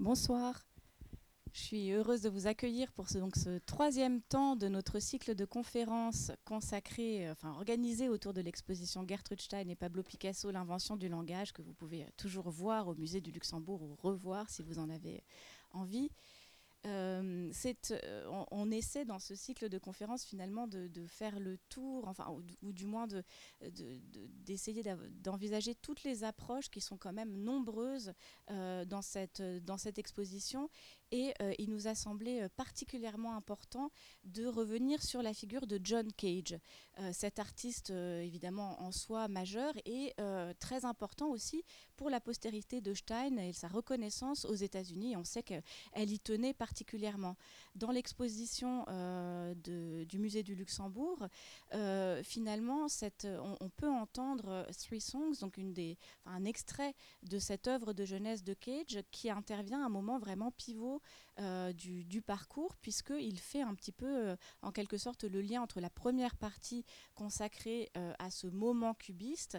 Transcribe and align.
Bonsoir. 0.00 0.64
Je 1.52 1.58
suis 1.60 1.90
heureuse 1.90 2.22
de 2.22 2.28
vous 2.28 2.46
accueillir 2.46 2.92
pour 2.92 3.08
ce, 3.08 3.58
troisième 3.66 4.22
temps 4.22 4.54
de 4.54 4.68
notre 4.68 5.00
cycle 5.00 5.34
de 5.34 5.44
conférences 5.44 6.30
consacré, 6.44 7.26
euh, 7.26 7.32
enfin 7.32 7.50
organisé 7.54 8.08
autour 8.08 8.32
de 8.32 8.40
l'exposition 8.40 9.04
Gertrude 9.04 9.40
Stein 9.40 9.66
et 9.68 9.74
Pablo 9.74 10.04
Picasso, 10.04 10.52
l'invention 10.52 10.96
du 10.96 11.08
langage, 11.08 11.52
que 11.52 11.62
vous 11.62 11.72
pouvez 11.72 12.06
toujours 12.16 12.48
voir 12.48 12.86
au 12.86 12.94
musée 12.94 13.20
du 13.20 13.32
Luxembourg 13.32 13.82
ou 13.82 13.96
revoir 13.96 14.48
si 14.50 14.62
vous 14.62 14.78
en 14.78 14.88
avez 14.88 15.24
envie. 15.72 16.12
Euh, 16.88 17.50
euh, 17.90 18.44
on, 18.50 18.70
essaie 18.70 19.04
dans 19.04 19.18
ce 19.18 19.34
cycle 19.34 19.68
de 19.68 19.78
conférences 19.78 20.24
finalement 20.24 20.66
de, 20.66 20.88
faire 21.06 21.38
le 21.38 21.58
tour, 21.68 22.08
enfin, 22.08 22.34
ou, 22.62 22.72
du 22.72 22.86
moins 22.86 23.06
d'essayer 24.44 24.82
d'envisager 25.22 25.74
toutes 25.74 26.02
les 26.04 26.24
approches 26.24 26.70
qui 26.70 26.80
sont 26.80 26.96
quand 26.96 27.12
même 27.12 27.32
nombreuses 27.32 28.12
euh, 28.50 28.84
dans, 28.84 29.02
cette, 29.02 29.42
dans 29.64 29.76
cette 29.76 29.98
exposition 29.98 30.70
et 31.10 31.32
euh, 31.40 31.52
il 31.58 31.70
nous 31.70 31.86
a 31.86 31.94
semblé 31.94 32.40
euh, 32.40 32.48
particulièrement 32.56 33.34
important 33.34 33.90
de 34.24 34.46
revenir 34.46 35.02
sur 35.02 35.22
la 35.22 35.32
figure 35.32 35.66
de 35.66 35.80
John 35.82 36.12
Cage, 36.12 36.58
euh, 36.98 37.10
cet 37.12 37.38
artiste 37.38 37.90
évidemment 37.90 38.80
en 38.82 38.92
soi 38.92 39.28
majeur 39.28 39.74
et 39.84 40.14
très 40.58 40.84
important 40.84 41.28
aussi 41.28 41.64
pour 41.96 42.10
la 42.10 42.20
postérité 42.20 42.80
de 42.80 42.94
Stein 42.94 43.36
et 43.36 43.52
sa 43.52 43.68
reconnaissance 43.68 44.44
aux 44.44 44.54
États-Unis. 44.54 45.16
On 45.16 45.24
sait 45.24 45.42
qu'elle 45.42 46.10
y 46.10 46.18
tenait 46.18 46.54
particulièrement. 46.54 47.36
Dans 47.78 47.90
l'exposition 47.92 48.84
du 49.56 50.18
musée 50.18 50.42
du 50.42 50.54
Luxembourg, 50.54 51.26
finalement, 52.22 52.88
cette, 52.88 53.26
on, 53.60 53.68
peut 53.70 53.88
entendre 53.88 54.66
Three 54.76 55.00
Songs, 55.00 55.34
donc 55.40 55.58
un 56.26 56.44
extrait 56.44 56.94
de 57.22 57.38
cette 57.38 57.68
œuvre 57.68 57.92
de 57.92 58.04
jeunesse 58.04 58.42
de 58.42 58.54
Cage 58.54 59.00
qui 59.10 59.30
intervient 59.30 59.82
à 59.82 59.86
un 59.86 59.90
moment 59.90 60.18
vraiment 60.18 60.50
pivot 60.50 61.00
euh, 61.40 61.72
du, 61.72 62.20
parcours, 62.20 62.74
puisqu'il 62.76 63.38
fait 63.38 63.62
un 63.62 63.74
petit 63.74 63.92
peu, 63.92 64.30
euh, 64.30 64.36
en 64.60 64.72
quelque 64.72 64.98
sorte, 64.98 65.22
le 65.22 65.40
lien 65.40 65.62
entre 65.62 65.80
la 65.80 65.88
première 65.88 66.36
partie 66.36 66.84
consacrée 67.14 67.90
euh, 67.96 68.12
à 68.18 68.30
ce 68.30 68.48
moment 68.48 68.92
cubiste 68.94 69.56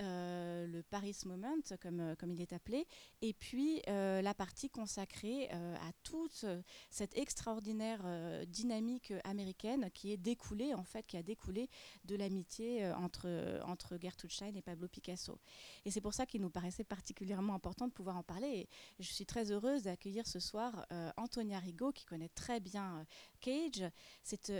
euh, 0.00 0.66
le 0.66 0.82
Paris 0.82 1.16
Moment, 1.26 1.56
comme, 1.80 2.00
euh, 2.00 2.14
comme 2.16 2.32
il 2.32 2.40
est 2.40 2.52
appelé, 2.52 2.86
et 3.20 3.34
puis 3.34 3.82
euh, 3.88 4.22
la 4.22 4.34
partie 4.34 4.70
consacrée 4.70 5.48
à 5.50 5.92
toute 6.02 6.44
cette 6.90 7.16
extraordinaire 7.16 8.02
dynamique 8.46 9.12
américaine 9.24 9.90
qui 9.92 10.12
est 10.12 10.16
découlée, 10.16 10.74
en 10.74 10.84
fait, 10.84 11.06
qui 11.06 11.16
a 11.16 11.22
découlé 11.22 11.68
de 12.04 12.16
l'amitié 12.16 12.90
entre, 12.92 13.60
entre 13.64 13.98
Gertrude 14.00 14.32
Stein 14.32 14.54
et 14.54 14.62
Pablo 14.62 14.88
Picasso. 14.88 15.38
Et 15.84 15.90
c'est 15.90 16.00
pour 16.00 16.14
ça 16.14 16.26
qu'il 16.26 16.40
nous 16.40 16.50
paraissait 16.50 16.84
particulièrement 16.84 17.54
important 17.54 17.86
de 17.86 17.92
pouvoir 17.92 18.16
en 18.16 18.22
parler. 18.22 18.48
Et 18.48 18.68
je 19.02 19.12
suis 19.12 19.26
très 19.26 19.50
heureuse 19.50 19.84
d'accueillir 19.84 20.26
ce 20.26 20.40
soir 20.40 20.86
Antonia 21.16 21.58
Rigaud, 21.58 21.92
qui 21.92 22.04
connaît 22.04 22.30
très 22.30 22.60
bien 22.60 23.06
Cage. 23.42 23.84
C'est, 24.22 24.50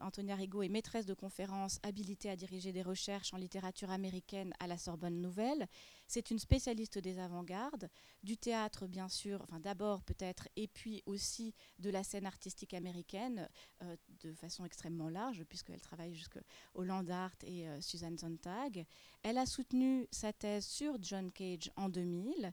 Antonia 0.00 0.34
Rigaud 0.34 0.62
est 0.62 0.68
maîtresse 0.68 1.06
de 1.06 1.14
conférences, 1.14 1.78
habilitée 1.82 2.28
à 2.28 2.36
diriger 2.36 2.72
des 2.72 2.82
recherches 2.82 3.32
en 3.32 3.38
littérature 3.38 3.90
américaine 3.90 4.52
à 4.58 4.66
la 4.66 4.76
Sorbonne 4.76 5.20
Nouvelle. 5.20 5.66
C'est 6.06 6.30
une 6.30 6.38
spécialiste 6.38 6.98
des 6.98 7.18
avant-gardes, 7.18 7.88
du 8.22 8.36
théâtre 8.36 8.86
bien 8.86 9.08
sûr, 9.08 9.40
enfin 9.42 9.60
d'abord 9.60 10.02
peut-être, 10.02 10.48
et 10.56 10.68
puis 10.68 11.02
aussi 11.06 11.54
de 11.78 11.88
la 11.88 12.04
scène 12.04 12.26
artistique 12.26 12.74
américaine 12.74 13.48
euh, 13.82 13.96
de 14.20 14.34
façon 14.34 14.64
extrêmement 14.64 15.08
large, 15.08 15.44
puisqu'elle 15.44 15.80
travaille 15.80 16.14
jusqu'au 16.14 16.82
Land 16.82 17.08
Art 17.08 17.36
et 17.44 17.68
euh, 17.68 17.80
Susan 17.80 18.14
Sontag. 18.18 18.84
Elle 19.22 19.38
a 19.38 19.46
soutenu 19.46 20.06
sa 20.10 20.32
thèse 20.32 20.66
sur 20.66 20.98
John 21.00 21.30
Cage 21.30 21.70
en 21.76 21.88
2000. 21.88 22.52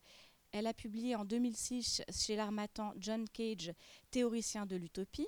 Elle 0.51 0.67
a 0.67 0.73
publié 0.73 1.15
en 1.15 1.25
2006 1.25 2.01
chez 2.09 2.35
l'Armatan 2.35 2.93
John 2.97 3.27
Cage, 3.29 3.73
théoricien 4.09 4.65
de 4.65 4.75
l'utopie. 4.75 5.27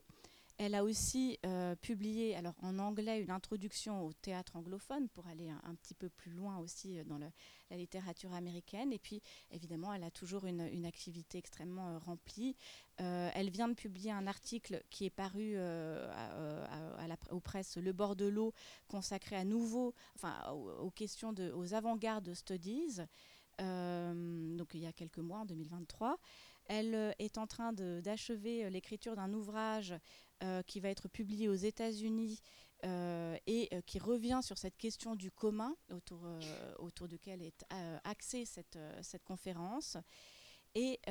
Elle 0.64 0.76
a 0.76 0.84
aussi 0.84 1.40
euh, 1.44 1.74
publié 1.75 2.35
alors 2.35 2.53
en 2.62 2.78
anglais 2.78 3.19
une 3.19 3.31
introduction 3.31 4.06
au 4.06 4.13
théâtre 4.13 4.58
anglophone 4.58 5.09
pour 5.09 5.25
aller 5.25 5.50
un, 5.50 5.74
petit 5.74 5.96
peu 5.96 6.08
plus 6.08 6.30
loin 6.30 6.59
aussi 6.59 7.00
euh, 7.00 7.03
dans 7.03 7.18
la 7.18 7.31
littérature 7.75 8.31
américaine. 8.31 8.94
Et 8.94 9.00
puis 9.00 9.24
évidemment, 9.50 9.91
elle 9.91 10.03
a 10.03 10.12
toujours 10.12 10.46
une, 10.46 10.85
activité 10.85 11.40
extrêmement 11.40 11.96
euh, 11.96 11.97
remplie. 11.97 12.56
elle 12.97 13.50
vient 13.50 13.69
de 13.69 13.74
publier 13.74 14.12
un 14.12 14.28
article 14.28 14.84
qui 14.91 15.06
est 15.06 15.09
paru 15.09 15.58
à, 15.58 17.08
la, 17.08 17.18
aux 17.31 17.40
presses 17.40 17.78
Le 17.78 17.91
bord 17.91 18.16
de 18.16 18.28
l'eau, 18.28 18.53
consacré 18.88 19.35
à 19.35 19.44
nouveau 19.44 19.96
enfin, 20.16 20.52
aux, 20.52 20.91
questions 20.91 21.34
de, 21.34 21.52
aux 21.53 21.74
avant-garde 21.74 22.35
studies. 22.35 23.00
donc 23.58 24.75
il 24.75 24.81
y 24.81 24.85
a 24.85 24.94
quelques 24.94 25.18
mois, 25.18 25.40
en 25.40 25.46
2023. 25.46 26.19
Elle 26.66 27.16
est 27.18 27.40
en 27.40 27.47
train 27.47 27.74
d'achever 27.74 28.69
l'écriture 28.69 29.16
d'un 29.16 29.34
ouvrage 29.34 29.96
qui 30.68 30.79
va 30.79 30.90
être 30.90 31.07
publié 31.07 31.50
aux 31.50 31.56
États-Unis 31.56 32.40
euh, 32.84 33.38
et 33.46 33.69
euh, 33.74 33.81
qui 33.81 34.00
revient 34.00 34.40
sur 34.41 34.57
cette 34.57 34.75
question 34.75 35.16
du 35.16 35.29
commun 35.29 35.75
autour, 35.91 36.28
autour 36.79 37.07
duquel 37.07 37.41
est 37.41 37.63
axée 38.03 38.46
cette, 38.46 38.79
cette 39.02 39.24
conférence. 39.24 39.97
Et, 40.74 41.02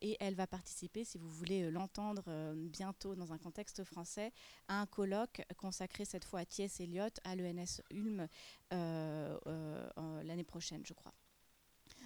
et, 0.00 0.16
elle 0.20 0.36
va 0.36 0.46
participer, 0.46 1.04
si 1.04 1.18
vous 1.18 1.28
voulez 1.28 1.72
l'entendre 1.72 2.54
bientôt 2.54 3.16
dans 3.16 3.32
un 3.32 3.38
contexte 3.38 3.82
français, 3.82 4.32
à 4.68 4.80
un 4.80 4.86
colloque 4.86 5.42
consacré 5.56 6.04
cette 6.04 6.24
fois 6.24 6.40
à 6.40 6.44
T.S. 6.44 6.78
Eliot 6.78 7.10
à 7.24 7.34
l'ENS 7.34 7.82
Ulm 7.90 8.28
l'année 8.70 10.44
prochaine, 10.44 10.86
je 10.86 10.94
crois. 10.94 11.12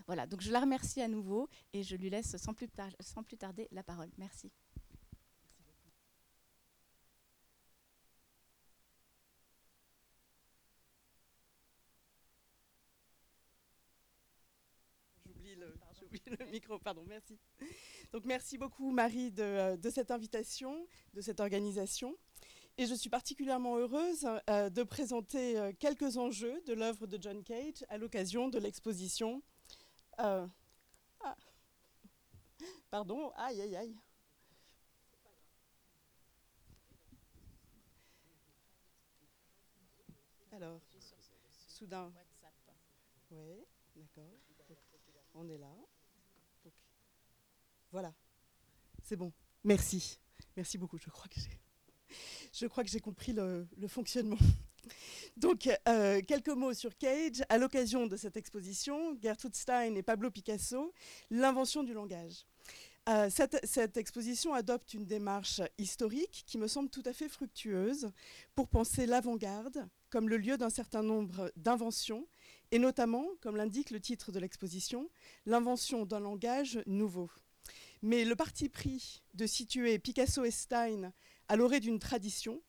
Voilà, 0.06 0.27
donc 0.27 0.41
je 0.41 0.50
la 0.50 0.61
remercie 0.61 1.03
à 1.03 1.09
nouveau 1.09 1.50
et 1.75 1.82
je 1.82 1.97
lui 1.97 2.09
laisse 2.09 2.37
sans 2.38 2.55
plus, 2.55 2.69
sans 3.00 3.22
plus 3.22 3.37
tarder 3.37 3.69
la 3.72 3.82
parole. 3.82 4.11
Merci. 4.17 4.50
le 16.39 16.47
micro, 16.47 16.79
pardon, 16.79 17.05
merci. 17.07 17.39
Donc 18.13 18.25
merci 18.25 18.59
beaucoup 18.59 18.91
Marie 18.91 19.31
de, 19.31 19.91
cette 19.91 20.11
invitation, 20.11 20.87
de 21.15 21.21
cette 21.21 21.41
organisation. 21.41 22.17
Et 22.79 22.87
je 22.87 22.95
suis 22.95 23.11
particulièrement 23.11 23.77
heureuse 23.77 24.27
euh, 24.49 24.71
de 24.71 24.83
présenter 24.85 25.59
euh, 25.59 25.73
quelques 25.79 26.17
enjeux 26.17 26.63
de 26.63 26.73
l'œuvre 26.73 27.07
de 27.07 27.21
John 27.21 27.43
Cage 27.43 27.85
à 27.89 27.99
l'occasion 27.99 28.49
de 28.49 28.59
l'exposition. 28.59 29.43
Euh, 30.21 30.47
ah, 31.21 31.37
pardon, 32.91 33.33
aïe 33.37 33.61
aïe 33.61 33.77
aïe. 33.77 33.97
Alors, 40.53 40.81
soudain. 41.69 42.12
Oui, 43.31 43.65
d'accord. 43.97 44.39
On 45.35 45.49
est 45.49 45.59
là. 45.59 45.90
Voilà. 47.93 48.15
C'est 49.05 49.17
bon. 49.17 49.33
Merci. 49.65 50.19
Merci 50.56 50.78
beaucoup. 50.78 50.99
Je 50.99 51.09
crois 51.11 52.84
que 52.84 52.91
j'ai, 52.91 53.01
compris 53.01 53.33
le, 53.33 53.67
fonctionnement. 53.89 54.39
Donc, 55.37 55.69
euh, 55.89 56.21
quelques 56.27 56.49
mots 56.49 56.75
sur 56.75 56.97
Cage. 56.97 57.43
À 57.49 57.59
l'occasion 57.59 58.06
de 58.06 58.17
cette 58.17 58.37
exposition, 58.37 59.17
Gertrude 59.21 59.55
Stein 59.55 59.95
et 59.95 60.03
Pablo 60.03 60.31
Picasso, 60.31 60.93
l'invention 61.31 61.83
du 61.83 61.93
langage. 61.93 62.47
Euh, 63.09 63.31
cette, 63.31 63.97
exposition 63.97 64.53
adopte 64.55 64.95
une 64.95 65.06
démarche 65.06 65.62
historique 65.79 66.45
qui 66.47 66.59
me 66.59 66.69
semble 66.69 66.91
tout 66.91 67.03
à 67.06 67.12
fait 67.12 67.29
fructueuse 67.29 68.11
pour 68.55 68.69
penser 68.69 69.06
l'avant-garde 69.06 69.89
comme 70.11 70.29
le 70.29 70.37
lieu 70.37 70.59
d'un 70.59 70.71
certain 70.71 71.03
nombre 71.03 71.53
d'inventions, 71.56 72.27
et 72.73 72.79
notamment, 72.79 73.27
comme 73.41 73.56
l'indique 73.56 73.91
le 73.91 74.00
titre 74.00 74.33
de 74.33 74.41
l'exposition, 74.41 75.09
l'invention 75.47 76.05
d'un 76.05 76.20
langage 76.20 76.82
nouveau. 76.87 77.31
Mais 78.02 78.25
le 78.25 78.35
parti 78.35 78.69
pris 78.69 79.23
de 79.35 79.47
situer 79.47 79.99
Picasso 79.99 80.44
et 80.44 80.50
Stein 80.50 81.12
à 81.49 81.56
l'orée 81.56 81.81
d'une 81.81 81.99
tradition 81.99 82.62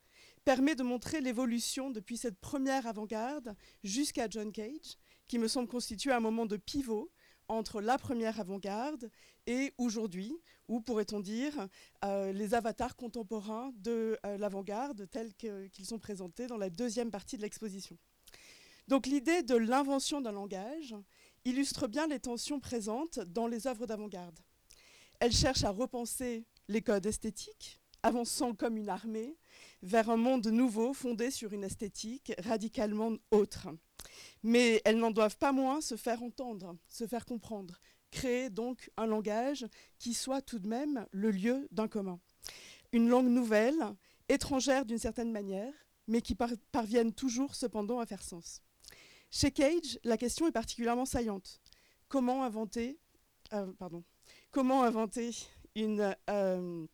permet 0.44 0.75
de 0.75 0.83
montrer 0.83 1.22
l'évolution 1.22 1.92
depuis 1.92 2.18
cette 2.18 2.39
première 2.39 2.88
avant-garde 2.88 3.56
jusqu'à 3.83 4.30
John 4.30 4.51
Cage, 4.51 4.98
qui 5.28 5.39
me 5.39 5.48
semble 5.48 5.69
constituer 5.69 6.12
un 6.12 6.19
moment 6.19 6.45
de 6.45 6.57
pivot 6.57 7.12
entre 7.48 7.81
la 7.81 7.98
première 7.98 8.39
avant-garde 8.39 9.10
et 9.45 9.74
aujourd'hui, 9.78 10.38
ou 10.68 10.81
pourrait-on 10.81 11.19
dire 11.19 11.68
euh, 12.06 12.31
les 12.31 12.54
avatars 12.54 12.95
contemporains 12.95 13.72
de 13.75 14.18
euh, 14.25 14.38
l'avant-garde 14.38 15.10
tels 15.10 15.33
qu'ils 15.36 15.86
sont 15.86 16.00
présentés 16.00 16.48
dans 16.48 16.57
la 16.57 16.69
deuxième 16.69 17.12
partie 17.12 17.38
de 17.38 17.42
l'exposition. 17.42 17.98
Donc 18.88 19.06
l'idée 19.06 19.44
de 19.44 19.56
l'invention 19.56 20.22
d'un 20.22 20.31
langage 20.31 20.95
illustre 21.45 21.88
bien 21.88 22.07
les 22.07 22.19
tensions 22.19 22.60
présentes 22.60 23.19
dans 23.19 23.48
les 23.48 23.68
œuvres 23.68 23.86
d'avant-garde. 23.86 24.39
Elle 25.21 25.31
cherche 25.31 25.63
à 25.63 25.69
repenser 25.69 26.47
les 26.68 26.81
codes 26.81 27.06
esthétiques, 27.06 27.79
avançant 28.01 28.56
comme 28.56 28.75
une 28.75 28.89
armée 28.89 29.38
vers 29.83 30.09
un 30.09 30.18
monde 30.18 30.47
nouveau 30.47 30.94
fondé 30.95 31.29
sur 31.29 31.53
une 31.53 31.63
esthétique 31.63 32.33
radicalement 32.39 33.12
autre. 33.29 33.68
Mais 34.41 34.81
elles 34.83 34.97
n'en 34.97 35.12
doivent 35.12 35.38
pas 35.38 35.51
moins 35.51 35.79
se 35.79 35.95
faire 35.95 36.23
entendre, 36.23 36.75
se 36.88 37.06
faire 37.06 37.27
comprendre, 37.27 37.79
créer 38.09 38.50
donc 38.50 38.89
un 38.97 39.06
langage 39.06 39.68
qui 40.00 40.15
soit 40.15 40.41
tout 40.41 40.57
de 40.57 40.68
même 40.68 41.06
le 41.12 41.29
lieu 41.29 41.68
d'un 41.69 41.88
commun. 41.88 42.19
Une 42.91 43.07
langue 43.07 43.29
nouvelle, 43.29 43.79
étrangère 44.27 44.85
d'une 44.85 44.97
certaine 44.97 45.31
manière, 45.31 45.73
mais 46.07 46.23
qui 46.23 46.35
parvienne 46.71 47.13
toujours 47.13 47.53
cependant 47.53 48.00
à 48.00 48.07
faire 48.07 48.23
sens. 48.23 48.63
Chez 49.29 49.51
Cage, 49.51 50.00
la 50.03 50.18
question 50.18 50.47
est 50.47 50.51
particulièrement 50.51 51.06
saillante. 51.06 51.62
Comment 52.07 52.44
inventer, 52.44 52.97
euh, 53.53 53.71
pardon, 53.77 54.03
comment 54.51 54.83
inventer 54.83 55.31
une, 55.75 56.15
euh, 56.30 56.86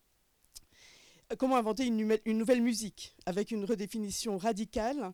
une, 2.26 2.38
nouvelle 2.38 2.62
musique 2.62 3.16
avec 3.26 3.52
une 3.52 3.66
redéfinition 3.66 4.38
radicale 4.38 5.14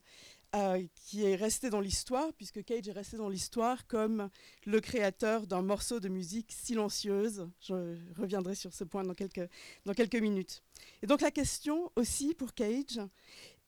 euh, 0.55 0.83
qui 0.95 1.23
est 1.23 1.35
restée 1.35 1.71
dans 1.71 1.79
l'histoire, 1.79 2.31
puisque 2.33 2.63
Cage 2.63 2.87
est 2.87 2.91
resté 2.91 3.17
dans 3.17 3.29
l'histoire 3.29 3.87
comme 3.87 4.29
le 4.65 4.81
créateur 4.81 5.47
d'un 5.47 5.63
morceau 5.63 5.99
de 5.99 6.09
musique 6.09 6.51
silencieuse. 6.51 7.49
Je 7.61 7.97
reviendrai 8.19 8.53
sur 8.53 8.73
ce 8.73 8.83
point 8.83 9.03
dans 9.03 9.15
quelques, 9.15 9.49
dans 9.85 9.93
quelques 9.93 10.15
minutes. 10.21 10.61
Et 11.01 11.07
donc 11.07 11.21
la 11.21 11.31
question 11.31 11.91
aussi 11.95 12.35
pour 12.35 12.53
Cage 12.53 12.99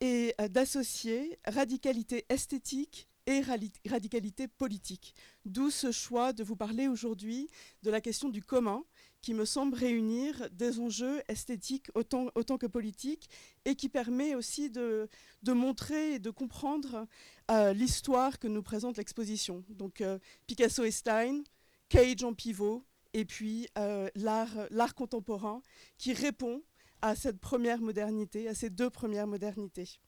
est 0.02 0.40
euh, 0.40 0.48
d'associer 0.48 1.40
radicalité 1.48 2.26
esthétique 2.30 3.08
et 3.26 3.42
radicalité 3.42 4.48
politique. 4.48 5.16
D'où 5.46 5.70
ce 5.70 5.92
choix 5.92 6.34
de 6.34 6.44
vous 6.44 6.56
parler 6.56 6.88
aujourd'hui 6.88 7.48
de 7.84 7.92
la 7.92 8.02
question 8.02 8.30
du 8.30 8.42
commun, 8.42 8.84
qui 9.22 9.34
me 9.34 9.46
semble 9.46 9.76
réunir 9.76 10.50
des 10.52 10.80
enjeux 10.80 11.22
esthétiques 11.28 11.90
autant, 11.96 12.30
que 12.58 12.68
politiques 12.68 13.28
et 13.66 13.76
qui 13.76 13.90
permet 13.90 14.36
aussi 14.36 14.70
de, 14.70 15.08
de 15.42 15.52
montrer 15.52 16.14
et 16.14 16.20
de 16.20 16.30
comprendre 16.30 17.08
euh, 17.50 17.74
l'histoire 17.74 18.38
que 18.38 18.48
nous 18.48 18.62
présente 18.62 18.98
l'exposition. 18.98 19.64
Donc 19.70 20.02
euh, 20.02 20.20
Picasso 20.46 20.84
et 20.84 20.92
Stein, 20.92 21.44
Cage 21.90 22.24
en 22.24 22.34
pivot, 22.34 22.84
et 23.14 23.26
puis 23.26 23.68
euh, 23.78 24.10
l'art 24.16 24.94
contemporain 24.96 25.62
qui 25.98 26.14
répond 26.14 26.62
à 27.02 27.16
cette 27.16 27.40
première 27.40 27.82
modernité, 27.82 28.48
à 28.48 28.54
ces 28.54 28.70
deux 28.70 28.90
premières 28.90 29.28
modernités. 29.28 30.00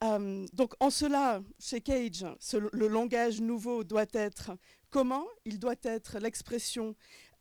Donc 0.00 0.74
en 0.80 0.90
cela, 0.90 1.42
chez 1.58 1.80
Cage, 1.80 2.24
le 2.72 2.88
langage 2.88 3.40
nouveau 3.40 3.84
doit 3.84 4.06
être 4.12 4.52
comment 4.90 5.26
Il 5.44 5.58
doit 5.58 5.76
être 5.82 6.18
l'expression 6.18 6.94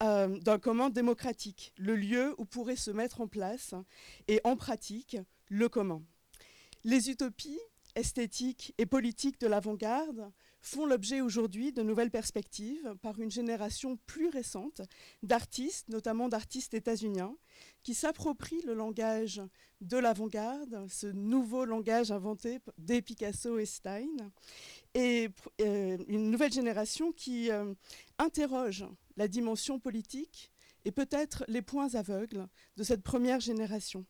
euh, 0.03 0.37
d'un 0.39 0.59
commun 0.59 0.89
démocratique, 0.89 1.73
le 1.77 1.95
lieu 1.95 2.35
où 2.37 2.45
pourrait 2.45 2.75
se 2.75 2.91
mettre 2.91 3.21
en 3.21 3.27
place 3.27 3.73
et 4.27 4.39
en 4.43 4.55
pratique 4.55 5.17
le 5.47 5.67
commun. 5.67 6.01
Les 6.83 7.09
utopies 7.09 7.59
esthétiques 7.95 8.73
et 8.77 8.85
politiques 8.85 9.39
de 9.41 9.47
l'avant-garde 9.47 10.31
font 10.61 10.85
l'objet 10.85 11.21
aujourd'hui 11.21 11.71
de 11.71 11.83
nouvelles 11.83 12.11
perspectives 12.11 12.95
par 13.01 13.19
une 13.19 13.31
génération 13.31 13.97
plus 14.05 14.29
récente 14.29 14.81
d'artistes, 15.23 15.89
notamment 15.89 16.29
d'artistes 16.29 16.73
états-uniens, 16.73 17.35
qui 17.83 17.93
s'approprient 17.93 18.63
le 18.65 18.73
langage 18.73 19.41
de 19.81 19.97
l'avant-garde, 19.97 20.87
ce 20.89 21.07
nouveau 21.07 21.65
langage 21.65 22.11
inventé 22.11 22.59
dès 22.77 23.01
Picasso 23.01 23.57
et 23.57 23.65
Stein, 23.65 24.07
et 24.93 25.29
euh, 25.61 25.97
une 26.07 26.29
nouvelle 26.29 26.51
génération 26.51 27.11
qui 27.11 27.51
euh, 27.51 27.73
interroge 28.17 28.85
la 29.15 29.27
dimension 29.27 29.79
politique 29.79 30.51
et 30.85 30.91
peut-être 30.91 31.45
les 31.47 31.61
points 31.61 31.95
aveugles 31.95 32.47
de 32.77 32.83
cette 32.83 33.03
première 33.03 33.39
génération. 33.39 34.05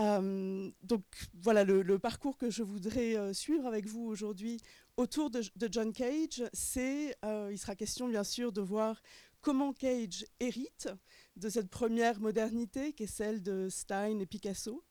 Euh, 0.00 0.70
donc 0.82 1.04
voilà 1.34 1.62
le, 1.62 1.98
parcours 1.98 2.36
que 2.36 2.50
je 2.50 2.64
voudrais 2.64 3.16
euh, 3.16 3.32
suivre 3.32 3.66
avec 3.66 3.86
vous 3.86 4.04
aujourd'hui 4.04 4.60
autour 4.96 5.30
de, 5.30 5.42
John 5.70 5.92
Cage. 5.92 6.42
C'est, 6.52 7.16
euh, 7.24 7.50
il 7.52 7.58
sera 7.58 7.76
question 7.76 8.08
bien 8.08 8.24
sûr 8.24 8.52
de 8.52 8.60
voir 8.60 9.00
comment 9.40 9.72
Cage 9.72 10.24
hérite 10.40 10.88
de 11.36 11.48
cette 11.48 11.68
première 11.68 12.18
modernité 12.20 12.92
qui 12.92 13.04
est 13.04 13.08
celle 13.08 13.42
de 13.42 13.68
Stein 13.68 14.18
et 14.18 14.26
Picasso, 14.26 14.84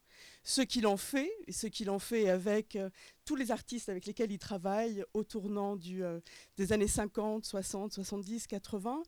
ce 0.44 0.62
qu'il 0.62 0.88
en 0.88 0.98
fait, 0.98 1.32
et 1.48 1.52
ce 1.52 1.68
qu'il 1.68 1.90
en 1.90 2.00
fait 2.00 2.30
avec 2.30 2.78
tous 3.26 3.36
les 3.36 3.52
artistes 3.52 3.90
avec 3.90 4.06
lesquels 4.06 4.32
il 4.32 4.40
travaille 4.40 5.04
au 5.14 5.24
tournant 5.24 5.76
des 5.76 6.72
années 6.72 6.88
50, 6.88 7.46
60, 7.46 7.94
70, 7.94 8.48
80. 8.48 9.04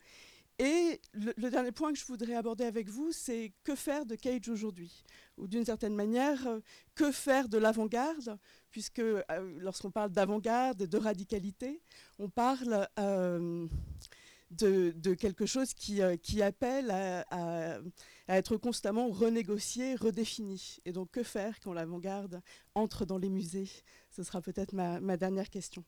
Et 0.57 1.01
le, 1.13 1.49
dernier 1.49 1.73
point 1.73 1.91
que 1.91 1.99
je 1.99 2.05
voudrais 2.05 2.35
aborder 2.35 2.63
avec 2.63 2.87
vous, 2.89 3.11
c'est 3.11 3.51
que 3.63 3.75
faire 3.75 4.05
de 4.05 4.15
Cage 4.15 4.47
aujourd'hui? 4.47 5.03
Ou 5.37 5.47
d'une 5.47 5.65
certaine 5.65 5.95
manière, 5.95 6.47
que 6.95 7.11
faire 7.11 7.49
de 7.49 7.57
l'avant-garde? 7.57 8.37
Puisque 8.71 9.01
lorsqu'on 9.57 9.91
parle 9.91 10.11
d'avant-garde 10.11 10.83
de 10.83 10.97
radicalité, 10.97 11.81
on 12.19 12.29
parle 12.29 12.87
de, 14.51 15.13
quelque 15.13 15.45
chose 15.45 15.73
qui, 15.73 15.99
qui 16.21 16.41
appelle 16.41 16.91
à, 16.91 17.79
être 18.27 18.57
constamment 18.57 19.09
renégocié, 19.09 19.95
redéfini. 19.95 20.77
Et 20.85 20.91
donc, 20.91 21.11
que 21.11 21.23
faire 21.23 21.59
quand 21.59 21.73
l'avant-garde 21.73 22.41
entre 22.75 23.05
dans 23.05 23.17
les 23.17 23.29
musées? 23.29 23.69
Ce 24.09 24.23
sera 24.23 24.41
peut-être 24.41 24.73
ma, 24.73 25.17
dernière 25.17 25.49
question. 25.49 25.83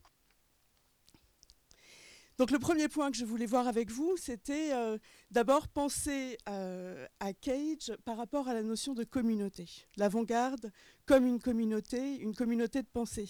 Donc 2.37 2.51
le 2.51 2.59
premier 2.59 2.87
point 2.87 3.09
que 3.09 3.17
je 3.17 3.25
voulais 3.25 3.47
voir 3.47 3.67
avec 3.67 3.89
vous, 3.89 4.15
c'était 4.15 4.71
euh, 4.71 4.99
d'abord 5.31 5.67
penser 5.67 6.37
euh, 6.47 7.07
à 7.19 7.33
Cage 7.33 7.91
par 8.05 8.15
rapport 8.15 8.47
à 8.47 8.53
la 8.53 8.61
notion 8.61 8.93
de 8.93 9.03
communauté. 9.03 9.65
L'avant-garde 9.95 10.71
comme 11.07 11.25
une 11.25 11.39
communauté, 11.39 12.17
une 12.17 12.35
communauté 12.35 12.83
de 12.83 12.87
pensée. 12.87 13.29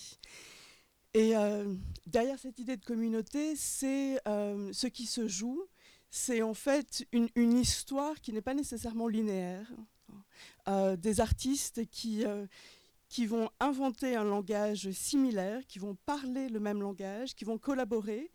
Et 1.14 1.38
euh, 1.38 1.74
derrière 2.06 2.38
cette 2.38 2.60
idée 2.60 2.76
de 2.76 2.84
communauté, 2.84 3.56
c'est 3.56 4.20
ce 4.26 4.88
qui 4.88 5.06
se 5.06 5.28
joue, 5.28 5.64
c'est 6.10 6.42
en 6.42 6.54
fait 6.54 7.08
une, 7.14 7.58
histoire 7.58 8.20
qui 8.20 8.34
n'est 8.34 8.42
pas 8.42 8.54
nécessairement 8.54 9.08
linéaire. 9.08 9.72
des 10.98 11.22
artistes 11.22 11.86
qui, 11.90 12.26
qui 13.08 13.26
vont 13.26 13.50
inventer 13.62 14.18
un 14.18 14.26
langage 14.26 14.92
similaire, 14.92 15.66
qui 15.66 15.80
vont 15.80 15.96
parler 16.06 16.50
le 16.50 16.60
même 16.60 16.82
langage, 16.82 17.36
qui 17.36 17.46
vont 17.46 17.58
collaborer 17.58 18.32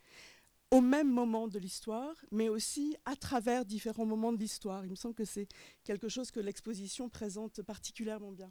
au 0.72 0.80
même 0.80 1.10
moment 1.10 1.48
de 1.48 1.58
l'histoire, 1.58 2.16
mais 2.30 2.48
aussi 2.48 2.96
à 3.04 3.14
travers 3.14 3.66
différents 3.66 4.06
moments 4.06 4.32
de 4.32 4.38
l'histoire. 4.38 4.86
Il 4.86 4.90
me 4.90 4.96
semble 4.96 5.14
que 5.14 5.26
c'est 5.26 5.46
quelque 5.84 6.08
chose 6.08 6.30
que 6.30 6.40
l'exposition 6.40 7.10
présente 7.10 7.60
particulièrement 7.60 8.32
bien. 8.32 8.50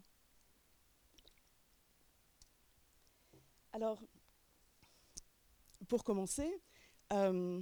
Alors, 3.72 4.00
pour 5.88 6.04
commencer, 6.04 6.48
euh, 7.12 7.60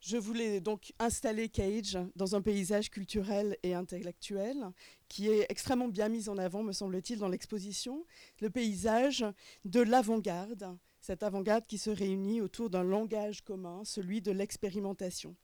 je 0.00 0.18
voulais 0.18 0.60
donc 0.60 0.92
installer 0.98 1.48
Cage 1.48 1.98
dans 2.14 2.36
un 2.36 2.42
paysage 2.42 2.90
culturel 2.90 3.56
et 3.62 3.72
intellectuel 3.72 4.70
qui 5.08 5.28
est 5.30 5.46
extrêmement 5.48 5.88
bien 5.88 6.10
mis 6.10 6.28
en 6.28 6.36
avant, 6.36 6.62
me 6.62 6.72
semble-t-il, 6.72 7.18
dans 7.18 7.28
l'exposition, 7.28 8.04
le 8.40 8.50
paysage 8.50 9.24
de 9.64 9.80
l'avant-garde, 9.80 10.76
cette 11.06 11.22
avant-garde 11.22 11.64
qui 11.66 11.78
se 11.78 11.88
réunit 11.88 12.40
autour 12.40 12.68
d'un 12.68 12.82
langage 12.82 13.42
commun, 13.42 13.84
celui 13.84 14.20
de 14.20 14.32
l'expérimentation, 14.32 15.36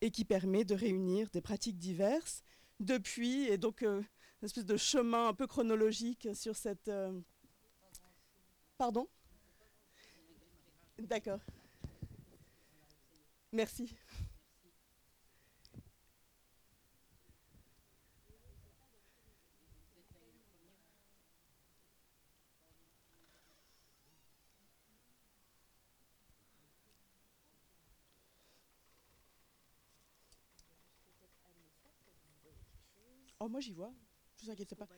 et 0.00 0.10
qui 0.10 0.24
permet 0.24 0.64
de 0.64 0.74
réunir 0.74 1.30
des 1.30 1.40
pratiques 1.40 1.78
diverses 1.78 2.42
depuis, 2.80 3.44
et 3.44 3.56
donc 3.56 3.84
euh, 3.84 4.02
une 4.42 4.46
espèce 4.46 4.66
de 4.66 4.76
chemin 4.76 5.28
un 5.28 5.32
peu 5.32 5.46
chronologique 5.46 6.26
sur 6.34 6.56
cette... 6.56 6.88
Euh, 6.88 7.12
pardon? 8.76 9.06
D'accord. 10.98 11.40
Merci. 13.52 13.94
Oh, 33.44 33.48
moi 33.50 33.60
j'y 33.60 33.74
vois, 33.74 33.90
ne 33.90 34.44
vous 34.46 34.50
inquiétez 34.50 34.74
pas. 34.74 34.88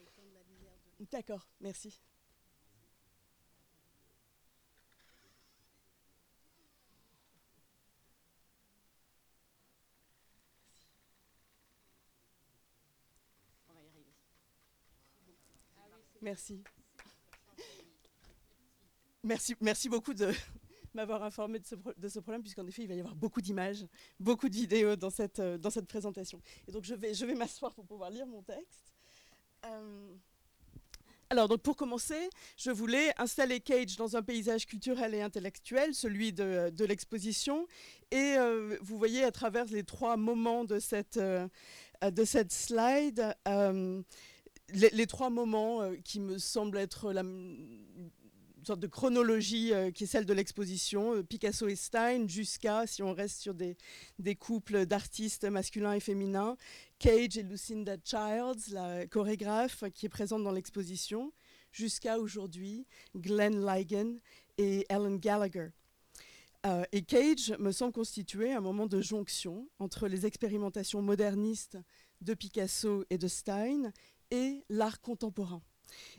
D'accord, 1.11 1.49
merci. 1.61 2.01
Merci. 16.23 16.63
Merci, 19.25 19.57
merci 19.61 19.89
beaucoup 19.89 20.15
de 20.15 20.33
m'avoir 20.97 21.23
informé 21.23 21.61
de 21.61 21.67
ce, 21.67 21.75
de 21.75 22.09
ce 22.09 22.19
problème, 22.19 22.43
puisqu'en 22.43 22.67
effet, 22.67 22.83
il 22.83 22.89
va 22.89 22.95
y 22.95 23.01
avoir 23.01 23.15
beaucoup 23.15 23.41
d'images, 23.41 23.87
beaucoup 24.19 24.49
de 24.49 24.55
vidéos 24.55 24.97
dans 24.97 25.11
cette, 25.11 25.39
euh, 25.39 25.59
dans 25.59 25.71
cette 25.71 25.87
présentation. 25.87 26.41
Et 26.67 26.73
donc, 26.73 26.85
je 26.85 26.95
vais, 26.95 27.15
je 27.15 27.25
vais 27.25 27.35
m'asseoir 27.35 27.75
pour 27.75 27.87
pouvoir 27.87 28.11
lire 28.11 28.27
mon 28.27 28.43
texte. 28.43 28.93
Euh, 29.65 30.15
Alors, 31.31 31.49
donc 31.49 31.63
pour 31.63 31.77
commencer, 31.77 32.29
je 32.57 32.71
voulais 32.71 33.13
installer 33.19 33.61
Cage 33.61 33.97
dans 33.97 34.17
un 34.17 34.23
paysage 34.23 34.67
culturel 34.67 35.15
et 35.15 35.21
intellectuel, 35.21 35.95
celui 35.95 36.33
de, 36.33 36.85
l'exposition. 36.85 37.67
Et 38.11 38.37
euh, 38.37 38.77
vous 38.81 38.99
voyez 38.99 39.23
à 39.23 39.31
travers 39.31 39.67
les 39.67 39.85
trois 39.85 40.17
moments 40.17 40.65
de 40.65 40.79
cette, 40.79 41.19
de 41.19 42.25
cette 42.25 42.53
slide, 42.53 43.35
les, 44.73 45.07
trois 45.07 45.31
moments 45.31 45.93
qui 46.05 46.21
me 46.21 46.39
semblent 46.39 46.79
être 46.79 47.13
sorte 48.67 48.81
de 48.81 48.87
chronologie 48.87 49.73
qui 49.95 50.05
est 50.05 50.07
celle 50.07 50.27
de 50.27 50.33
l'exposition, 50.33 51.23
Picasso 51.23 51.69
et 51.69 51.77
Stein, 51.77 52.27
jusqu'à, 52.27 52.87
si 52.87 53.03
on 53.03 53.15
reste 53.15 53.41
sur 53.41 53.55
des, 53.55 53.77
des 54.19 54.35
couples 54.35 54.87
d'artistes 54.87 55.45
masculins 55.45 55.93
et 55.93 56.01
féminins, 56.01 56.57
Cage 56.99 57.39
et 57.39 57.43
Lucinda 57.43 57.97
Childs, 58.03 58.73
la 58.73 59.07
chorégraphe 59.07 59.85
qui 59.95 60.07
est 60.07 60.11
présente 60.11 60.43
dans 60.43 60.51
l'exposition, 60.51 61.33
jusqu'à 61.71 62.19
aujourd'hui 62.19 62.87
Glenn 63.15 63.65
Ligon 63.65 64.17
et 64.59 64.87
Ellen 64.89 65.19
Gallagher. 65.19 65.69
Euh, 66.65 66.85
et 66.91 67.03
Cage 67.03 67.55
me 67.59 67.71
semble 67.71 67.93
constituer 67.93 68.53
un 68.53 68.61
moment 68.61 68.87
de 68.87 69.01
jonction 69.01 69.69
entre 69.79 70.09
les 70.09 70.27
expérimentations 70.27 71.03
modernistes 71.03 71.79
de 72.23 72.35
Picasso 72.35 73.05
et 73.11 73.19
de 73.19 73.29
Stein 73.29 73.93
et 74.31 74.65
l'art 74.69 75.01
contemporain. 75.01 75.63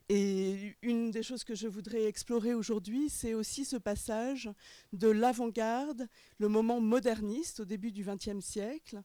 Et 0.10 0.76
une 0.82 1.12
des 1.12 1.24
choses 1.24 1.44
que 1.44 1.56
je 1.56 1.68
voudrais 1.68 2.06
explorer 2.06 2.54
aujourd'hui, 2.54 3.10
c'est 3.10 3.34
aussi 3.34 3.66
ce 3.66 3.78
passage 3.78 4.50
de 4.94 5.10
l'avant-garde, 5.10 6.08
le 6.38 6.48
moment 6.48 6.80
moderniste 6.80 7.62
au 7.62 7.66
début 7.66 7.92
du 7.92 8.04
XXe 8.06 8.44
siècle, 8.44 9.02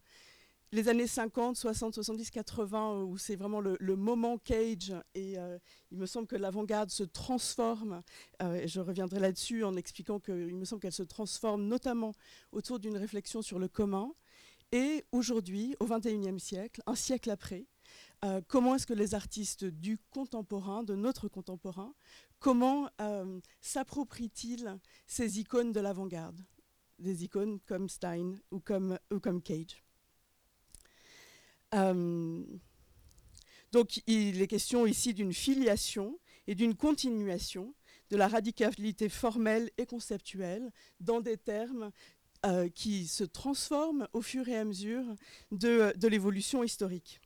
les 0.72 0.88
années 0.88 1.06
50, 1.06 1.56
60, 1.56 1.94
70, 1.94 2.30
80, 2.30 3.02
où 3.02 3.18
c'est 3.18 3.36
vraiment 3.36 3.60
le, 3.60 3.96
moment 3.96 4.38
Cage, 4.38 4.94
et 5.14 5.38
euh, 5.38 5.58
il 5.90 5.98
me 5.98 6.06
semble 6.06 6.26
que 6.26 6.36
l'avant-garde 6.36 6.88
se 6.90 7.02
transforme, 7.02 8.02
euh, 8.42 8.54
et 8.54 8.68
je 8.68 8.80
reviendrai 8.80 9.20
là-dessus 9.20 9.64
en 9.64 9.76
expliquant 9.76 10.18
qu'il 10.18 10.56
me 10.56 10.64
semble 10.64 10.80
qu'elle 10.80 10.92
se 10.92 11.02
transforme 11.02 11.66
notamment 11.66 12.14
autour 12.52 12.78
d'une 12.78 12.96
réflexion 12.96 13.42
sur 13.42 13.58
le 13.58 13.68
commun. 13.68 14.12
Et 14.72 15.04
aujourd'hui, 15.12 15.76
au 15.80 15.86
XXIe 15.86 16.40
siècle, 16.40 16.80
un 16.86 16.94
siècle 16.94 17.30
après, 17.30 17.66
euh, 18.24 18.40
comment 18.46 18.76
est-ce 18.76 18.86
que 18.86 18.94
les 18.94 19.14
artistes 19.14 19.64
du 19.64 19.98
contemporain, 20.10 20.84
de 20.84 20.94
notre 20.94 21.28
contemporain, 21.28 21.92
comment 22.38 22.88
s'approprient-ils 23.60 24.78
ces 25.06 25.40
icônes 25.40 25.72
de 25.72 25.80
l'avant-garde? 25.80 26.40
Des 26.98 27.24
icônes 27.24 27.58
comme 27.60 27.88
Stein 27.88 28.34
ou 28.50 28.60
comme, 28.60 28.98
Cage 29.42 29.82
euh, 31.74 32.44
donc 33.72 34.02
il 34.06 34.42
est 34.42 34.46
question 34.46 34.86
ici 34.86 35.14
d'une 35.14 35.32
filiation 35.32 36.18
et 36.46 36.54
d'une 36.54 36.76
continuation 36.76 37.74
de 38.10 38.16
la 38.18 38.28
radicalité 38.28 39.08
formelle 39.08 39.70
et 39.78 39.86
conceptuelle 39.86 40.70
dans 41.00 41.22
des 41.22 41.38
termes 41.38 41.90
euh, 42.44 42.68
qui 42.68 43.08
se 43.08 43.24
transforment 43.24 44.06
au 44.12 44.20
fur 44.20 44.46
et 44.48 44.56
à 44.56 44.64
mesure 44.66 45.06
de 45.50 46.06
l'évolution 46.08 46.62
historique. 46.62 47.22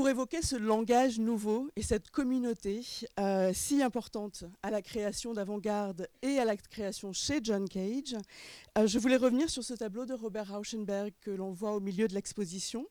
Pour 0.00 0.08
évoquer 0.08 0.40
ce 0.40 0.56
langage 0.56 1.18
nouveau 1.18 1.68
et 1.76 1.82
cette 1.82 2.10
communauté 2.10 2.80
euh, 3.18 3.52
si 3.52 3.82
importante 3.82 4.44
à 4.62 4.70
la 4.70 4.80
création 4.80 5.34
d'avant-garde 5.34 6.08
et 6.22 6.38
à 6.38 6.46
la 6.46 6.56
création 6.56 7.12
chez 7.12 7.40
John 7.42 7.68
Cage, 7.68 8.16
euh, 8.78 8.86
je 8.86 8.98
voulais 8.98 9.18
revenir 9.18 9.50
sur 9.50 9.62
ce 9.62 9.74
tableau 9.74 10.06
de 10.06 10.14
Robert 10.14 10.54
Rauschenberg 10.54 11.12
que 11.20 11.30
l'on 11.30 11.52
voit 11.52 11.74
au 11.74 11.80
milieu 11.80 12.08
de 12.08 12.14
l'exposition. 12.14 12.86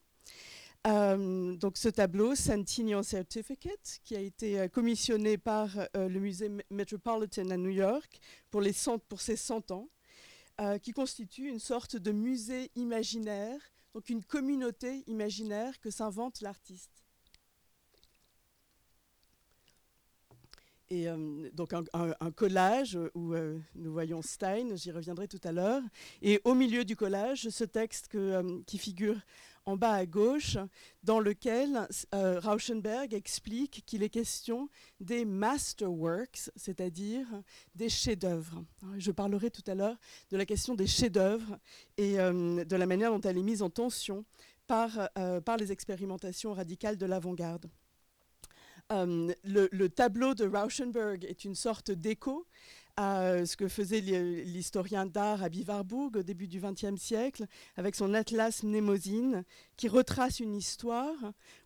Euh, 0.85 1.55
donc 1.55 1.79
ce 1.79 1.89
tableau, 1.89 2.35
Centennial 2.35 3.03
Certificate, 3.03 4.01
qui 4.03 4.15
a 4.15 4.19
été 4.19 4.69
commissionné 4.69 5.39
par 5.39 5.79
le 5.95 6.19
musée 6.19 6.51
Metropolitan 6.69 7.49
à 7.49 7.57
New 7.57 7.71
York 7.71 8.19
pour, 8.51 8.61
ses 9.19 9.35
100 9.35 9.71
ans, 9.71 9.89
qui 10.83 10.91
constitue 10.91 11.49
une 11.49 11.57
sorte 11.57 11.95
de 11.95 12.11
musée 12.11 12.69
imaginaire 12.75 13.59
donc 13.93 14.09
une 14.09 14.23
communauté 14.23 15.03
imaginaire 15.07 15.79
que 15.79 15.89
s'invente 15.89 16.41
l'artiste. 16.41 16.99
Et 20.91 21.07
euh, 21.07 21.49
donc 21.53 21.73
un, 21.73 22.31
collage 22.31 22.97
où 23.13 23.33
euh, 23.33 23.59
nous 23.75 23.91
voyons 23.91 24.23
Stein, 24.23 24.75
j'y 24.75 24.91
reviendrai 24.91 25.27
tout 25.27 25.41
à 25.43 25.51
l'heure. 25.51 25.83
Et 26.23 26.41
au 26.45 26.55
milieu 26.55 26.83
du 26.83 26.95
collage, 26.95 27.49
ce 27.49 27.63
texte 27.63 28.09
euh, 28.15 28.61
qui 28.65 28.79
figure 28.79 29.17
en 29.65 29.77
bas 29.77 29.93
à 29.93 30.05
gauche, 30.05 30.57
dans 31.03 31.19
lequel 31.19 31.87
euh, 32.13 32.39
Rauschenberg 32.39 33.13
explique 33.13 33.83
qu'il 33.85 34.03
est 34.03 34.09
question 34.09 34.69
des 34.99 35.25
masterworks, 35.25 36.49
c'est-à-dire 36.55 37.27
des 37.75 37.89
chefs-d'œuvre. 37.89 38.63
Je 38.97 39.11
parlerai 39.11 39.51
tout 39.51 39.63
à 39.67 39.75
l'heure 39.75 39.97
de 40.31 40.37
la 40.37 40.45
question 40.45 40.75
des 40.75 40.87
chefs-d'œuvre 40.87 41.57
et 41.97 42.19
euh, 42.19 42.63
de 42.63 42.75
la 42.75 42.85
manière 42.85 43.11
dont 43.11 43.21
elle 43.21 43.37
est 43.37 43.43
mise 43.43 43.61
en 43.61 43.69
tension 43.69 44.25
par, 44.67 45.09
euh, 45.17 45.41
par 45.41 45.57
les 45.57 45.71
expérimentations 45.71 46.53
radicales 46.53 46.97
de 46.97 47.05
l'avant-garde. 47.05 47.69
le, 48.91 49.35
le, 49.71 49.89
tableau 49.89 50.33
de 50.33 50.45
Rauschenberg 50.45 51.23
est 51.25 51.45
une 51.45 51.55
sorte 51.55 51.91
d'écho 51.91 52.47
à 53.01 53.45
ce 53.45 53.55
que 53.55 53.69
faisait 53.69 54.01
l'historien 54.01 55.05
d'art 55.05 55.41
à 55.41 55.47
Warburg 55.47 56.17
au 56.17 56.21
début 56.21 56.49
du 56.49 56.59
XXe 56.59 57.01
siècle, 57.01 57.45
avec 57.77 57.95
son 57.95 58.13
Atlas 58.13 58.61
Mnemosyne, 58.61 59.45
qui 59.77 59.87
retrace 59.87 60.41
une 60.41 60.53
histoire 60.53 61.15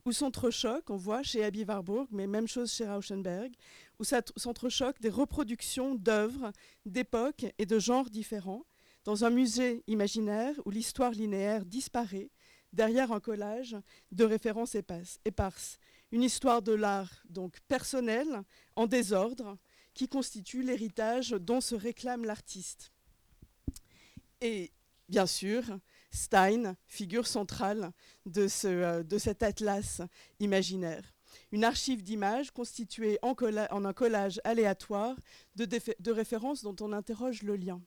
où 0.05 0.11
s'entrechoquent, 0.11 0.91
on 0.91 0.95
voit 0.95 1.23
chez 1.23 1.43
Abby 1.43 1.63
Warburg, 1.63 2.07
mais 2.11 2.27
même 2.27 2.47
chose 2.47 2.71
chez 2.71 2.87
Rauschenberg, 2.87 3.51
où 3.97 4.03
s'entrechoquent 4.03 5.01
des 5.01 5.09
reproductions 5.09 5.95
d'œuvres, 5.95 6.51
d'époques 6.85 7.47
et 7.57 7.65
de 7.65 7.79
genres 7.79 8.11
différents, 8.11 8.67
dans 9.03 9.25
un 9.25 9.31
musée 9.31 9.83
imaginaire 9.87 10.53
où 10.65 10.69
l'histoire 10.69 11.13
linéaire 11.13 11.65
disparaît 11.65 12.29
derrière 12.73 13.11
un 13.11 13.19
collage 13.19 13.75
de 14.11 14.23
références 14.23 14.75
éparses. 14.75 15.79
Une 16.11 16.21
histoire 16.21 16.61
de 16.61 16.73
l'art 16.73 17.23
donc 17.27 17.59
personnelle, 17.67 18.43
en 18.75 18.85
désordre, 18.85 19.57
qui 19.93 20.07
constitue 20.07 20.63
l'héritage 20.63 21.31
dont 21.31 21.62
se 21.62 21.75
réclame 21.75 22.25
l'artiste. 22.25 22.91
Et 24.41 24.71
bien 25.09 25.25
sûr, 25.25 25.63
Stein, 26.12 26.75
figure 26.88 27.27
centrale 27.27 27.91
de, 28.25 28.47
euh, 28.65 29.19
cet 29.19 29.43
atlas 29.43 30.01
imaginaire. 30.39 31.13
Une 31.51 31.63
archive 31.63 32.03
d'images 32.03 32.51
constituée 32.51 33.17
en, 33.21 33.35
un 33.85 33.93
collage 33.93 34.39
aléatoire 34.43 35.15
de 35.55 36.12
références 36.12 36.62
dont 36.63 36.75
on 36.81 36.93
interroge 36.93 37.41
le 37.41 37.55
lien. 37.55 37.81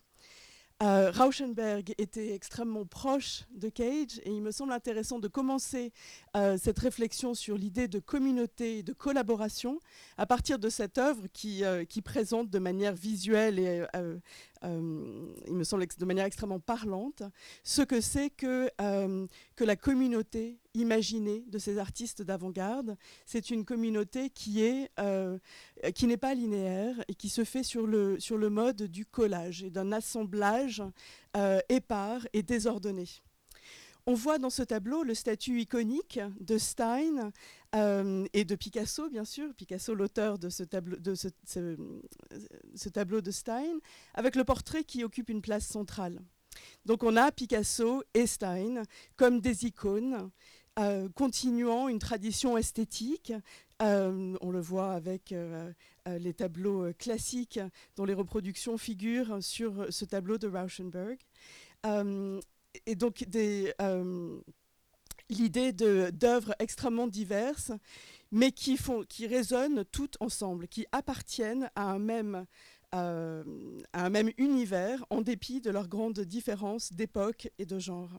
Euh, 0.82 1.10
Rauschenberg 1.10 1.94
était 1.96 2.34
extrêmement 2.34 2.84
proche 2.84 3.44
de 3.50 3.70
Cage 3.70 4.20
et 4.24 4.30
il 4.30 4.42
me 4.42 4.50
semble 4.50 4.72
intéressant 4.72 5.18
de 5.18 5.26
commencer 5.26 5.90
euh, 6.36 6.58
cette 6.62 6.78
réflexion 6.78 7.32
sur 7.32 7.56
l'idée 7.56 7.88
de 7.88 7.98
communauté 7.98 8.78
et 8.78 8.82
de 8.82 8.92
collaboration 8.92 9.80
à 10.18 10.26
partir 10.26 10.58
de 10.58 10.68
cette 10.68 10.98
œuvre 10.98 11.28
qui, 11.32 11.64
euh, 11.64 11.86
qui 11.86 12.02
présente 12.02 12.50
de 12.50 12.58
manière 12.58 12.94
visuelle 12.94 13.58
et 13.58 13.86
euh, 14.66 15.32
il 15.46 15.54
me 15.54 15.64
semble 15.64 15.86
de 15.86 16.04
manière 16.04 16.24
extrêmement 16.24 16.60
parlante, 16.60 17.22
ce 17.62 17.82
que 17.82 18.00
c'est 18.00 18.30
que, 18.30 18.70
euh, 18.80 19.26
que 19.54 19.64
la 19.64 19.76
communauté 19.76 20.58
imaginée 20.74 21.44
de 21.46 21.58
ces 21.58 21.78
artistes 21.78 22.22
d'avant-garde, 22.22 22.96
c'est 23.24 23.50
une 23.50 23.64
communauté 23.64 24.32
euh, 24.98 25.38
qui 25.94 26.06
n'est 26.06 26.16
pas 26.16 26.34
linéaire 26.34 26.96
et 27.08 27.14
qui 27.14 27.28
se 27.28 27.44
fait 27.44 27.62
sur 27.62 27.86
le, 27.86 28.18
sur 28.18 28.38
le 28.38 28.50
mode 28.50 28.82
du 28.82 29.06
collage 29.06 29.62
et 29.62 29.70
d'un 29.70 29.92
assemblage 29.92 30.82
épars 31.68 32.26
et 32.32 32.42
désordonné. 32.42 33.06
On 34.06 34.14
voit 34.14 34.38
dans 34.38 34.50
ce 34.50 34.62
tableau 34.62 35.02
le 35.02 35.14
statut 35.14 35.60
iconique 35.60 36.20
de 36.40 36.58
Stein 36.58 37.32
euh, 37.76 38.26
et 38.32 38.44
de 38.44 38.54
Picasso, 38.54 39.08
bien 39.08 39.24
sûr, 39.24 39.54
Picasso 39.54 39.94
l'auteur 39.94 40.38
de, 40.38 40.48
ce 40.48 40.64
tableau, 40.64 40.96
de 43.20 43.30
Stein, 43.30 43.78
avec 44.14 44.34
le 44.36 44.44
portrait 44.44 44.84
qui 44.84 45.04
occupe 45.04 45.28
une 45.28 45.42
place 45.42 45.66
centrale. 45.66 46.20
Donc 46.84 47.02
on 47.02 47.16
a 47.16 47.30
Picasso 47.30 48.02
et 48.14 48.26
Stein 48.26 48.82
comme 49.16 49.40
des 49.40 49.66
icônes, 49.66 50.30
euh, 50.78 51.08
continuant 51.14 51.88
une 51.88 51.98
tradition 51.98 52.56
esthétique. 52.56 53.32
Euh, 53.82 54.36
on 54.40 54.50
le 54.50 54.60
voit 54.60 54.92
avec 54.92 55.34
les 56.06 56.32
tableaux 56.32 56.92
classiques 56.98 57.60
dont 57.96 58.06
les 58.06 58.14
reproductions 58.14 58.78
figurent 58.78 59.42
sur 59.42 59.86
ce 59.90 60.06
tableau 60.06 60.38
de 60.38 60.48
Rauschenberg 60.48 61.18
et 62.84 62.94
donc 62.94 63.24
euh, 63.34 64.40
l'idée 65.28 65.72
d'œuvres 65.72 66.54
extrêmement 66.58 67.06
diverses, 67.06 67.72
mais 68.30 68.52
qui, 68.52 68.76
font, 68.76 69.04
qui 69.04 69.26
résonnent 69.26 69.84
toutes 69.86 70.16
ensemble, 70.20 70.68
qui 70.68 70.86
appartiennent 70.92 71.70
à 71.74 71.90
un 71.90 71.98
même, 71.98 72.46
euh, 72.94 73.44
à 73.92 74.06
un 74.06 74.10
même 74.10 74.30
univers 74.38 75.04
en 75.10 75.20
dépit 75.20 75.60
de 75.60 75.70
leurs 75.70 75.88
grandes 75.88 76.20
différences 76.20 76.92
d'époque 76.92 77.48
et 77.58 77.66
de 77.66 77.78
genre. 77.78 78.10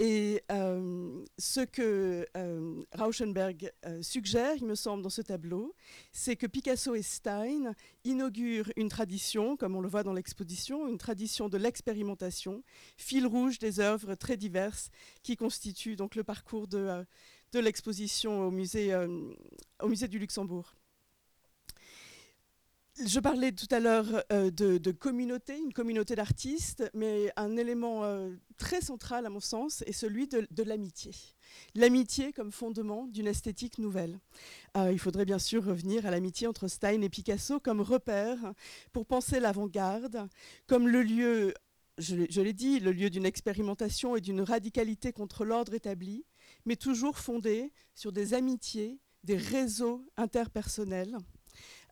Et 0.00 0.44
euh, 0.52 1.24
ce 1.38 1.60
que 1.60 2.24
euh, 2.36 2.84
Rauschenberg 2.92 3.72
euh, 3.84 4.00
suggère, 4.00 4.54
il 4.56 4.64
me 4.64 4.76
semble, 4.76 5.02
dans 5.02 5.10
ce 5.10 5.22
tableau, 5.22 5.74
c'est 6.12 6.36
que 6.36 6.46
Picasso 6.46 6.94
et 6.94 7.02
Stein 7.02 7.74
inaugurent 8.04 8.70
une 8.76 8.88
tradition, 8.88 9.56
comme 9.56 9.74
on 9.74 9.80
le 9.80 9.88
voit 9.88 10.04
dans 10.04 10.12
l'exposition, 10.12 10.86
une 10.86 10.98
tradition 10.98 11.48
de 11.48 11.58
l'expérimentation, 11.58 12.62
fil 12.96 13.26
rouge 13.26 13.58
des 13.58 13.80
œuvres 13.80 14.14
très 14.14 14.36
diverses 14.36 14.90
qui 15.24 15.34
constituent 15.34 15.96
donc 15.96 16.14
le 16.14 16.22
parcours 16.22 16.68
de, 16.68 17.04
l'exposition 17.54 18.46
au 18.46 18.50
musée 18.52 18.92
du 20.08 20.18
Luxembourg. 20.20 20.76
Je 23.06 23.20
parlais 23.20 23.52
tout 23.52 23.68
à 23.70 23.78
l'heure 23.78 24.24
euh, 24.32 24.50
de, 24.50 24.90
communauté, 24.90 25.56
une 25.56 25.72
communauté 25.72 26.16
d'artistes, 26.16 26.90
mais 26.94 27.30
un 27.36 27.56
élément 27.56 28.02
euh, 28.02 28.30
très 28.56 28.80
central 28.80 29.24
à 29.24 29.30
mon 29.30 29.38
sens 29.38 29.82
est 29.86 29.92
celui 29.92 30.26
de, 30.26 30.62
l'amitié. 30.64 31.12
L'amitié 31.76 32.32
comme 32.32 32.50
fondement 32.50 33.06
d'une 33.06 33.28
esthétique 33.28 33.78
nouvelle. 33.78 34.18
Euh, 34.76 34.90
il 34.90 34.98
faudrait 34.98 35.26
bien 35.26 35.38
sûr 35.38 35.64
revenir 35.64 36.06
à 36.06 36.10
l'amitié 36.10 36.48
entre 36.48 36.66
Stein 36.66 37.00
et 37.02 37.08
Picasso 37.08 37.60
comme 37.60 37.80
repère 37.80 38.52
pour 38.92 39.06
penser 39.06 39.38
l'avant-garde, 39.38 40.28
comme 40.66 40.88
le 40.88 41.02
lieu, 41.02 41.54
je 41.98 42.40
l'ai 42.40 42.52
dit, 42.52 42.80
le 42.80 42.90
lieu 42.90 43.10
d'une 43.10 43.26
expérimentation 43.26 44.16
et 44.16 44.20
d'une 44.20 44.40
radicalité 44.40 45.12
contre 45.12 45.44
l'ordre 45.44 45.74
établi, 45.74 46.24
mais 46.64 46.74
toujours 46.74 47.18
fondé 47.18 47.72
sur 47.94 48.10
des 48.10 48.34
amitiés, 48.34 48.98
des 49.22 49.36
réseaux 49.36 50.04
interpersonnels 50.16 51.16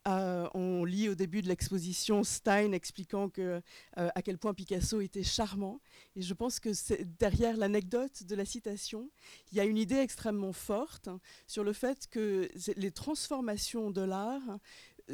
euh, 0.06 0.48
on 0.54 0.84
lit 0.84 1.08
au 1.08 1.14
début 1.14 1.42
de 1.42 1.48
l'exposition 1.48 2.22
Stein 2.22 2.72
expliquant 2.72 3.30
euh, 3.38 3.60
à 3.94 4.22
quel 4.22 4.38
point 4.38 4.54
Picasso 4.54 5.00
était 5.00 5.24
charmant. 5.24 5.80
Et 6.14 6.22
je 6.22 6.34
pense 6.34 6.60
que 6.60 6.70
derrière 7.18 7.56
l'anecdote 7.56 8.22
de 8.24 8.34
la 8.34 8.44
citation, 8.44 9.10
il 9.50 9.58
y 9.58 9.60
a 9.60 9.64
une 9.64 9.78
idée 9.78 9.96
extrêmement 9.96 10.52
forte 10.52 11.08
sur 11.46 11.64
le 11.64 11.72
fait 11.72 12.06
que 12.08 12.48
les 12.76 12.90
transformations 12.90 13.90
de 13.90 14.02
l'art 14.02 14.58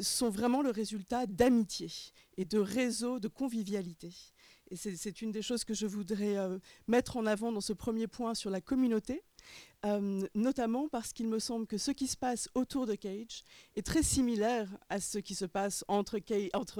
sont 0.01 0.29
vraiment 0.29 0.61
le 0.61 0.71
résultat 0.71 1.25
d'amitié 1.25 1.89
et 2.37 2.45
de 2.45 2.59
réseaux 2.59 3.19
de 3.19 3.27
convivialité. 3.27 4.11
C'est 4.75 5.21
une 5.21 5.31
des 5.31 5.41
choses 5.41 5.63
que 5.63 5.73
je 5.73 5.85
voudrais 5.87 6.37
euh, 6.37 6.57
mettre 6.87 7.17
en 7.17 7.25
avant 7.25 7.51
dans 7.51 7.61
ce 7.61 7.73
premier 7.73 8.07
point 8.07 8.33
sur 8.33 8.49
la 8.49 8.61
communauté. 8.61 9.23
Euh, 9.85 10.25
notamment 10.33 10.87
parce 10.87 11.11
qu'il 11.11 11.27
me 11.27 11.39
semble 11.39 11.67
que 11.67 11.77
ce 11.77 11.91
qui 11.91 12.07
se 12.07 12.15
passe 12.15 12.47
autour 12.55 12.85
de 12.85 12.95
Cage 12.95 13.43
est 13.75 13.85
très 13.85 14.01
similaire 14.01 14.69
à 14.89 15.01
ce 15.01 15.17
qui 15.17 15.35
se 15.35 15.43
passe 15.43 15.83
entre, 15.89 16.21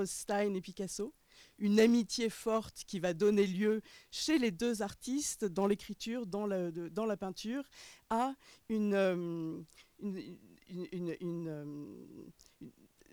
Stein 0.06 0.54
et 0.54 0.62
Picasso. 0.62 1.14
Une 1.60 1.82
amitié 1.82 2.30
forte 2.30 2.84
qui 2.88 3.00
va 3.00 3.14
donner 3.14 3.46
lieu 3.46 3.82
chez 4.12 4.38
les 4.38 4.52
deux 4.52 4.82
artistes, 4.82 5.44
dans 5.44 5.68
l'écriture, 5.68 6.26
dans, 6.26 6.48
dans, 6.48 7.06
la 7.06 7.18
peinture, 7.18 7.64
à 8.10 8.34
une, 8.70 8.94
euh, 8.94 9.60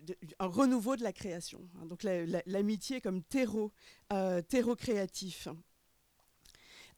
euh, 0.09 0.15
un 0.39 0.47
renouveau 0.47 0.97
de 0.97 1.03
la 1.03 1.13
création. 1.13 1.61
Hein. 1.77 1.87
Donc 1.87 2.03
l'amitié 2.47 3.01
comme 3.01 3.23
terreau, 3.23 3.73
terreau 4.49 4.77
créatif. 4.77 5.49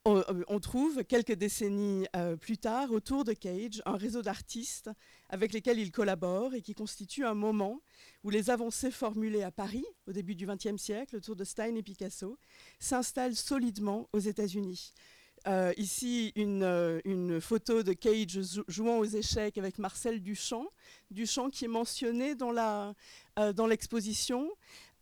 Euh, 0.08 0.42
on, 0.48 0.58
trouve 0.58 1.04
quelques 1.04 1.34
décennies 1.34 2.08
euh, 2.16 2.34
plus 2.36 2.58
tard 2.58 2.90
autour 2.90 3.22
de 3.22 3.32
Cage 3.34 3.80
un 3.86 3.96
réseau 3.96 4.20
d'artistes 4.20 4.90
avec 5.28 5.52
lesquels 5.52 5.78
il 5.78 5.92
collabore 5.92 6.54
et 6.54 6.60
qui 6.60 6.74
constitue 6.74 7.24
un 7.24 7.34
moment 7.34 7.80
où 8.24 8.30
les 8.30 8.50
avancées 8.50 8.90
formulées 8.90 9.44
à 9.44 9.52
Paris 9.52 9.84
au 10.08 10.12
début 10.12 10.34
du 10.34 10.44
XXe 10.44 10.76
siècle 10.76 11.14
autour 11.14 11.36
de 11.36 11.44
Stein 11.44 11.76
et 11.76 11.84
Picasso 11.84 12.36
s'installent 12.80 13.36
solidement 13.36 14.08
aux 14.12 14.18
États-Unis. 14.18 14.92
Euh, 15.48 15.72
ici, 15.76 16.32
une, 16.36 17.40
photo 17.40 17.82
de 17.82 17.92
Cage 17.92 18.38
jouant 18.68 18.98
aux 18.98 19.04
échecs 19.04 19.58
avec 19.58 19.78
Marcel 19.78 20.22
Duchamp, 20.22 20.66
Duchamp 21.10 21.50
qui 21.50 21.64
est 21.64 21.68
mentionné 21.68 22.34
dans 22.34 23.66
l'exposition, 23.68 24.48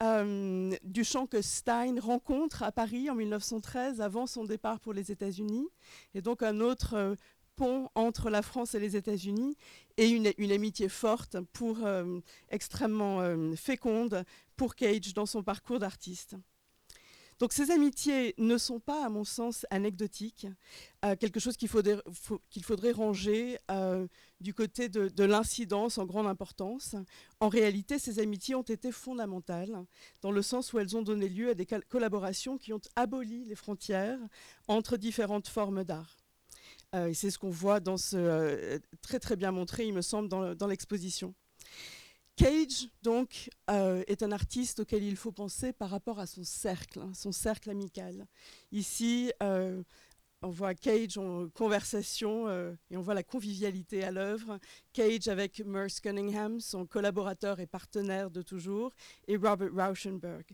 euh, 0.02 0.74
du 0.82 1.04
chant 1.04 1.26
que 1.26 1.42
Stein 1.42 2.00
rencontre 2.00 2.62
à 2.62 2.72
Paris 2.72 3.10
en 3.10 3.14
1913 3.14 4.00
avant 4.00 4.26
son 4.26 4.44
départ 4.44 4.80
pour 4.80 4.94
les 4.94 5.12
États-Unis, 5.12 5.68
et 6.14 6.22
donc 6.22 6.42
un 6.42 6.60
autre 6.60 6.94
euh, 6.94 7.14
pont 7.54 7.90
entre 7.94 8.30
la 8.30 8.40
France 8.40 8.74
et 8.74 8.80
les 8.80 8.96
États-Unis, 8.96 9.58
et 9.98 10.08
une, 10.08 10.52
amitié 10.52 10.88
forte, 10.88 11.36
pour, 11.52 11.84
euh, 11.84 12.18
extrêmement 12.48 13.20
féconde 13.56 14.24
pour 14.56 14.74
Cage 14.74 15.12
dans 15.12 15.26
son 15.26 15.42
parcours 15.42 15.78
d'artiste. 15.78 16.36
Donc 17.40 17.54
ces 17.54 17.70
amitiés 17.70 18.34
ne 18.36 18.58
sont 18.58 18.80
pas, 18.80 19.06
à 19.06 19.08
mon 19.08 19.24
sens, 19.24 19.64
anecdotiques, 19.70 20.46
euh, 21.06 21.16
quelque 21.16 21.40
chose 21.40 21.56
qu'il 21.56 21.70
faudrait, 21.70 22.92
ranger 22.92 23.58
euh, 23.70 24.06
du 24.42 24.52
côté 24.52 24.90
de, 24.90 25.24
l'incidence 25.24 25.96
en 25.96 26.04
grande 26.04 26.26
importance. 26.26 26.96
En 27.40 27.48
réalité, 27.48 27.98
ces 27.98 28.18
amitiés 28.18 28.54
ont 28.54 28.62
été 28.62 28.92
fondamentales, 28.92 29.86
dans 30.20 30.32
le 30.32 30.42
sens 30.42 30.74
où 30.74 30.78
elles 30.78 30.94
ont 30.98 31.02
donné 31.02 31.30
lieu 31.30 31.48
à 31.48 31.54
des 31.54 31.66
collaborations 31.88 32.58
qui 32.58 32.74
ont 32.74 32.80
aboli 32.94 33.46
les 33.46 33.54
frontières 33.54 34.18
entre 34.68 34.98
différentes 34.98 35.48
formes 35.48 35.82
d'art. 35.82 36.18
Euh, 36.94 37.06
et 37.06 37.14
c'est 37.14 37.30
ce 37.30 37.38
qu'on 37.38 37.48
voit 37.48 37.80
très 37.80 39.18
très 39.18 39.36
bien 39.36 39.50
montré, 39.50 39.86
il 39.86 39.94
me 39.94 40.02
semble, 40.02 40.28
dans 40.28 40.66
l'exposition. 40.66 41.34
Cage, 42.40 42.88
donc, 43.02 43.50
euh, 43.68 44.02
est 44.06 44.22
un 44.22 44.32
artiste 44.32 44.80
auquel 44.80 45.02
il 45.02 45.16
faut 45.16 45.30
penser 45.30 45.74
par 45.74 45.90
rapport 45.90 46.18
à 46.18 46.26
son 46.26 46.42
cercle, 46.42 47.00
hein, 47.00 47.12
son 47.12 47.32
cercle 47.32 47.68
amical. 47.68 48.26
Ici, 48.72 49.30
euh, 49.42 49.82
on 50.40 50.48
voit 50.48 50.74
Cage 50.74 51.18
en 51.18 51.50
conversation 51.50 52.48
euh, 52.48 52.72
et 52.90 52.96
on 52.96 53.02
voit 53.02 53.12
la 53.12 53.22
convivialité 53.22 54.04
à 54.04 54.10
l'œuvre. 54.10 54.58
Cage 54.94 55.28
avec 55.28 55.60
Merce 55.66 56.00
Cunningham, 56.00 56.60
son 56.60 56.86
collaborateur 56.86 57.60
et 57.60 57.66
partenaire 57.66 58.30
de 58.30 58.40
toujours, 58.40 58.90
et 59.28 59.36
Robert 59.36 59.74
Rauschenberg. 59.74 60.46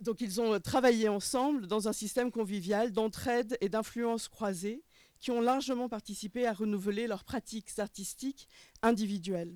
donc 0.00 0.22
ils 0.22 0.40
ont 0.40 0.58
travaillé 0.60 1.10
ensemble 1.10 1.66
dans 1.66 1.88
un 1.88 1.92
système 1.92 2.30
convivial 2.30 2.90
d'entraide 2.90 3.58
et 3.60 3.68
d'influence 3.68 4.28
croisée 4.28 4.82
qui 5.20 5.30
ont 5.30 5.40
largement 5.40 5.88
participé 5.88 6.46
à 6.46 6.52
renouveler 6.52 7.06
leurs 7.06 7.24
pratiques 7.24 7.78
artistiques 7.78 8.48
individuelles. 8.82 9.54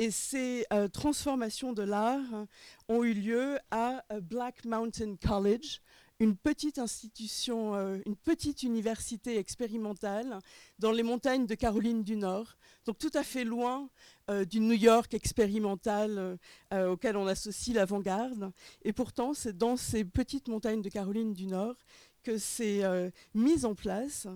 Et 0.00 0.10
ces 0.10 0.64
euh, 0.72 0.88
transformations 0.88 1.74
de 1.74 1.82
l'art 1.82 2.46
ont 2.88 3.04
eu 3.04 3.12
lieu 3.12 3.58
à 3.70 4.02
euh, 4.10 4.20
Black 4.22 4.64
Mountain 4.64 5.16
College, 5.16 5.82
une 6.20 6.36
petite 6.36 6.78
institution, 6.78 7.74
euh, 7.74 7.98
une 8.06 8.16
petite 8.16 8.62
université 8.62 9.36
expérimentale 9.36 10.38
dans 10.78 10.92
les 10.92 11.02
montagnes 11.02 11.44
de 11.44 11.54
Caroline 11.54 12.02
du 12.02 12.16
Nord, 12.16 12.56
donc 12.86 12.96
tout 12.96 13.10
à 13.12 13.22
fait 13.22 13.44
loin 13.44 13.90
du 14.48 14.60
New 14.60 14.74
York 14.74 15.12
expérimental 15.12 16.38
auquel 16.72 17.16
on 17.16 17.26
associe 17.26 17.74
l'avant-garde. 17.74 18.52
Et 18.82 18.92
pourtant, 18.92 19.34
c'est 19.34 19.58
dans 19.58 19.76
ces 19.76 20.04
petites 20.04 20.46
montagnes 20.46 20.82
de 20.82 20.88
Caroline 20.88 21.34
du 21.34 21.46
Nord 21.46 21.74
que 22.22 22.38
s'est 22.38 22.82
mise 23.34 23.64
en 23.64 23.74
place 23.74 24.28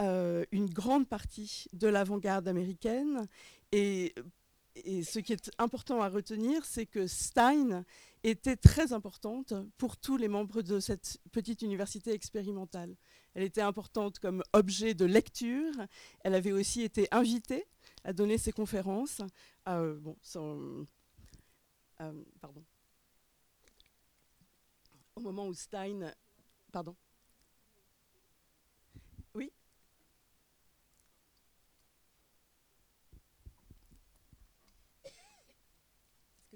euh, 0.00 0.44
une 0.50 0.68
grande 0.70 1.06
partie 1.06 1.66
de 1.72 1.86
l'avant-garde 1.88 2.48
américaine. 2.48 3.26
Et, 3.72 4.14
ce 4.76 5.18
qui 5.18 5.32
est 5.32 5.50
important 5.58 6.00
à 6.00 6.08
retenir, 6.08 6.64
c'est 6.64 6.86
que 6.86 7.06
Stein 7.06 7.84
était 8.22 8.56
très 8.56 8.92
importante 8.92 9.52
pour 9.76 9.96
tous 9.96 10.16
les 10.16 10.28
membres 10.28 10.62
de 10.62 10.80
cette 10.80 11.18
petite 11.32 11.60
université 11.62 12.12
expérimentale. 12.12 12.96
Elle 13.34 13.42
était 13.42 13.60
importante 13.60 14.18
comme 14.20 14.42
objet 14.52 14.94
de 14.94 15.04
lecture. 15.04 15.74
Elle 16.20 16.34
avait 16.34 16.52
aussi 16.52 16.82
été 16.82 17.08
invitée 17.10 17.66
à 18.04 18.12
donner 18.12 18.38
ses 18.38 18.52
conférences. 18.52 19.20
Euh, 19.68 19.98
euh. 20.36 22.22
Au 25.16 25.20
moment 25.20 25.46
où 25.46 25.52
Stein... 25.52 26.14
Pardon 26.72 26.96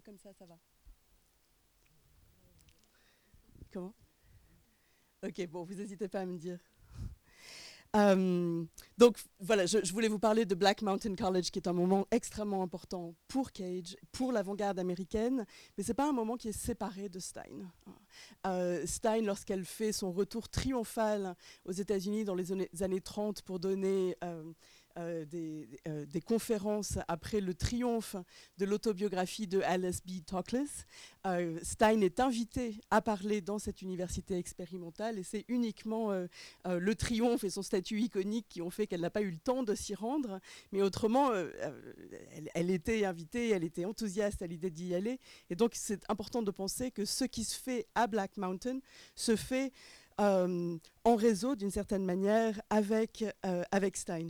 comme 0.05 0.19
ça, 0.19 0.33
ça 0.33 0.47
va. 0.47 0.59
Comment? 3.73 3.95
Ok, 5.27 5.47
bon, 5.49 5.65
vous 5.65 5.75
n'hésitez 5.75 6.09
pas 6.09 6.21
à 6.21 6.27
me 6.27 6.37
dire. 6.37 6.59
Euh, 7.97 8.65
donc 8.99 9.19
voilà, 9.39 9.67
je, 9.67 9.93
voulais 9.93 10.09
vous 10.09 10.19
parler 10.19 10.45
de 10.45 10.55
Black 10.55 10.83
Mountain 10.83 11.15
College, 11.15 11.51
qui 11.51 11.61
est 11.61 11.69
un 11.69 11.73
moment 11.73 12.07
extrêmement 12.11 12.63
important 12.63 13.15
pour 13.29 13.53
Cage, 13.53 13.97
pour 14.11 14.33
l'avant-garde 14.33 14.79
américaine, 14.79 15.47
mais 15.77 15.85
ce 15.85 15.89
n'est 15.89 15.95
pas 15.95 16.09
un 16.09 16.13
moment 16.13 16.37
qui 16.37 16.49
est 16.49 16.53
séparé 16.53 17.09
de 17.09 17.21
Stein. 17.21 17.71
Euh, 18.47 18.85
Stein, 18.87 19.23
lorsqu'elle 19.23 19.65
fait 19.65 19.93
son 19.93 20.11
retour 20.13 20.49
triomphal 20.49 21.37
aux 21.65 21.73
États-Unis 21.73 22.25
dans 22.25 22.35
les 22.35 22.53
années 22.83 23.01
30 23.01 23.43
pour 23.43 23.61
donner 23.61 24.17
euh, 24.25 24.53
des, 24.97 25.69
des, 26.07 26.21
conférences 26.21 26.99
après 27.09 27.41
le 27.41 27.55
triomphe 27.55 28.17
de 28.59 28.65
l'autobiographie 28.65 29.47
de 29.47 29.61
Alice 29.63 30.01
B. 30.05 30.25
Toklas, 30.25 30.85
Stein 31.63 32.01
est 32.01 32.21
invité 32.21 32.81
à 32.91 33.03
parler 33.03 33.41
dans 33.41 33.59
cette 33.59 33.83
université 33.83 34.37
expérimentale 34.37 35.19
et 35.19 35.23
c'est 35.23 35.45
uniquement 35.49 36.13
le 36.65 36.95
triomphe 36.95 37.45
et 37.45 37.51
son 37.51 37.63
statut 37.63 38.01
iconique 38.01 38.47
qui 38.49 38.63
ont 38.63 38.71
fait 38.71 38.87
qu'elle 38.87 39.01
n'a 39.01 39.11
pas 39.11 39.23
eu 39.23 39.31
le 39.31 39.39
temps 39.39 39.63
de 39.63 39.75
s'y 39.75 39.95
rendre, 39.95 40.41
mais 40.71 40.83
autrement, 40.83 41.33
elle, 41.35 42.51
elle, 42.55 42.71
était 42.71 43.05
invitée, 43.05 43.51
elle 43.51 43.65
était 43.65 43.85
enthousiaste 43.85 44.43
à 44.43 44.47
l'idée 44.47 44.71
d'y 44.71 44.95
aller, 44.95 45.19
et 45.51 45.57
donc 45.57 45.73
c'est 45.75 46.09
important 46.09 46.43
de 46.43 46.51
penser 46.51 46.91
que 46.91 47.05
ce 47.05 47.25
qui 47.25 47.45
se 47.45 47.59
fait 47.59 47.87
à 47.95 48.07
Black 48.07 48.37
Mountain 48.37 48.79
se 49.15 49.37
fait 49.37 49.73
euh, 50.21 50.79
en 51.05 51.17
réseau 51.17 51.57
d'une 51.57 51.71
certaine 51.71 52.05
manière 52.05 52.61
avec, 52.71 53.25
euh, 53.45 53.65
avec 53.73 53.97
Stein. 53.97 54.29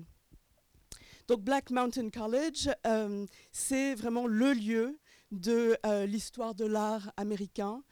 Donc 1.28 1.40
Black 1.40 1.70
Mountain 1.70 2.10
College, 2.10 2.68
euh, 2.86 3.26
c'est 3.50 3.94
vraiment 3.94 4.26
le 4.26 4.52
lieu 4.52 4.98
de 5.30 5.76
l'histoire 6.06 6.54
de 6.54 6.64
l'art 6.64 7.12
américain 7.16 7.82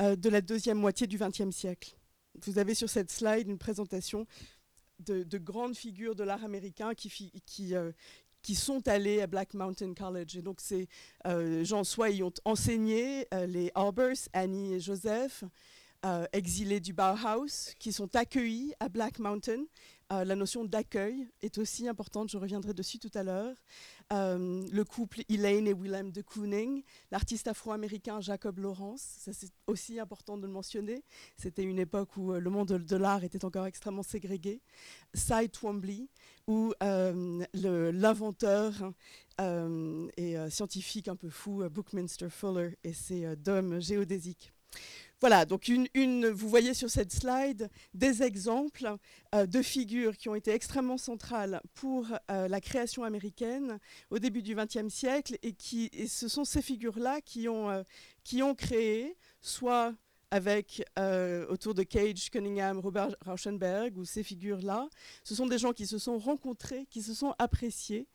de 0.00 0.28
la 0.28 0.40
deuxième 0.40 0.78
moitié 0.78 1.06
du 1.06 1.16
XXe 1.16 1.54
siècle. 1.54 1.96
Vous 2.44 2.58
avez 2.58 2.74
sur 2.74 2.90
cette 2.90 3.10
slide 3.10 3.48
une 3.48 3.58
présentation 3.58 4.26
de, 4.98 5.38
grandes 5.38 5.76
figures 5.76 6.16
de 6.16 6.24
l'art 6.24 6.42
américain 6.42 6.94
qui, 6.94 7.74
sont 8.56 8.88
allés 8.88 9.20
à 9.20 9.28
Black 9.28 9.54
Mountain 9.54 9.94
College. 9.94 10.36
Et 10.36 10.42
donc, 10.42 10.60
ces 10.60 10.88
gens, 11.62 11.84
soit 11.84 12.10
y 12.10 12.24
ont 12.24 12.34
enseigné, 12.44 13.28
les 13.46 13.70
Albers, 13.76 14.28
Annie 14.32 14.74
et 14.74 14.80
Joseph, 14.80 15.44
euh, 16.06 16.26
exilés 16.32 16.78
du 16.78 16.92
Bauhaus 16.92 17.74
qui 17.80 17.92
sont 17.92 18.14
accueillis 18.14 18.72
à 18.78 18.88
Black 18.88 19.18
Mountain. 19.18 19.64
Euh, 20.10 20.24
la 20.24 20.34
notion 20.36 20.64
d'accueil 20.64 21.28
est 21.42 21.58
aussi 21.58 21.86
importante, 21.86 22.30
je 22.30 22.38
reviendrai 22.38 22.72
dessus 22.72 22.98
tout 22.98 23.10
à 23.12 23.22
l'heure. 23.22 23.54
Euh, 24.10 24.66
le 24.72 24.84
couple 24.84 25.20
Elaine 25.28 25.68
et 25.68 25.74
Willem 25.74 26.12
de 26.12 26.22
Kooning, 26.22 26.82
l'artiste 27.10 27.46
afro-américain 27.46 28.22
Jacob 28.22 28.58
Lawrence, 28.58 29.02
ça 29.02 29.34
c'est 29.34 29.50
aussi 29.66 30.00
important 30.00 30.38
de 30.38 30.46
le 30.46 30.52
mentionner. 30.52 31.04
C'était 31.36 31.62
une 31.62 31.78
époque 31.78 32.16
où 32.16 32.32
le 32.32 32.50
monde 32.50 32.68
de, 32.68 32.96
l'art 32.96 33.22
était 33.22 33.44
encore 33.44 33.66
extrêmement 33.66 34.02
ségrégué. 34.02 34.62
Cy 35.12 35.50
Twombly, 35.50 36.08
ou 36.46 36.72
l'inventeur 37.52 38.72
et 39.38 40.36
scientifique 40.50 41.08
un 41.08 41.16
peu 41.16 41.28
fou 41.28 41.68
Bookminster 41.68 42.30
Fuller 42.30 42.78
et 42.82 42.94
ses 42.94 43.36
dômes 43.36 43.78
géodésiques. 43.78 44.54
Voilà, 45.20 45.44
donc 45.44 45.66
une, 45.66 46.28
vous 46.28 46.48
voyez 46.48 46.74
sur 46.74 46.88
cette 46.90 47.12
slide 47.12 47.68
des 47.92 48.22
exemples 48.22 48.94
euh, 49.34 49.46
de 49.46 49.62
figures 49.62 50.16
qui 50.16 50.28
ont 50.28 50.36
été 50.36 50.52
extrêmement 50.52 50.96
centrales 50.96 51.60
pour 51.74 52.06
euh, 52.30 52.46
la 52.46 52.60
création 52.60 53.02
américaine 53.02 53.80
au 54.10 54.20
début 54.20 54.42
du 54.42 54.54
XXe 54.54 54.88
siècle 54.88 55.36
et, 55.42 55.54
qui, 55.54 55.90
ce 56.06 56.28
sont 56.28 56.44
ces 56.44 56.62
figures-là 56.62 57.20
qui, 57.20 57.48
ont 57.48 57.68
euh, 57.68 57.82
qui 58.22 58.44
ont 58.44 58.54
créé, 58.54 59.16
soit 59.40 59.92
avec 60.30 60.84
autour 61.48 61.72
de 61.72 61.82
Cage, 61.82 62.30
Cunningham, 62.30 62.80
Robert 62.80 63.16
Rauschenberg 63.24 63.96
ou 63.96 64.04
ces 64.04 64.22
figures-là, 64.22 64.90
ce 65.24 65.34
sont 65.34 65.46
des 65.46 65.56
gens 65.56 65.72
qui 65.72 65.86
se 65.86 65.96
sont 65.96 66.18
rencontrés, 66.18 66.84
qui 66.90 67.00
se 67.00 67.14
sont 67.14 67.34
appréciés 67.38 68.06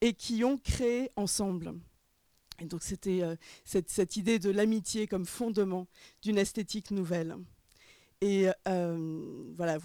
et 0.00 0.14
qui 0.14 0.44
ont 0.44 0.56
créé 0.56 1.10
ensemble. 1.14 1.74
Et 2.60 2.64
donc 2.66 2.82
c'était 2.82 3.22
euh, 3.22 3.36
cette, 3.64 4.16
idée 4.16 4.38
de 4.38 4.50
l'amitié 4.50 5.06
comme 5.06 5.26
fondement 5.26 5.86
d'une 6.22 6.38
esthétique 6.38 6.90
nouvelle. 6.90 7.36
Et 8.20 8.48
euh, 8.66 9.52
voilà, 9.54 9.78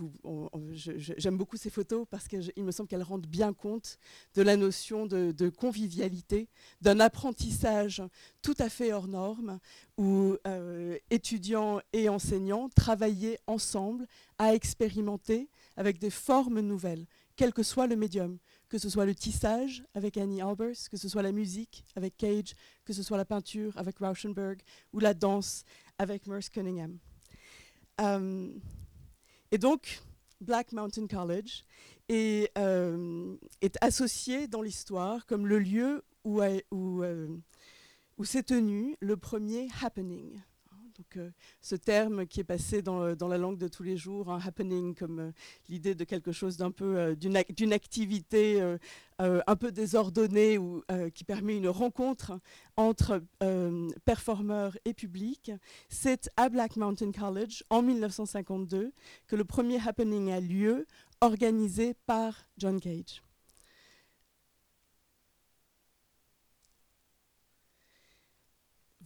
j'aime 0.73 1.37
beaucoup 1.37 1.55
ces 1.55 1.69
photos 1.69 2.07
parce 2.09 2.27
qu'il 2.27 2.63
me 2.63 2.71
semble 2.71 2.89
qu'elles 2.89 3.03
rendent 3.03 3.27
bien 3.27 3.53
compte 3.53 3.99
de 4.33 4.41
la 4.41 4.57
notion 4.57 5.05
de, 5.05 5.49
convivialité, 5.49 6.49
d'un 6.81 6.99
apprentissage 6.99 8.01
tout 8.41 8.55
à 8.57 8.69
fait 8.69 8.91
hors 8.91 9.07
norme, 9.07 9.59
où 9.99 10.35
euh, 10.47 10.97
étudiants 11.11 11.79
et 11.93 12.09
enseignants 12.09 12.69
travaillaient 12.69 13.39
ensemble 13.45 14.07
à 14.39 14.55
expérimenter 14.55 15.47
avec 15.77 15.99
des 15.99 16.09
formes 16.09 16.59
nouvelles, 16.59 17.05
quel 17.35 17.53
que 17.53 17.61
soit 17.61 17.85
le 17.85 17.95
médium 17.95 18.39
que 18.73 18.79
ce 18.79 18.89
soit 18.89 19.05
le 19.05 19.13
tissage 19.13 19.83
avec 19.93 20.17
Annie 20.17 20.41
Albers, 20.41 20.89
que 20.89 20.97
ce 20.97 21.07
soit 21.07 21.21
la 21.21 21.31
musique 21.31 21.85
avec 21.95 22.17
Cage, 22.17 22.55
que 22.85 22.91
ce 22.91 23.03
soit 23.03 23.17
la 23.17 23.23
peinture 23.23 23.77
avec 23.77 23.99
Rauschenberg 23.99 24.63
ou 24.93 24.99
la 24.99 25.13
danse 25.13 25.63
avec 25.99 26.25
Merce 26.25 26.49
Cunningham. 26.49 26.97
Euh, 28.01 28.51
et 29.51 29.59
donc, 29.59 30.01
Black 30.41 30.71
Mountain 30.71 31.05
College 31.05 31.65
est, 32.09 32.51
euh, 32.57 33.35
est 33.61 33.77
associé 33.79 34.47
dans 34.47 34.63
l'histoire 34.63 35.27
comme 35.27 35.45
le 35.45 35.59
lieu 35.59 36.03
où, 36.23 36.41
euh, 36.41 37.27
où 38.17 38.23
s'est 38.23 38.41
tenu 38.41 38.97
le 39.01 39.17
premier 39.17 39.67
happening. 39.83 40.41
Donc, 41.03 41.17
euh, 41.17 41.31
ce 41.61 41.75
terme 41.75 42.25
qui 42.25 42.39
est 42.39 42.45
passé 42.45 42.81
dans, 42.81 43.01
euh, 43.01 43.15
dans, 43.15 43.27
la 43.27 43.37
langue 43.37 43.57
de 43.57 43.67
tous 43.67 43.83
les 43.83 43.97
jours, 43.97 44.31
un 44.31 44.39
happening, 44.39 44.95
comme 44.95 45.19
euh, 45.19 45.31
l'idée 45.67 45.95
de 45.95 46.05
quelque 46.05 46.31
chose 46.31 46.55
d'un 46.55 46.71
peu 46.71 47.13
d'une 47.17 47.73
activité 47.73 48.61
un 49.19 49.55
peu 49.55 49.71
désordonnée 49.71 50.57
ou 50.57 50.81
qui 51.13 51.23
permet 51.23 51.57
une 51.57 51.67
rencontre 51.69 52.39
entre 52.77 53.21
performeurs 54.05 54.77
et 54.85 54.93
public, 54.93 55.51
c'est 55.89 56.29
à 56.37 56.49
Black 56.49 56.77
Mountain 56.77 57.11
College 57.11 57.63
en 57.69 57.81
1952 57.81 58.93
que 59.27 59.35
le 59.35 59.45
premier 59.45 59.79
happening 59.85 60.31
a 60.31 60.39
lieu, 60.39 60.85
organisé 61.21 61.95
par 62.05 62.45
John 62.57 62.79
Cage. 62.79 63.23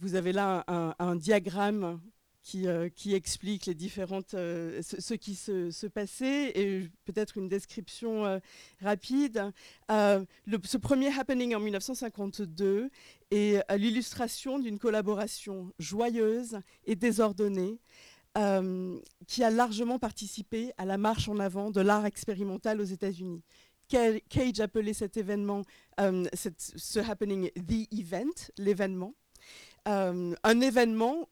Vous 0.00 0.14
avez 0.14 0.32
là 0.32 0.64
un, 0.98 1.16
diagramme 1.16 2.00
qui, 2.42 2.66
euh, 2.66 2.88
qui, 2.88 3.14
explique 3.14 3.66
les 3.66 3.74
différentes, 3.74 4.34
euh, 4.34 4.80
ce, 4.82 5.14
qui 5.14 5.34
se, 5.34 5.86
passait 5.86 6.52
et 6.54 6.88
peut-être 7.04 7.36
une 7.36 7.48
description 7.48 8.24
euh, 8.24 8.38
rapide. 8.80 9.52
ce 9.88 10.76
premier 10.76 11.08
happening 11.18 11.54
en 11.54 11.60
1952 11.60 12.90
est 13.30 13.62
l'illustration 13.76 14.58
d'une 14.58 14.78
collaboration 14.78 15.72
joyeuse 15.78 16.58
et 16.84 16.96
désordonnée 16.96 17.78
qui 19.26 19.42
a 19.42 19.50
largement 19.50 19.98
participé 19.98 20.70
à 20.78 20.84
la 20.84 20.96
marche 20.96 21.28
en 21.28 21.40
avant 21.40 21.72
de 21.72 21.80
l'art 21.80 22.06
expérimental 22.06 22.80
aux 22.80 22.84
États-Unis. 22.84 23.42
Cage 23.88 24.60
appelait 24.60 24.92
cet 24.92 25.16
événement, 25.16 25.62
ce 25.98 26.98
happening, 27.00 27.50
the 27.56 27.92
event, 27.92 28.52
l'événement. 28.56 29.14
Euh, 29.86 30.34
un 30.42 30.60
événement, 30.60 31.28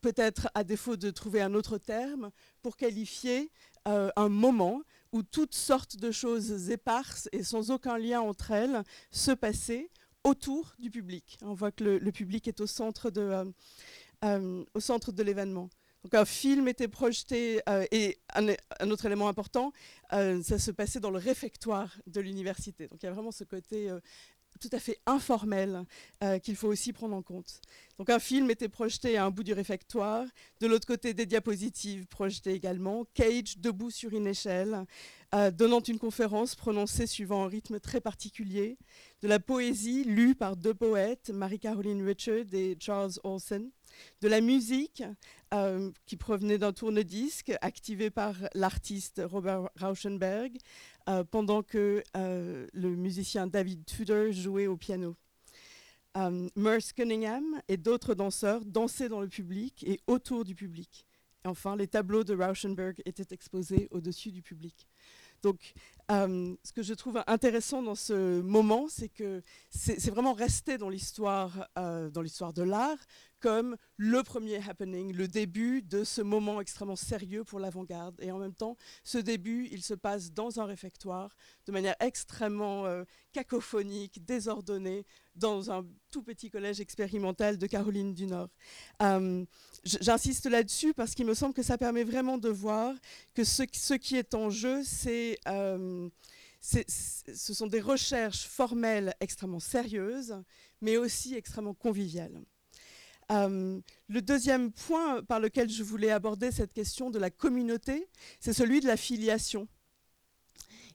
peut-être 0.00 0.48
à 0.54 0.64
défaut 0.64 0.96
de 0.96 1.10
trouver 1.10 1.40
un 1.40 1.54
autre 1.54 1.78
terme, 1.78 2.30
pour 2.62 2.76
qualifier 2.76 3.50
euh, 3.86 4.10
un 4.16 4.28
moment 4.28 4.82
où 5.12 5.22
toutes 5.22 5.54
sortes 5.54 5.96
de 5.96 6.10
choses 6.10 6.70
éparses 6.70 7.28
et 7.32 7.42
sans 7.42 7.70
aucun 7.70 7.96
lien 7.96 8.20
entre 8.20 8.50
elles 8.50 8.82
se 9.10 9.32
passaient 9.32 9.90
autour 10.24 10.74
du 10.78 10.90
public. 10.90 11.38
On 11.42 11.54
voit 11.54 11.72
que 11.72 11.84
le, 11.84 12.12
public 12.12 12.48
est 12.48 12.60
au 12.60 12.66
centre 12.66 13.10
de, 13.10 13.52
euh, 14.24 14.64
au 14.74 14.80
centre 14.80 15.12
de 15.12 15.22
l'événement. 15.22 15.70
Donc 16.04 16.14
un 16.14 16.24
film 16.24 16.68
était 16.68 16.88
projeté 16.88 17.60
et 17.90 18.18
un, 18.34 18.48
un, 18.78 18.90
autre 18.90 19.06
élément 19.06 19.28
important, 19.28 19.72
ça 20.10 20.58
se 20.58 20.70
passait 20.70 21.00
dans 21.00 21.10
le 21.10 21.18
réfectoire 21.18 21.92
de 22.06 22.20
l'université. 22.20 22.86
Donc 22.86 23.02
il 23.02 23.06
y 23.06 23.08
a 23.08 23.12
vraiment 23.12 23.32
ce 23.32 23.42
côté 23.42 23.90
tout 24.60 24.68
à 24.72 24.78
fait 24.78 24.98
informel 25.06 25.84
euh, 26.22 26.38
qu'il 26.38 26.56
faut 26.56 26.68
aussi 26.68 26.92
prendre 26.92 27.14
en 27.14 27.22
compte. 27.22 27.60
Donc 27.98 28.10
un 28.10 28.18
film 28.18 28.50
était 28.50 28.68
projeté 28.68 29.16
à 29.16 29.24
un 29.24 29.30
bout 29.30 29.44
du 29.44 29.52
réfectoire, 29.52 30.26
de 30.60 30.66
l'autre 30.66 30.86
côté 30.86 31.14
des 31.14 31.26
diapositives 31.26 32.06
projetées 32.06 32.52
également, 32.52 33.06
Cage 33.14 33.58
debout 33.58 33.90
sur 33.90 34.12
une 34.12 34.26
échelle, 34.26 34.84
euh, 35.34 35.50
donnant 35.50 35.80
une 35.80 35.98
conférence 35.98 36.54
prononcée 36.54 37.06
suivant 37.06 37.44
un 37.44 37.48
rythme 37.48 37.80
très 37.80 38.00
particulier, 38.00 38.78
de 39.22 39.28
la 39.28 39.38
poésie 39.38 40.04
lue 40.04 40.34
par 40.34 40.56
deux 40.56 40.74
poètes, 40.74 41.30
Marie-Caroline 41.30 42.04
Richard 42.04 42.52
et 42.52 42.76
Charles 42.80 43.12
Olsen, 43.24 43.70
de 44.20 44.28
la 44.28 44.40
musique 44.40 45.02
euh, 45.54 45.90
qui 46.06 46.16
provenait 46.16 46.58
d'un 46.58 46.72
tourne-disque 46.72 47.52
activé 47.60 48.10
par 48.10 48.36
l'artiste 48.54 49.22
Robert 49.24 49.70
Rauschenberg, 49.76 50.56
euh, 51.08 51.24
pendant 51.24 51.62
que 51.62 52.02
euh, 52.18 52.66
le 52.74 52.94
musicien 52.94 53.46
David 53.46 53.86
Tudor 53.86 54.30
jouait 54.30 54.66
au 54.66 54.76
piano. 54.76 55.16
Euh, 56.18 56.48
Merce 56.54 56.92
Cunningham 56.92 57.62
et 57.66 57.78
d'autres 57.78 58.14
danseurs 58.14 58.62
dansaient 58.66 59.08
dans 59.08 59.22
le 59.22 59.28
public 59.28 59.84
et 59.84 60.00
autour 60.06 60.44
du 60.44 60.54
public. 60.54 61.06
Et 61.46 61.48
enfin, 61.48 61.76
les 61.76 61.86
tableaux 61.86 62.24
de 62.24 62.34
Rauschenberg 62.34 63.00
étaient 63.06 63.34
exposés 63.34 63.88
au-dessus 63.90 64.32
du 64.32 64.42
public. 64.42 64.86
Donc, 65.40 65.72
ce 66.10 66.72
que 66.74 66.82
je 66.82 66.94
trouve 66.94 67.22
intéressant 67.28 67.80
dans 67.80 67.94
ce 67.94 68.40
moment, 68.40 68.88
c'est 68.88 69.08
que 69.08 69.40
c'est 69.70 70.10
vraiment 70.10 70.32
resté 70.32 70.78
dans 70.78 70.88
l'histoire, 70.88 71.68
dans 71.76 72.22
l'histoire 72.22 72.52
de 72.52 72.64
l'art, 72.64 72.98
comme 73.40 73.76
le 73.96 74.22
premier 74.22 74.56
happening, 74.68 75.12
le 75.12 75.28
début 75.28 75.82
de 75.82 76.04
ce 76.04 76.20
moment 76.20 76.60
extrêmement 76.60 76.96
sérieux 76.96 77.44
pour 77.44 77.60
l'avant-garde. 77.60 78.16
Et 78.20 78.30
en 78.30 78.38
même 78.38 78.54
temps, 78.54 78.76
ce 79.04 79.18
début, 79.18 79.68
il 79.70 79.82
se 79.82 79.94
passe 79.94 80.32
dans 80.32 80.60
un 80.60 80.64
réfectoire 80.64 81.36
de 81.66 81.72
manière 81.72 81.96
extrêmement 82.00 82.86
euh, 82.86 83.04
cacophonique, 83.32 84.24
désordonnée, 84.24 85.04
dans 85.34 85.70
un 85.70 85.86
tout 86.10 86.22
petit 86.22 86.50
collège 86.50 86.80
expérimental 86.80 87.58
de 87.58 87.66
Caroline 87.66 88.12
du 88.12 88.26
Nord. 88.26 88.48
Euh, 89.02 89.44
j'insiste 89.84 90.46
là-dessus 90.46 90.94
parce 90.94 91.14
qu'il 91.14 91.26
me 91.26 91.34
semble 91.34 91.54
que 91.54 91.62
ça 91.62 91.78
permet 91.78 92.04
vraiment 92.04 92.38
de 92.38 92.48
voir 92.48 92.94
que 93.34 93.44
ce, 93.44 93.94
qui 93.94 94.16
est 94.16 94.34
en 94.34 94.50
jeu, 94.50 94.82
c'est... 94.84 95.38
Euh, 95.46 96.08
ce 96.60 97.54
sont 97.54 97.68
des 97.68 97.80
recherches 97.80 98.48
formelles 98.48 99.14
extrêmement 99.20 99.60
sérieuses, 99.60 100.42
mais 100.80 100.96
aussi 100.96 101.36
extrêmement 101.36 101.72
conviviales. 101.72 102.42
Euh, 103.30 103.80
le 104.08 104.22
deuxième 104.22 104.72
point 104.72 105.22
par 105.22 105.38
lequel 105.38 105.68
je 105.68 105.82
voulais 105.82 106.10
aborder 106.10 106.50
cette 106.50 106.72
question 106.72 107.10
de 107.10 107.18
la 107.18 107.30
communauté, 107.30 108.08
c'est 108.40 108.54
celui 108.54 108.80
de 108.80 108.86
la 108.86 108.96
filiation. 108.96 109.68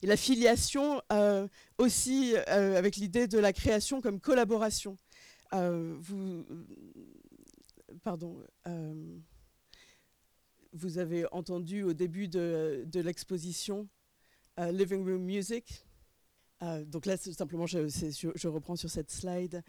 Et 0.01 0.07
la 0.07 0.17
filiation 0.17 1.01
euh, 1.11 1.47
aussi 1.77 2.33
euh, 2.49 2.77
avec 2.77 2.95
l'idée 2.97 3.27
de 3.27 3.37
la 3.37 3.53
création 3.53 4.01
comme 4.01 4.19
collaboration. 4.19 4.97
vous, 5.51 6.43
avez 10.97 11.25
entendu 11.31 11.83
au 11.83 11.93
début 11.93 12.27
de, 12.27 12.87
l'exposition 12.95 13.87
Living 14.57 15.05
Room 15.05 15.21
Music. 15.23 15.85
donc 16.87 17.05
là, 17.05 17.15
simplement, 17.17 17.67
je, 17.67 18.47
reprends 18.47 18.75
sur 18.75 18.89
cette 18.89 19.11
slide 19.11 19.63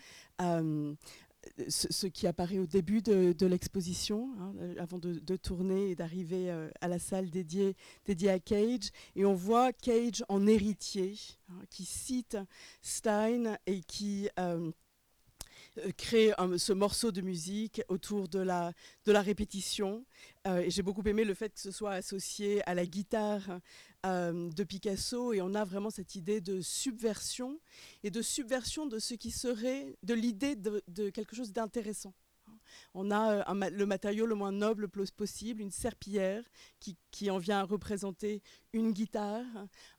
ce, 1.69 2.07
qui 2.07 2.27
apparaît 2.27 2.59
au 2.59 2.67
début 2.67 3.03
de, 3.03 3.47
l'exposition, 3.47 4.31
hein, 4.41 4.55
euh, 4.61 4.75
avant 4.79 4.99
de, 4.99 5.37
tourner 5.37 5.91
et 5.91 5.95
d'arriver 5.95 6.51
euh, 6.51 6.71
à 6.81 6.89
la 6.89 6.99
salle 6.99 7.31
dédiée, 7.31 7.77
à 8.29 8.39
Cage. 8.39 8.91
Et 9.17 9.25
on 9.25 9.35
voit 9.35 9.73
Cage 9.73 10.25
en 10.29 10.47
héritier, 10.47 11.15
hein, 11.51 11.63
qui 11.71 11.85
cite 11.85 12.37
Stein 12.83 13.57
et 13.67 13.81
qui 13.81 14.29
euh, 14.39 14.71
crée 15.97 16.33
ce 16.57 16.73
morceau 16.73 17.11
de 17.11 17.21
musique 17.21 17.83
autour 17.89 18.29
de 18.29 18.39
la, 18.39 18.73
de 19.05 19.13
la 19.13 19.23
répétition. 19.23 20.05
et 20.47 20.71
j'ai 20.71 20.83
beaucoup 20.83 21.03
aimé 21.07 21.25
le 21.25 21.35
fait 21.35 21.53
que 21.53 21.61
ce 21.61 21.73
soit 21.73 21.93
associé 21.93 22.63
à 22.69 22.75
la 22.75 22.87
guitare 22.87 23.59
euh, 24.05 24.51
de 24.51 24.65
Picasso 24.65 25.33
et 25.33 25.41
on 25.41 25.55
a 25.55 25.65
vraiment 25.65 25.91
cette 25.91 26.15
idée 26.15 26.41
de 26.41 26.61
subversion 26.61 27.59
et 28.03 28.11
de 28.11 28.23
subversion 28.23 28.87
de 28.87 28.99
ce 28.99 29.15
qui 29.15 29.31
serait 29.31 29.97
de 30.03 30.15
l'idée 30.15 30.57
de, 30.57 31.11
quelque 31.11 31.35
chose 31.35 31.53
d'intéressant. 31.53 32.15
On 32.95 33.11
a 33.11 33.49
euh, 33.51 33.71
le 33.71 33.87
matériau 33.87 34.27
le 34.27 34.35
moins 34.35 34.53
noble 34.53 34.89
possible, 34.89 35.63
une 35.63 35.71
serpillière 35.71 36.43
qui, 36.81 37.31
en 37.31 37.39
vient 37.39 37.61
à 37.61 37.65
représenter 37.65 38.43
une 38.73 38.93
guitare, 38.93 39.47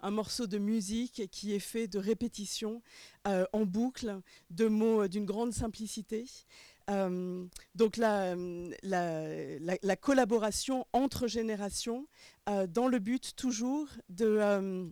un 0.02 0.12
morceau 0.12 0.46
de 0.46 0.58
musique 0.58 1.30
qui 1.32 1.54
est 1.54 1.60
fait 1.60 1.88
de 1.88 1.98
répétitions 1.98 2.82
euh, 3.28 3.46
en 3.54 3.65
boucle, 3.65 4.22
de 4.50 4.68
mots 4.68 5.08
d'une 5.08 5.26
grande 5.26 5.54
simplicité. 5.54 6.26
Euh, 6.89 7.48
donc 7.74 7.98
la, 7.98 8.36
la, 8.84 9.95
collaboration 9.95 10.86
entre 10.93 11.26
générations 11.28 12.08
euh, 12.48 12.67
dans 12.67 12.88
le 12.88 13.00
but 13.00 13.36
toujours 13.36 13.88
de, 14.10 14.38
euh, 14.39 14.88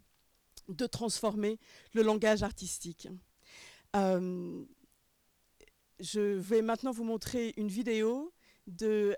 de 0.69 0.86
transformer 0.88 1.60
le 1.93 2.01
langage 2.01 2.41
artistique. 2.41 3.08
je 3.93 4.60
vais 6.19 6.63
maintenant 6.63 6.91
vous 6.91 7.03
montrer 7.03 7.53
une 7.58 7.67
vidéo 7.67 8.34
de... 8.65 9.15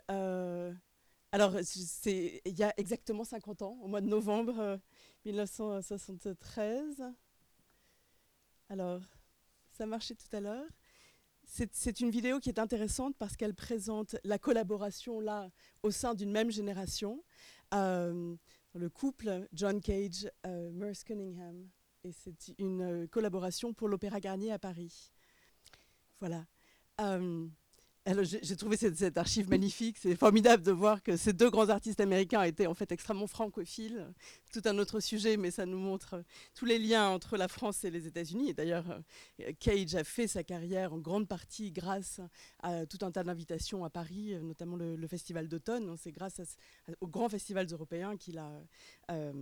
alors, 1.32 1.56
c'est 1.64 2.42
il 2.46 2.60
y 2.60 2.64
a 2.64 2.74
exactement 2.78 3.24
50 3.24 3.62
ans, 3.62 3.78
au 3.82 3.88
mois 3.88 4.02
de 4.02 4.08
novembre 4.08 4.80
1973. 5.26 7.04
Alors, 8.70 9.02
ça 9.72 9.86
marchait 9.86 10.16
tout 10.16 10.36
à 10.36 10.42
l'heure. 10.42 10.68
C'est 11.72 12.02
une 12.02 12.10
vidéo 12.10 12.40
qui 12.40 12.50
est 12.50 12.60
intéressante 12.60 13.16
parce 13.18 13.38
qu'elle 13.38 13.54
présente 13.54 14.18
la 14.26 14.38
collaboration 14.38 15.22
là 15.22 15.50
au 15.84 15.92
sein 15.92 16.14
d'une 16.14 16.32
même 16.32 16.52
génération. 16.52 17.24
Euh, 17.74 18.36
le 18.74 18.90
couple 18.90 19.48
John 19.54 19.80
Cage, 19.80 20.30
euh, 20.46 20.70
Merce 20.72 21.04
Cunningham. 21.04 21.70
Et 22.04 22.12
c'est 22.12 22.54
une 22.60 22.82
euh, 22.82 23.08
collaboration 23.08 23.74
pour 23.74 23.88
l'Opéra 23.88 24.20
Garnier 24.20 24.52
à 24.52 24.60
Paris. 24.60 25.12
Voilà. 26.20 26.46
Euh, 27.02 27.48
j'ai 28.24 28.56
trouvé 28.56 28.78
cette, 28.78 29.18
archive 29.18 29.50
magnifique. 29.50 29.98
C'est 29.98 30.16
formidable 30.16 30.62
de 30.62 30.72
voir 30.72 31.02
que 31.02 31.18
ces 31.18 31.34
deux 31.34 31.50
grands 31.50 31.70
artistes 31.70 32.00
américains 32.00 32.44
étaient 32.44 32.68
en 32.68 32.76
fait 32.76 32.92
extrêmement 32.92 33.26
francophiles. 33.26 34.14
Tout 34.56 34.70
un 34.70 34.78
autre 34.78 35.02
sujet, 35.02 35.36
mais 35.36 35.52
ça 35.52 35.66
nous 35.66 35.78
montre 35.78 36.24
tous 36.54 36.64
les 36.64 36.80
liens 36.80 37.10
entre 37.10 37.36
la 37.36 37.50
France 37.50 37.84
et 37.84 37.92
les 37.92 38.08
États-Unis. 38.08 38.52
Et 38.52 38.54
d'ailleurs, 38.54 38.86
euh, 39.42 39.52
Cage 39.60 39.96
a 39.96 40.06
fait 40.06 40.28
sa 40.28 40.46
carrière 40.46 40.94
en 40.94 40.98
grande 40.98 41.28
partie 41.28 41.74
grâce 41.74 42.22
à 42.64 42.86
tout 42.86 43.00
un 43.02 43.12
tas 43.12 43.26
d'invitations 43.26 43.84
à 43.84 43.90
Paris, 43.90 44.34
notamment 44.42 44.78
le, 44.78 45.08
Festival 45.08 45.50
d'automne. 45.50 45.98
C'est 45.98 46.14
grâce 46.14 46.40
aux 47.02 47.08
grands 47.08 47.28
festivals 47.28 47.68
européens 47.70 48.16
qu'il 48.16 48.38
a, 48.38 48.50
euh, 49.12 49.34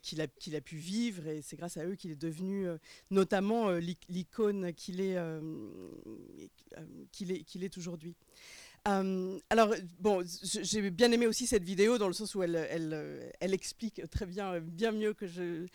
qu'il 0.00 0.22
a, 0.22 0.60
pu 0.62 0.76
vivre 0.76 1.26
et 1.26 1.42
c'est 1.42 1.56
grâce 1.56 1.76
à 1.76 1.84
eux 1.84 1.94
qu'il 1.94 2.10
est 2.10 2.16
devenu 2.16 2.66
euh, 2.66 2.78
notamment 3.10 3.72
l'icône 3.72 4.72
qu'il 4.72 5.02
est, 5.02 5.18
qu'il 7.12 7.30
est, 7.30 7.42
qu'il 7.44 7.62
est 7.62 7.76
aujourd'hui. 7.76 8.14
Euh, 8.88 9.38
alors, 9.48 9.74
bon, 10.00 10.24
j'ai 10.42 10.90
bien 10.90 11.12
aimé 11.12 11.26
aussi 11.26 11.46
cette 11.46 11.62
vidéo 11.62 11.98
dans 11.98 12.08
le 12.08 12.12
sens 12.12 12.34
où 12.34 12.42
elle, 12.42 12.56
elle 13.40 13.54
explique 13.54 14.02
très 14.10 14.26
bien, 14.26 14.60
bien 14.60 14.90
mieux 14.90 15.14
que 15.14 15.26
je, 15.26 15.66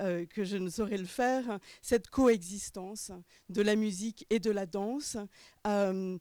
euh, 0.00 0.24
que 0.26 0.44
je 0.44 0.56
ne 0.56 0.70
saurais 0.70 0.96
le 0.96 1.04
faire, 1.04 1.58
cette 1.82 2.08
coexistence 2.08 3.12
de 3.48 3.62
la 3.62 3.76
musique 3.76 4.26
et 4.30 4.38
de 4.38 4.50
la 4.50 4.64
danse, 4.64 5.16
euh, 5.66 6.16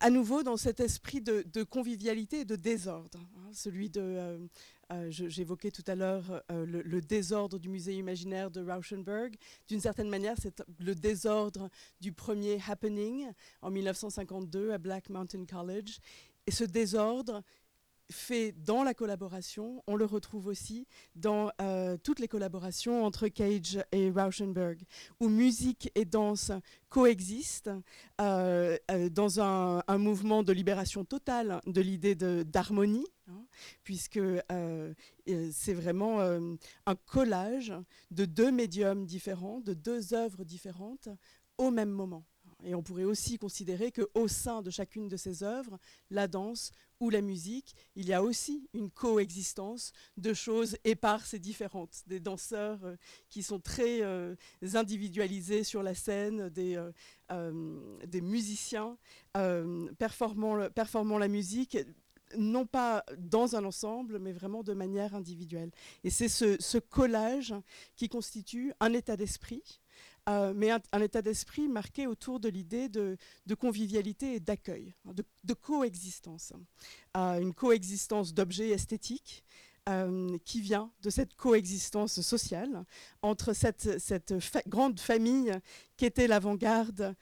à 0.00 0.10
nouveau 0.10 0.42
dans 0.42 0.56
cet 0.56 0.80
esprit 0.80 1.20
de, 1.20 1.62
convivialité 1.64 2.40
et 2.40 2.44
de 2.44 2.56
désordre, 2.56 3.18
hein, 3.18 3.50
celui 3.52 3.88
de, 3.90 4.48
euh, 4.92 5.08
j'évoquais 5.10 5.70
tout 5.70 5.82
à 5.86 5.94
l'heure 5.94 6.42
euh, 6.52 6.64
le, 6.64 7.00
désordre 7.00 7.58
du 7.58 7.68
musée 7.68 7.94
imaginaire 7.94 8.50
de 8.50 8.60
Rauschenberg. 8.60 9.34
D'une 9.66 9.80
certaine 9.80 10.08
manière, 10.08 10.36
c'est 10.40 10.62
le 10.78 10.94
désordre 10.94 11.68
du 12.00 12.12
premier 12.12 12.60
happening 12.68 13.28
en 13.62 13.70
1952 13.70 14.72
à 14.72 14.78
Black 14.78 15.08
Mountain 15.08 15.44
College. 15.44 15.98
Et 16.46 16.52
ce 16.52 16.62
désordre, 16.62 17.42
fait 18.10 18.52
dans 18.52 18.84
la 18.84 18.94
collaboration, 18.94 19.82
on 19.86 19.96
le 19.96 20.04
retrouve 20.04 20.46
aussi 20.46 20.86
dans 21.14 21.50
euh, 21.60 21.96
toutes 22.02 22.20
les 22.20 22.28
collaborations 22.28 23.04
entre 23.04 23.28
Cage 23.28 23.78
et 23.92 24.10
Rauschenberg, 24.10 24.82
où 25.20 25.28
musique 25.28 25.90
et 25.94 26.04
danse 26.04 26.52
coexistent 26.88 27.70
euh, 28.20 28.76
euh, 28.90 29.08
dans 29.08 29.40
un, 29.40 29.82
mouvement 29.98 30.42
de 30.42 30.52
libération 30.52 31.04
totale 31.04 31.60
de 31.66 31.80
l'idée 31.80 32.14
d'harmonie, 32.14 33.06
hein, 33.28 33.44
puisque 33.82 34.20
c'est 35.52 35.74
vraiment 35.74 36.20
un 36.20 36.94
collage 37.06 37.72
de 38.10 38.24
deux 38.24 38.50
médiums 38.50 39.06
différents, 39.06 39.60
de 39.60 39.74
deux 39.74 40.14
œuvres 40.14 40.44
différentes 40.44 41.08
au 41.58 41.70
même 41.70 41.90
moment. 41.90 42.24
Et 42.64 42.74
on 42.74 42.82
pourrait 42.82 43.04
aussi 43.04 43.38
considérer 43.38 43.92
qu'au 43.92 44.28
sein 44.28 44.62
de 44.62 44.70
chacune 44.70 45.08
de 45.08 45.16
ces 45.16 45.42
œuvres, 45.42 45.78
la 46.10 46.26
danse 46.26 46.72
ou 47.00 47.10
la 47.10 47.20
musique, 47.20 47.74
il 47.94 48.06
y 48.06 48.14
a 48.14 48.22
aussi 48.22 48.68
une 48.72 48.90
coexistence 48.90 49.92
de 50.16 50.32
choses 50.32 50.78
éparses 50.84 51.34
et 51.34 51.38
différentes. 51.38 52.02
Des 52.06 52.20
danseurs 52.20 52.82
euh, 52.84 52.96
qui 53.28 53.42
sont 53.42 53.60
très 53.60 54.02
euh, 54.02 54.34
individualisés 54.74 55.64
sur 55.64 55.82
la 55.82 55.94
scène, 55.94 56.48
des, 56.48 56.82
euh, 57.30 57.52
musiciens 58.22 58.96
performant, 59.98 60.56
la 61.18 61.28
musique 61.28 61.76
non 62.36 62.66
pas 62.66 63.04
dans 63.18 63.54
un 63.54 63.64
ensemble, 63.64 64.18
mais 64.18 64.32
vraiment 64.32 64.64
de 64.64 64.72
manière 64.72 65.14
individuelle. 65.14 65.70
Et 66.02 66.10
c'est 66.10 66.28
ce, 66.28 66.56
ce, 66.60 66.78
collage 66.78 67.54
qui 67.94 68.08
constitue 68.08 68.72
un 68.80 68.92
état 68.92 69.16
d'esprit, 69.16 69.80
mais 70.26 70.70
un, 70.70 71.00
état 71.00 71.22
d'esprit 71.22 71.68
marqué 71.68 72.06
autour 72.06 72.40
de 72.40 72.48
l'idée 72.48 72.88
de, 72.88 73.16
convivialité 73.58 74.34
et 74.34 74.40
d'accueil, 74.40 74.94
hein, 75.06 75.12
de, 75.44 75.54
coexistence. 75.54 76.52
Euh, 77.16 77.40
une 77.40 77.54
coexistence 77.54 78.34
d'objets 78.34 78.70
esthétiques 78.70 79.44
euh, 79.88 80.36
qui 80.44 80.60
vient 80.60 80.90
de 81.02 81.10
cette 81.10 81.34
coexistence 81.36 82.20
sociale 82.20 82.84
entre 83.22 83.52
cette 83.52 84.34
grande 84.66 84.98
famille 84.98 85.52
qui 85.96 86.06
était 86.06 86.26
l'avant-garde 86.26 87.14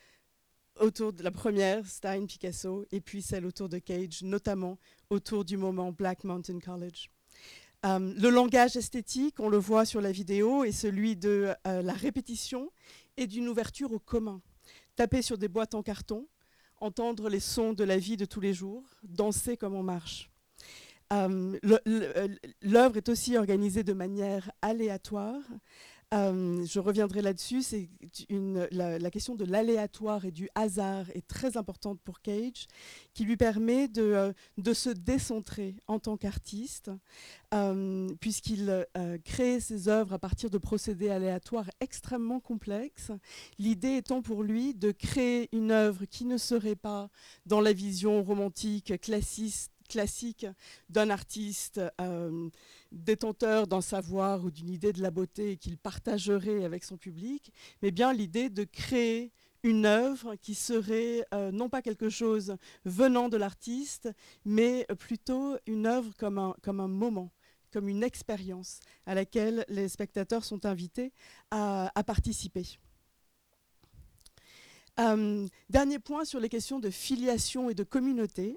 autour 0.80 1.12
de 1.12 1.22
la 1.22 1.30
première, 1.30 1.86
Stein, 1.86 2.26
Picasso, 2.26 2.84
et 2.90 3.00
puis 3.00 3.22
celle 3.22 3.46
autour 3.46 3.68
de 3.68 3.78
Cage, 3.78 4.22
notamment 4.22 4.78
autour 5.10 5.44
du 5.44 5.56
moment 5.56 5.92
Black 5.92 6.24
Mountain 6.24 6.58
College. 6.58 7.10
Euh, 7.84 7.98
le 8.16 8.30
langage 8.30 8.76
esthétique, 8.76 9.40
on 9.40 9.48
le 9.48 9.58
voit 9.58 9.84
sur 9.84 10.00
la 10.00 10.10
vidéo, 10.10 10.64
est 10.64 10.72
celui 10.72 11.16
de 11.16 11.52
euh, 11.66 11.82
la 11.82 11.92
répétition 11.92 12.70
et 13.16 13.26
d'une 13.26 13.48
ouverture 13.48 13.92
au 13.92 13.98
commun. 13.98 14.40
Taper 14.96 15.20
sur 15.20 15.36
des 15.36 15.48
boîtes 15.48 15.74
en 15.74 15.82
carton, 15.82 16.26
entendre 16.80 17.28
les 17.28 17.40
sons 17.40 17.74
de 17.74 17.84
la 17.84 17.98
vie 17.98 18.16
de 18.16 18.24
tous 18.24 18.40
les 18.40 18.54
jours, 18.54 18.84
danser 19.02 19.56
comme 19.56 19.74
on 19.74 19.82
marche. 19.82 20.30
L'œuvre 21.10 22.96
est 22.96 23.08
aussi 23.08 23.36
organisée 23.36 23.84
de 23.84 23.92
manière 23.92 24.50
aléatoire, 24.62 25.42
euh, 26.14 26.64
je 26.64 26.78
reviendrai 26.78 27.22
là-dessus. 27.22 27.62
C'est 27.62 27.88
la, 28.70 29.10
question 29.10 29.34
de 29.34 29.44
l'aléatoire 29.44 30.24
et 30.24 30.30
du 30.30 30.48
hasard 30.54 31.10
est 31.10 31.26
très 31.26 31.56
importante 31.56 32.00
pour 32.02 32.20
Cage, 32.20 32.66
qui 33.12 33.24
lui 33.24 33.36
permet 33.36 33.88
de, 33.88 34.02
euh, 34.02 34.74
se 34.74 34.90
décentrer 34.90 35.76
en 35.86 35.98
tant 35.98 36.16
qu'artiste, 36.16 36.90
euh, 37.52 38.08
puisqu'il 38.20 38.86
crée 39.24 39.60
ses 39.60 39.88
œuvres 39.88 40.14
à 40.14 40.18
partir 40.18 40.50
de 40.50 40.58
procédés 40.58 41.10
aléatoires 41.10 41.70
extrêmement 41.80 42.40
complexes. 42.40 43.12
L'idée 43.58 43.96
étant 43.96 44.22
pour 44.22 44.42
lui 44.42 44.74
de 44.74 44.92
créer 44.92 45.48
une 45.52 45.70
œuvre 45.70 46.04
qui 46.04 46.24
ne 46.24 46.38
serait 46.38 46.76
pas 46.76 47.10
dans 47.46 47.60
la 47.60 47.72
vision 47.72 48.22
romantique 48.22 49.00
classiste 49.00 49.73
classique 49.88 50.46
d'un 50.88 51.10
artiste 51.10 51.80
euh, 52.00 52.48
détenteur 52.92 53.66
d'un 53.66 53.80
savoir 53.80 54.44
ou 54.44 54.50
d'une 54.50 54.70
idée 54.70 54.92
de 54.92 55.02
la 55.02 55.10
beauté 55.10 55.56
qu'il 55.56 55.78
partagerait 55.78 56.64
avec 56.64 56.84
son 56.84 56.96
public, 56.96 57.52
mais 57.82 57.90
bien 57.90 58.12
l'idée 58.12 58.48
de 58.48 58.64
créer 58.64 59.32
une 59.62 59.86
œuvre 59.86 60.34
qui 60.36 60.54
serait 60.54 61.24
euh, 61.32 61.50
non 61.50 61.68
pas 61.68 61.80
quelque 61.80 62.10
chose 62.10 62.56
venant 62.84 63.28
de 63.28 63.36
l'artiste, 63.36 64.10
mais 64.44 64.86
plutôt 64.98 65.56
une 65.66 65.86
œuvre 65.86 66.12
comme 66.18 66.38
un, 66.38 66.54
comme 66.62 66.80
un 66.80 66.88
moment, 66.88 67.30
comme 67.72 67.88
une 67.88 68.02
expérience 68.02 68.80
à 69.06 69.14
laquelle 69.14 69.64
les 69.68 69.88
spectateurs 69.88 70.44
sont 70.44 70.66
invités 70.66 71.12
à 71.50 71.90
participer. 72.06 72.78
Euh, 75.00 75.48
dernier 75.70 75.98
point 75.98 76.24
sur 76.24 76.38
les 76.38 76.48
questions 76.48 76.78
de 76.78 76.88
filiation 76.88 77.68
et 77.68 77.74
de 77.74 77.82
communauté. 77.82 78.56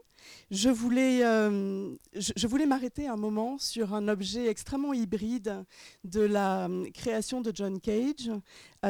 Je 0.52 0.70
voulais, 0.70 1.26
euh, 1.26 1.96
voulais 2.48 2.68
m'arrêter 2.68 3.08
un 3.08 3.16
moment 3.16 3.58
sur 3.58 3.96
un 3.96 4.08
objet 4.08 4.48
extrêmement 4.48 4.94
hybride 4.94 5.64
de 6.04 6.22
la 6.22 6.68
euh, 6.68 6.90
création 6.92 7.42
de 7.42 7.52
John 7.54 7.80
Cage 7.80 8.30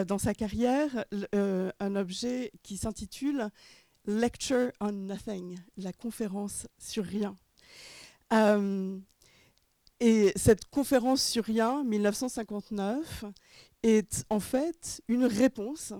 dans 0.08 0.18
sa 0.18 0.34
carrière, 0.34 1.06
un 1.34 1.96
objet 1.96 2.52
qui 2.64 2.78
s'intitule 2.78 3.50
Lecture 4.06 4.72
on 4.82 4.92
Nothing, 4.92 5.58
la 5.78 5.94
conférence 5.94 6.68
sur 6.78 7.06
rien. 7.06 7.36
et 10.00 10.32
cette 10.36 10.66
conférence 10.66 11.24
sur 11.24 11.46
rien, 11.46 11.84
1959, 11.84 13.26
est 13.84 14.26
en 14.30 14.40
fait 14.40 15.02
une 15.08 15.26
réponse 15.26 15.94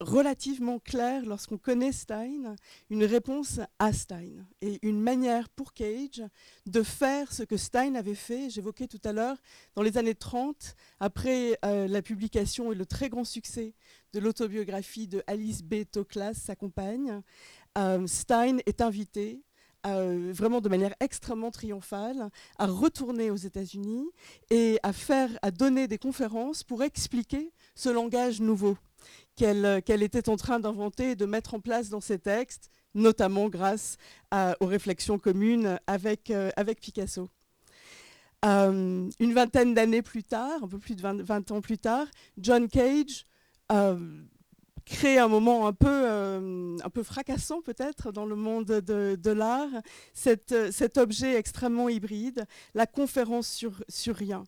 relativement 0.00 0.78
clair 0.78 1.24
lorsqu'on 1.26 1.58
connaît 1.58 1.92
Stein, 1.92 2.56
une 2.88 3.04
réponse 3.04 3.60
à 3.78 3.92
Stein 3.92 4.46
et 4.62 4.78
une 4.82 5.00
manière 5.00 5.48
pour 5.50 5.74
Cage 5.74 6.22
de 6.66 6.82
faire 6.82 7.32
ce 7.32 7.42
que 7.42 7.56
Stein 7.56 7.94
avait 7.94 8.14
fait, 8.14 8.50
j'évoquais 8.50 8.86
tout 8.86 9.00
à 9.04 9.12
l'heure, 9.12 9.36
dans 9.74 9.82
les 9.82 9.98
années 9.98 10.14
30, 10.14 10.74
après 11.00 11.58
euh, 11.64 11.86
la 11.86 12.02
publication 12.02 12.72
et 12.72 12.74
le 12.74 12.86
très 12.86 13.08
grand 13.08 13.24
succès 13.24 13.74
de 14.12 14.20
l'autobiographie 14.20 15.06
de 15.06 15.22
Alice 15.26 15.62
B. 15.62 15.84
Toklas, 15.90 16.34
sa 16.34 16.56
compagne. 16.56 17.20
Euh, 17.78 18.06
Stein 18.06 18.58
est 18.66 18.80
invité 18.80 19.44
euh, 19.86 20.30
vraiment 20.34 20.60
de 20.60 20.68
manière 20.68 20.94
extrêmement 21.00 21.50
triomphale, 21.50 22.28
à 22.58 22.66
retourner 22.66 23.30
aux 23.30 23.36
États-Unis 23.36 24.06
et 24.50 24.78
à 24.82 24.92
faire, 24.92 25.30
à 25.40 25.50
donner 25.50 25.88
des 25.88 25.96
conférences 25.96 26.64
pour 26.64 26.82
expliquer 26.82 27.52
ce 27.74 27.88
langage 27.88 28.40
nouveau 28.40 28.76
euh, 29.42 29.80
qu'elle 29.80 30.02
était 30.02 30.28
en 30.28 30.36
train 30.36 30.60
d'inventer 30.60 31.12
et 31.12 31.16
de 31.16 31.26
mettre 31.26 31.54
en 31.54 31.60
place 31.60 31.88
dans 31.88 32.00
ses 32.00 32.18
textes, 32.18 32.70
notamment 32.94 33.48
grâce 33.48 33.96
aux 34.60 34.66
réflexions 34.66 35.18
communes 35.18 35.78
avec, 35.86 36.30
euh, 36.30 36.50
avec 36.56 36.80
Picasso. 36.80 37.28
Euh, 38.44 39.08
une 39.20 39.34
vingtaine 39.34 39.74
d'années 39.74 40.02
plus 40.02 40.24
tard, 40.24 40.62
un 40.62 40.68
peu 40.68 40.78
plus 40.78 40.96
de 40.96 41.02
20, 41.02 41.50
ans 41.50 41.60
plus 41.60 41.78
tard, 41.78 42.06
John 42.38 42.68
Cage 42.68 43.26
crée 44.86 45.18
un 45.18 45.28
moment 45.28 45.68
un 45.68 45.72
peu, 45.72 46.08
un 46.82 46.90
peu 46.90 47.02
fracassant 47.04 47.60
peut-être 47.62 48.10
dans 48.10 48.26
le 48.26 48.34
monde 48.34 48.66
de, 48.66 49.30
l'art, 49.30 49.68
cet, 50.14 50.52
objet 50.96 51.36
extrêmement 51.36 51.88
hybride, 51.88 52.44
la 52.74 52.86
conférence 52.86 53.46
sur, 53.48 53.84
sur 53.88 54.16
rien. 54.16 54.42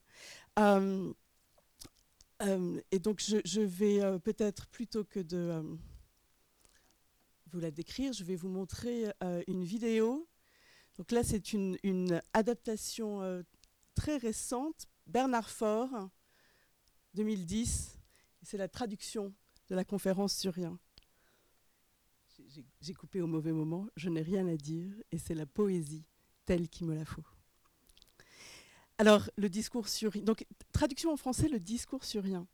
Et 2.91 2.99
donc, 2.99 3.21
je, 3.21 3.61
vais 3.61 4.03
euh, 4.03 4.19
peut-être, 4.19 4.67
plutôt 4.69 5.05
que 5.05 5.21
de 5.21 5.37
euh, 5.37 5.63
vous 7.47 7.61
la 7.61 7.71
décrire, 7.71 8.13
je 8.13 8.25
vais 8.25 8.37
vous 8.37 8.49
montrer 8.49 9.07
une 9.47 9.63
vidéo. 9.63 10.29
Donc 10.97 11.11
là, 11.11 11.23
c'est 11.23 11.53
une, 11.53 11.77
une, 11.83 12.21
adaptation 12.33 13.45
très 13.95 14.17
récente, 14.17 14.89
Bernard 15.07 15.51
Faure, 15.51 16.09
2010. 17.15 17.99
C'est 18.43 18.57
la 18.57 18.69
traduction 18.69 19.33
de 19.69 19.75
la 19.75 19.85
conférence 19.85 20.35
sur 20.35 20.55
rien. 20.55 20.79
J'ai 22.81 22.95
coupé 22.95 23.21
au 23.21 23.27
mauvais 23.27 23.53
moment, 23.53 23.87
je 23.97 24.09
n'ai 24.09 24.23
rien 24.23 24.47
à 24.49 24.57
dire, 24.57 24.95
et 25.11 25.19
c'est 25.19 25.35
la 25.35 25.47
poésie 25.47 26.05
telle 26.45 26.69
qu'il 26.69 26.87
me 26.87 26.95
la 26.95 27.05
faut. 27.05 27.25
Alors, 29.03 29.29
le 29.37 29.49
discours 29.49 29.89
sur... 29.89 30.13
Donc, 30.13 30.47
traduction 30.73 31.13
en 31.13 31.17
français, 31.17 31.49
le 31.49 31.59
discours 31.59 32.05
sur 32.05 32.23
rien. 32.23 32.47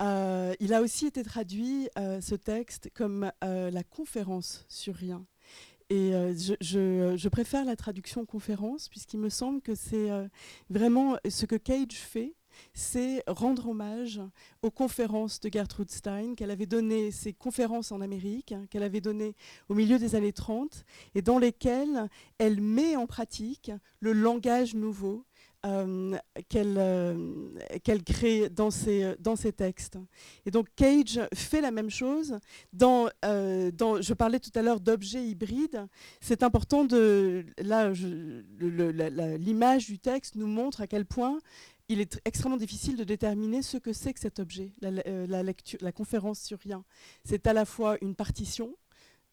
Euh, 0.00 0.54
il 0.60 0.72
a 0.72 0.82
aussi 0.82 1.08
été 1.08 1.24
traduit, 1.24 1.88
euh, 1.98 2.20
ce 2.20 2.36
texte, 2.36 2.90
comme 2.94 3.32
euh, 3.42 3.72
la 3.72 3.82
conférence 3.82 4.64
sur 4.68 4.94
rien. 4.94 5.26
Et 5.88 6.12
je, 6.12 7.28
préfère 7.28 7.64
la 7.64 7.74
traduction 7.74 8.24
conférence, 8.24 8.88
puisqu'il 8.88 9.18
me 9.18 9.30
semble 9.30 9.60
que 9.60 9.74
c'est 9.74 10.10
vraiment 10.68 11.16
ce 11.28 11.44
que 11.46 11.56
Cage 11.56 11.94
fait, 11.94 12.36
c'est 12.72 13.24
rendre 13.26 13.70
hommage 13.70 14.20
aux 14.62 14.70
conférences 14.70 15.40
de 15.40 15.50
Gertrude 15.52 15.90
Stein, 15.90 16.36
qu'elle 16.36 16.52
avait 16.52 16.66
données, 16.66 17.10
ces 17.10 17.32
conférences 17.32 17.90
en 17.90 18.00
Amérique, 18.00 18.52
hein, 18.52 18.66
qu'elle 18.70 18.84
avait 18.84 19.00
données 19.00 19.34
au 19.68 19.74
milieu 19.74 19.98
des 19.98 20.14
années 20.14 20.32
30, 20.32 20.84
et 21.16 21.22
dans 21.22 21.40
lesquelles 21.40 22.08
elle 22.38 22.60
met 22.60 22.94
en 22.94 23.08
pratique 23.08 23.72
le 23.98 24.12
langage 24.12 24.76
nouveau 24.76 25.24
euh, 25.66 26.16
euh, 26.54 27.50
qu'elle 27.82 28.02
crée 28.02 28.48
dans 28.48 28.70
ses, 28.70 29.14
dans 29.18 29.36
ses 29.36 29.52
textes. 29.52 29.98
Et 30.46 30.50
donc 30.50 30.68
Cage 30.74 31.20
fait 31.34 31.60
la 31.60 31.70
même 31.70 31.90
chose. 31.90 32.38
Dans, 32.72 33.10
euh, 33.26 33.70
je 34.00 34.14
parlais 34.14 34.40
tout 34.40 34.50
à 34.54 34.62
l'heure 34.62 34.80
d'objets 34.80 35.22
hybrides. 35.22 35.86
C'est 36.20 36.42
important 36.42 36.84
de... 36.84 37.44
Là, 37.58 37.92
l'image 39.36 39.86
du 39.86 39.98
texte 39.98 40.36
nous 40.36 40.46
montre 40.46 40.80
à 40.80 40.86
quel 40.86 41.04
point 41.04 41.38
il 41.88 42.00
est 42.00 42.18
extrêmement 42.24 42.56
difficile 42.56 42.96
de 42.96 43.04
déterminer 43.04 43.60
ce 43.60 43.76
que 43.76 43.92
c'est 43.92 44.14
que 44.14 44.20
cet 44.20 44.38
objet, 44.38 44.72
la, 44.80 45.42
lecture, 45.42 45.78
la 45.82 45.92
conférence 45.92 46.40
sur 46.40 46.58
rien. 46.58 46.84
C'est 47.24 47.46
à 47.46 47.52
la 47.52 47.66
fois 47.66 47.98
une 48.00 48.14
partition, 48.14 48.74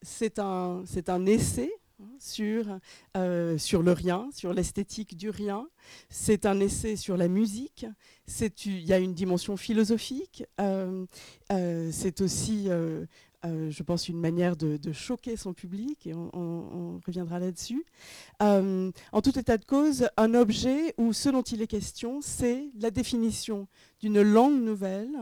c'est 0.02 0.38
un 0.38 0.84
essai, 1.26 1.72
sur, 2.18 2.78
euh, 3.16 3.58
sur 3.58 3.82
le 3.82 3.92
rien, 3.92 4.28
sur 4.32 4.52
l'esthétique 4.52 5.16
du 5.16 5.30
rien. 5.30 5.68
C'est 6.08 6.46
un 6.46 6.60
essai 6.60 6.96
sur 6.96 7.16
la 7.16 7.28
musique. 7.28 7.86
Il 8.64 8.84
y 8.84 8.92
a 8.92 8.98
une 8.98 9.14
dimension 9.14 9.56
philosophique. 9.56 10.44
Euh, 10.60 11.06
euh, 11.52 11.90
c'est 11.92 12.20
aussi, 12.20 12.68
je 13.44 13.82
pense, 13.82 14.08
une 14.08 14.20
manière 14.20 14.56
de, 14.56 14.92
choquer 14.92 15.36
son 15.36 15.52
public, 15.52 16.06
et 16.06 16.14
on, 16.14 17.00
reviendra 17.06 17.38
là-dessus. 17.38 17.84
en 18.40 19.22
tout 19.22 19.38
état 19.38 19.56
de 19.56 19.64
cause, 19.64 20.08
un 20.16 20.34
objet 20.34 20.94
où 20.98 21.12
ce 21.12 21.28
dont 21.28 21.42
il 21.42 21.62
est 21.62 21.66
question, 21.66 22.20
c'est 22.20 22.68
la 22.78 22.90
définition 22.90 23.68
d'une 24.00 24.22
langue 24.22 24.60
nouvelle 24.60 25.16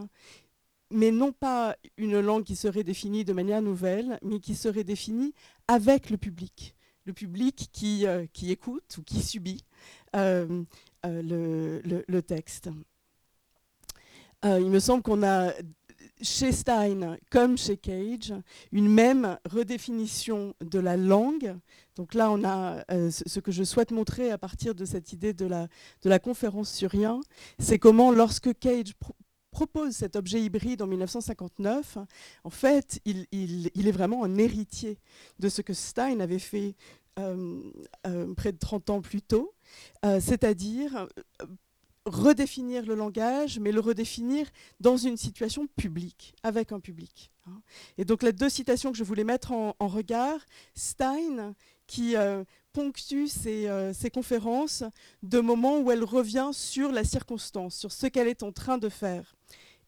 mais 0.90 1.10
non 1.10 1.32
pas 1.32 1.76
une 1.96 2.20
langue 2.20 2.44
qui 2.44 2.56
serait 2.56 2.84
définie 2.84 3.24
de 3.24 3.32
manière 3.32 3.62
nouvelle, 3.62 4.18
mais 4.22 4.40
qui 4.40 4.54
serait 4.54 4.84
définie 4.84 5.34
avec 5.68 6.10
le 6.10 6.16
public. 6.16 6.74
Le 7.04 7.12
public 7.12 7.68
qui, 7.72 8.06
euh, 8.06 8.26
qui 8.32 8.50
écoute 8.50 8.96
ou 8.98 9.02
qui 9.02 9.22
subit 9.22 9.64
euh, 10.14 10.64
euh, 11.04 11.22
le, 11.22 12.04
le, 12.06 12.22
texte. 12.22 12.68
il 14.42 14.70
me 14.70 14.80
semble 14.80 15.02
qu'on 15.02 15.22
a 15.22 15.52
chez 16.20 16.50
Stein, 16.50 17.16
comme 17.30 17.58
chez 17.58 17.76
Cage, 17.76 18.32
une 18.72 18.88
même 18.88 19.38
redéfinition 19.48 20.54
de 20.64 20.78
la 20.78 20.96
langue. 20.96 21.56
Donc 21.94 22.14
là, 22.14 22.30
on 22.30 22.42
a 22.42 22.84
ce 23.10 23.38
que 23.38 23.52
je 23.52 23.64
souhaite 23.64 23.90
montrer 23.90 24.30
à 24.30 24.38
partir 24.38 24.74
de 24.74 24.84
cette 24.84 25.12
idée 25.12 25.32
de 25.32 25.46
la, 25.46 25.68
de 26.02 26.08
la 26.08 26.18
conférence 26.18 26.72
sur 26.72 26.90
rien, 26.90 27.20
c'est 27.58 27.78
comment 27.78 28.10
lorsque 28.10 28.58
Cage 28.58 28.94
propose 29.56 29.96
cet 29.96 30.16
objet 30.16 30.42
hybride 30.42 30.82
en 30.82 30.86
1959, 30.86 31.96
en 32.44 32.50
fait, 32.50 33.00
il, 33.06 33.26
est 33.74 33.90
vraiment 33.90 34.22
un 34.22 34.36
héritier 34.36 34.98
de 35.38 35.48
ce 35.48 35.62
que 35.62 35.72
Stein 35.72 36.20
avait 36.20 36.38
fait 36.38 36.74
euh, 37.18 37.62
euh, 38.06 38.34
près 38.34 38.52
de 38.52 38.58
30 38.58 38.90
ans 38.90 39.00
plus 39.00 39.22
tôt, 39.22 39.54
euh, 40.04 40.20
c'est-à-dire 40.20 41.08
redéfinir 42.04 42.84
le 42.84 42.94
langage, 42.96 43.58
mais 43.58 43.72
le 43.72 43.80
redéfinir 43.80 44.46
dans 44.78 44.98
une 44.98 45.16
situation 45.16 45.66
publique, 45.68 46.34
avec 46.42 46.70
un 46.70 46.78
public. 46.78 47.32
Hein. 47.46 47.62
Et 47.96 48.04
donc 48.04 48.22
les 48.22 48.34
deux 48.34 48.50
citations 48.50 48.92
que 48.92 48.98
je 48.98 49.04
voulais 49.04 49.24
mettre 49.24 49.52
en, 49.52 49.74
regard, 49.80 50.38
Stein, 50.74 51.54
qui 51.86 52.14
ponctue 52.76 53.26
ses, 53.26 53.92
ses, 53.94 54.10
conférences 54.10 54.84
de 55.22 55.40
moments 55.40 55.78
où 55.80 55.90
elle 55.90 56.04
revient 56.04 56.50
sur 56.52 56.92
la 56.92 57.04
circonstance, 57.04 57.74
sur 57.74 57.90
ce 57.90 58.06
qu'elle 58.06 58.28
est 58.28 58.42
en 58.42 58.52
train 58.52 58.76
de 58.76 58.90
faire. 58.90 59.34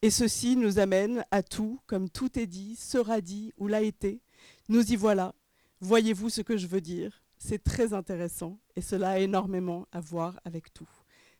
Et 0.01 0.09
ceci 0.11 0.57
nous 0.57 0.79
amène 0.79 1.23
à 1.31 1.43
tout, 1.43 1.81
comme 1.87 2.09
tout 2.09 2.39
est 2.39 2.47
dit, 2.47 2.77
sera 2.77 3.21
dit 3.21 3.53
ou 3.59 3.67
l'a 3.67 3.83
été. 3.83 4.23
Nous 4.71 4.91
y 4.91 4.97
voilà. 4.97 5.35
Voyez-vous 5.81 6.31
ce 6.31 6.41
que 6.41 6.57
je 6.57 6.67
veux 6.67 6.81
dire? 6.81 7.23
C'est 7.37 7.63
très 7.63 7.93
intéressant 7.93 8.59
et 8.75 8.81
cela 8.81 9.11
a 9.11 9.19
énormément 9.19 9.87
à 9.93 10.01
voir 10.01 10.41
avec 10.47 10.73
tout. 10.73 10.89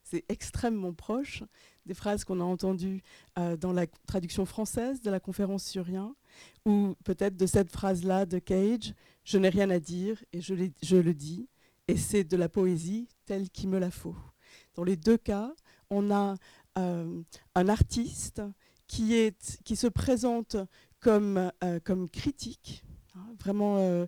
C'est 0.03 0.25
extrêmement 0.29 0.93
proche 0.93 1.45
des 1.87 1.95
phrases 1.95 2.25
qu'on 2.25 2.41
a 2.41 2.45
entendues 2.45 3.03
euh, 3.39 3.57
dans 3.57 3.73
la 3.73 3.87
traduction 4.07 4.45
française 4.45 5.01
de 5.01 5.11
la 5.11 5.21
conférence 5.21 5.65
sur 5.65 5.85
rien, 5.85 6.15
ou 6.65 6.95
peut-être 7.05 7.37
de 7.37 7.47
cette 7.47 7.71
phrase-là 7.71 8.27
de 8.27 8.39
Cage, 8.39 8.95
Je 9.29 9.37
n'ai 9.37 9.51
rien 9.51 9.69
à 9.69 9.79
dire 9.79 10.25
et 10.33 10.41
je, 10.41 10.55
le 10.55 11.13
dis, 11.13 11.51
et 11.87 11.99
c'est 11.99 12.25
de 12.25 12.35
la 12.35 12.49
poésie 12.49 13.11
telle 13.27 13.51
qu'il 13.51 13.69
me 13.69 13.79
la 13.79 13.91
faut. 13.91 14.17
Dans 14.75 14.85
les 14.85 14.97
deux 14.97 15.19
cas, 15.19 15.53
on 15.91 16.11
a 16.11 16.37
euh, 16.79 17.21
un 17.55 17.69
artiste 17.69 18.41
qui, 18.87 19.13
se 19.75 19.87
présente 19.87 20.57
comme, 20.99 21.53
euh, 21.63 21.79
critique, 22.11 22.87
vraiment, 23.41 23.79
euh, 23.79 24.07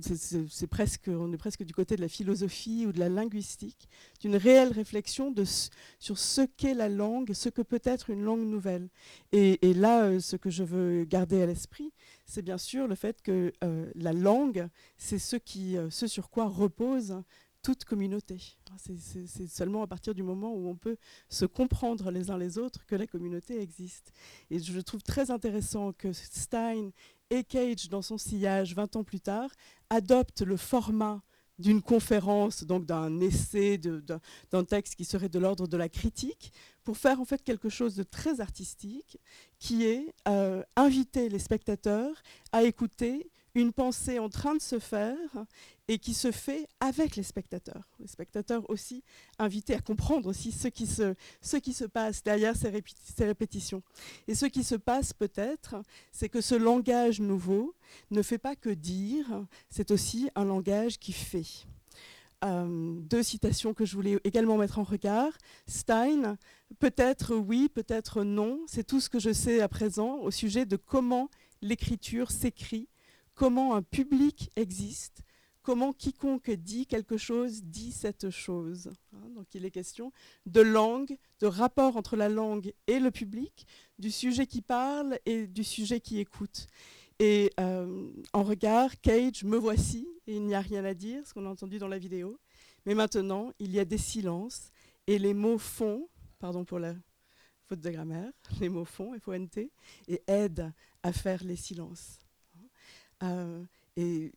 c'est 0.00 0.66
presque, 0.66 1.08
on 1.08 1.32
est 1.32 1.36
presque 1.36 1.64
du 1.64 1.72
côté 1.72 1.96
de 1.96 2.00
la 2.00 2.08
philosophie 2.08 2.86
ou 2.86 2.92
de 2.92 2.98
la 2.98 3.08
linguistique, 3.08 3.88
d'une 4.20 4.36
réelle 4.36 4.72
réflexion 4.72 5.34
sur 5.98 6.18
ce 6.18 6.42
qu'est 6.42 6.74
la 6.74 6.88
langue, 6.88 7.32
ce 7.32 7.48
que 7.48 7.62
peut 7.62 7.82
être 7.84 8.10
une 8.10 8.22
langue 8.22 8.46
nouvelle. 8.46 8.88
Et, 9.32 9.74
là, 9.74 10.20
ce 10.20 10.36
que 10.36 10.50
je 10.50 10.64
veux 10.64 11.04
garder 11.04 11.42
à 11.42 11.46
l'esprit, 11.46 11.92
c'est 12.26 12.42
bien 12.42 12.58
sûr 12.58 12.86
le 12.86 12.94
fait 12.94 13.22
que 13.22 13.52
la 13.94 14.12
langue, 14.12 14.68
c'est 14.96 15.18
ce 15.18 15.38
sur 16.06 16.30
quoi 16.30 16.46
repose 16.48 17.22
toute 17.64 17.84
communauté. 17.86 18.38
C'est 18.76 19.48
seulement 19.48 19.82
à 19.82 19.86
partir 19.86 20.14
du 20.14 20.22
moment 20.22 20.52
où 20.54 20.68
on 20.68 20.76
peut 20.76 20.98
se 21.30 21.46
comprendre 21.46 22.10
les 22.10 22.30
uns 22.30 22.36
les 22.36 22.58
autres 22.58 22.84
que 22.84 22.94
la 22.94 23.06
communauté 23.06 23.58
existe. 23.60 24.12
Et 24.50 24.58
je 24.58 24.78
trouve 24.80 25.02
très 25.02 25.30
intéressant 25.30 25.92
que 25.94 26.12
Stein 26.12 26.90
et 27.30 27.44
Cage, 27.44 27.88
dans 27.88 28.02
son 28.02 28.18
sillage 28.18 28.74
20 28.74 28.96
ans 28.96 29.04
plus 29.04 29.20
tard, 29.20 29.50
adoptent 29.90 30.42
le 30.42 30.56
format 30.56 31.22
d'une 31.58 31.82
conférence, 31.82 32.64
donc 32.64 32.84
d'un 32.84 33.20
essai, 33.20 33.78
d'un 33.78 34.64
texte 34.64 34.96
qui 34.96 35.04
serait 35.04 35.28
de 35.28 35.38
l'ordre 35.38 35.68
de 35.68 35.76
la 35.76 35.88
critique, 35.88 36.52
pour 36.82 36.96
faire 36.98 37.20
en 37.20 37.24
fait 37.24 37.42
quelque 37.42 37.68
chose 37.68 37.94
de 37.94 38.02
très 38.02 38.40
artistique, 38.40 39.18
qui 39.58 39.84
est 39.84 40.12
euh, 40.28 40.62
inviter 40.76 41.28
les 41.28 41.38
spectateurs 41.38 42.22
à 42.52 42.64
écouter 42.64 43.30
une 43.54 43.72
pensée 43.72 44.18
en 44.18 44.28
train 44.28 44.54
de 44.54 44.62
se 44.62 44.78
faire 44.78 45.46
et 45.86 45.98
qui 45.98 46.14
se 46.14 46.32
fait 46.32 46.66
avec 46.80 47.16
les 47.16 47.22
spectateurs. 47.22 47.88
Les 48.00 48.06
spectateurs 48.06 48.68
aussi 48.68 49.02
invités 49.38 49.74
à 49.74 49.80
comprendre 49.80 50.28
aussi 50.28 50.50
ce 50.50 50.68
qui 50.68 50.86
se, 50.86 51.84
passe 51.84 52.22
derrière 52.22 52.56
ces, 52.56 52.72
ces 53.16 53.24
répétitions. 53.24 53.82
Et 54.26 54.34
ce 54.34 54.46
qui 54.46 54.64
se 54.64 54.74
passe 54.74 55.12
peut-être, 55.12 55.76
c'est 56.10 56.28
que 56.28 56.40
ce 56.40 56.54
langage 56.54 57.20
nouveau 57.20 57.74
ne 58.10 58.22
fait 58.22 58.38
pas 58.38 58.56
que 58.56 58.70
dire, 58.70 59.44
c'est 59.68 59.90
aussi 59.90 60.30
un 60.34 60.44
langage 60.44 60.98
qui 60.98 61.12
fait. 61.12 61.66
Euh, 62.44 62.98
deux 63.00 63.22
citations 63.22 63.72
que 63.72 63.86
je 63.86 63.94
voulais 63.94 64.18
également 64.24 64.58
mettre 64.58 64.78
en 64.78 64.82
regard. 64.82 65.32
Stein, 65.66 66.36
peut-être 66.78 67.34
oui, 67.34 67.70
peut-être 67.72 68.22
non, 68.22 68.60
c'est 68.66 68.86
tout 68.86 69.00
ce 69.00 69.08
que 69.08 69.18
je 69.18 69.32
sais 69.32 69.62
à 69.62 69.68
présent 69.68 70.16
au 70.16 70.30
sujet 70.30 70.66
de 70.66 70.76
comment 70.76 71.30
l'écriture 71.62 72.30
s'écrit, 72.30 72.88
comment 73.34 73.74
un 73.74 73.82
public 73.82 74.50
existe, 74.56 75.22
comment 75.62 75.92
quiconque 75.92 76.50
dit 76.50 76.86
quelque 76.86 77.16
chose 77.16 77.62
dit 77.64 77.92
cette 77.92 78.30
chose. 78.30 78.90
Hein. 79.14 79.28
donc 79.34 79.46
il 79.54 79.64
est 79.64 79.70
question 79.70 80.12
de 80.46 80.60
langue, 80.60 81.16
de 81.40 81.46
rapport 81.46 81.96
entre 81.96 82.16
la 82.16 82.28
langue 82.28 82.72
et 82.86 83.00
le 83.00 83.10
public, 83.10 83.66
du 83.98 84.10
sujet 84.10 84.46
qui 84.46 84.62
parle 84.62 85.18
et 85.26 85.46
du 85.46 85.64
sujet 85.64 86.00
qui 86.00 86.20
écoute. 86.20 86.66
Et 87.18 87.52
euh, 87.60 88.10
en 88.32 88.42
regard, 88.42 89.00
Cage, 89.00 89.44
me 89.44 89.56
voici, 89.56 90.08
et 90.26 90.36
il 90.36 90.42
n'y 90.42 90.54
a 90.54 90.60
rien 90.60 90.84
à 90.84 90.94
dire, 90.94 91.26
ce 91.26 91.32
qu'on 91.32 91.46
a 91.46 91.48
entendu 91.48 91.78
dans 91.78 91.88
la 91.88 91.98
vidéo. 91.98 92.40
Mais 92.86 92.94
maintenant, 92.94 93.52
il 93.60 93.72
y 93.72 93.78
a 93.78 93.84
des 93.84 93.98
silences, 93.98 94.70
et 95.06 95.18
les 95.18 95.32
mots 95.32 95.58
font, 95.58 96.08
pardon 96.38 96.64
pour 96.64 96.80
la 96.80 96.94
faute 97.66 97.80
de 97.80 97.90
grammaire, 97.90 98.30
les 98.60 98.68
mots 98.68 98.84
font, 98.84 99.18
F-O-N-T, 99.18 99.70
et 100.08 100.22
aident 100.26 100.72
à 101.02 101.12
faire 101.12 101.44
les 101.44 101.56
silences. 101.56 102.18
Euh, 103.22 103.64
et 103.96 104.32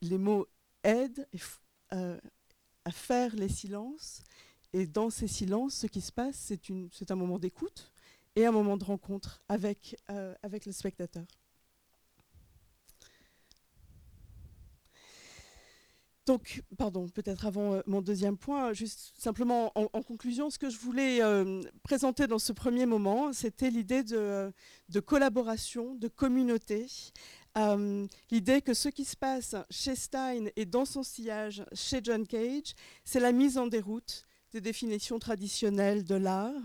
les 0.00 0.18
mots 0.18 0.46
aident 0.84 1.26
euh, 1.92 2.18
à 2.84 2.90
faire 2.90 3.34
les 3.34 3.48
silences. 3.48 4.22
Et 4.72 4.86
dans 4.86 5.10
ces 5.10 5.26
silences, 5.26 5.74
ce 5.74 5.86
qui 5.86 6.00
se 6.00 6.12
passe, 6.12 6.52
c'est 6.92 7.10
un 7.10 7.16
moment 7.16 7.38
d'écoute 7.38 7.92
et 8.36 8.46
un 8.46 8.52
moment 8.52 8.76
de 8.76 8.84
rencontre 8.84 9.42
avec, 9.48 9.96
euh, 10.10 10.34
le 10.44 10.72
spectateur. 10.72 11.26
Donc, 16.26 16.62
pardon, 16.78 17.08
peut-être 17.08 17.44
avant 17.46 17.80
mon 17.86 18.02
deuxième 18.02 18.36
point, 18.36 18.72
juste 18.72 19.14
simplement 19.18 19.72
en, 19.74 20.02
conclusion, 20.02 20.48
ce 20.48 20.60
que 20.60 20.70
je 20.70 20.78
voulais 20.78 21.18
présenter 21.82 22.28
dans 22.28 22.38
ce 22.38 22.52
premier 22.52 22.86
moment, 22.86 23.32
c'était 23.32 23.68
l'idée 23.68 24.04
de, 24.04 24.52
collaboration, 25.04 25.96
de 25.96 26.06
communauté, 26.06 26.86
euh, 27.58 28.06
l'idée 28.30 28.62
que 28.62 28.74
ce 28.74 28.88
qui 28.88 29.04
se 29.04 29.16
passe 29.16 29.56
chez 29.70 29.96
Stein 29.96 30.46
et 30.56 30.66
dans 30.66 30.84
son 30.84 31.02
sillage 31.02 31.64
chez 31.72 32.00
John 32.02 32.26
Cage, 32.26 32.74
c'est 33.04 33.20
la 33.20 33.32
mise 33.32 33.58
en 33.58 33.66
déroute 33.66 34.24
des 34.52 34.60
définitions 34.60 35.18
traditionnelles 35.18 36.04
de 36.04 36.14
l'art. 36.14 36.62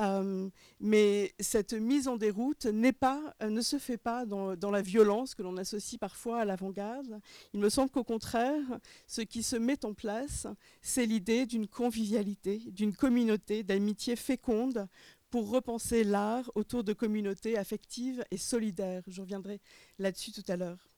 Euh, 0.00 0.48
mais 0.80 1.34
cette 1.38 1.74
mise 1.74 2.08
en 2.08 2.16
déroute 2.16 2.66
pas, 2.98 3.34
euh, 3.42 3.50
ne 3.50 3.60
se 3.60 3.78
fait 3.78 3.98
pas 3.98 4.24
dans, 4.24 4.56
dans 4.56 4.70
la 4.70 4.80
violence 4.80 5.34
que 5.34 5.42
l'on 5.42 5.56
associe 5.58 5.98
parfois 5.98 6.40
à 6.40 6.44
l'avant-garde. 6.44 7.20
Il 7.52 7.60
me 7.60 7.68
semble 7.68 7.90
qu'au 7.90 8.02
contraire, 8.02 8.80
ce 9.06 9.20
qui 9.20 9.42
se 9.42 9.54
met 9.54 9.84
en 9.84 9.92
place, 9.92 10.46
c'est 10.80 11.04
l'idée 11.04 11.44
d'une 11.44 11.68
convivialité, 11.68 12.62
d'une 12.68 12.96
communauté, 12.96 13.62
d'amitié 13.62 14.16
féconde 14.16 14.88
pour 15.32 15.48
repenser 15.48 16.04
l'art 16.04 16.52
autour 16.54 16.84
de 16.84 16.92
communautés 16.92 17.56
affectives 17.56 18.22
et 18.30 18.36
solidaires. 18.36 19.02
Je 19.06 19.22
reviendrai 19.22 19.60
là-dessus 19.98 20.30
tout 20.30 20.44
à 20.46 20.56
l'heure. 20.56 20.90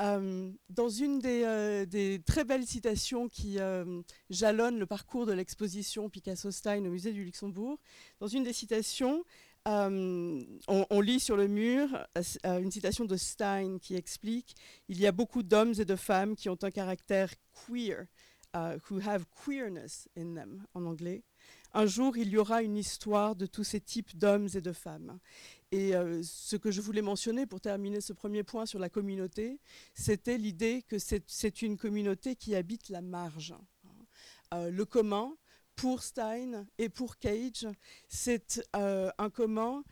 Euh, 0.00 0.50
dans 0.70 0.88
une 0.88 1.20
euh, 1.24 1.86
des, 1.86 2.20
très 2.26 2.42
belles 2.42 2.66
citations 2.66 3.28
qui 3.28 3.60
euh, 3.60 4.02
jalonnent 4.28 4.80
le 4.80 4.86
parcours 4.86 5.24
de 5.24 5.32
l'exposition 5.32 6.10
Picasso-Stein 6.10 6.84
au 6.84 6.90
musée 6.90 7.12
du 7.12 7.22
Luxembourg, 7.22 7.78
dans 8.18 8.26
une 8.26 8.42
des 8.42 8.52
citations, 8.52 9.24
on, 9.66 11.00
lit 11.00 11.20
sur 11.20 11.36
le 11.36 11.46
mur 11.46 11.88
une 12.44 12.70
citation 12.70 13.04
de 13.06 13.16
Stein 13.16 13.78
qui 13.80 13.94
explique 13.94 14.56
Il 14.88 15.00
y 15.00 15.06
a 15.06 15.12
beaucoup 15.12 15.42
d'hommes 15.42 15.74
et 15.78 15.86
de 15.86 15.96
femmes 15.96 16.34
qui 16.34 16.50
ont 16.50 16.58
un 16.60 16.70
caractère 16.70 17.32
queer, 17.54 18.06
who 18.90 19.00
have 19.06 19.24
queerness 19.44 20.08
in 20.18 20.34
them 20.34 20.66
en 20.74 20.84
anglais 20.84 21.22
un 21.74 21.86
jour, 21.86 22.16
il 22.16 22.28
y 22.28 22.38
aura 22.38 22.62
une 22.62 22.76
histoire 22.76 23.34
de 23.34 23.46
tous 23.46 23.64
ces 23.64 23.80
types 23.80 24.16
d'hommes 24.16 24.48
et 24.54 24.60
de 24.60 24.72
femmes. 24.72 25.18
Et 25.72 25.96
euh, 25.96 26.22
ce 26.22 26.54
que 26.54 26.70
je 26.70 26.80
voulais 26.80 27.02
mentionner 27.02 27.46
pour 27.46 27.60
terminer 27.60 28.00
ce 28.00 28.12
premier 28.12 28.44
point 28.44 28.64
sur 28.64 28.78
la 28.78 28.88
communauté, 28.88 29.60
c'était 29.92 30.38
l'idée 30.38 30.82
que 30.82 30.98
c'est 30.98 31.62
une 31.62 31.76
communauté 31.76 32.36
qui 32.36 32.54
habite 32.54 32.88
la 32.90 33.02
marge. 33.02 33.54
Euh, 34.54 34.70
le 34.70 34.84
commun, 34.84 35.36
pour 35.74 36.04
Stein 36.04 36.64
et 36.78 36.88
pour 36.88 37.18
Cage, 37.18 37.66
c'est 38.08 38.64
euh, 38.76 39.10
un 39.18 39.30
commun 39.30 39.82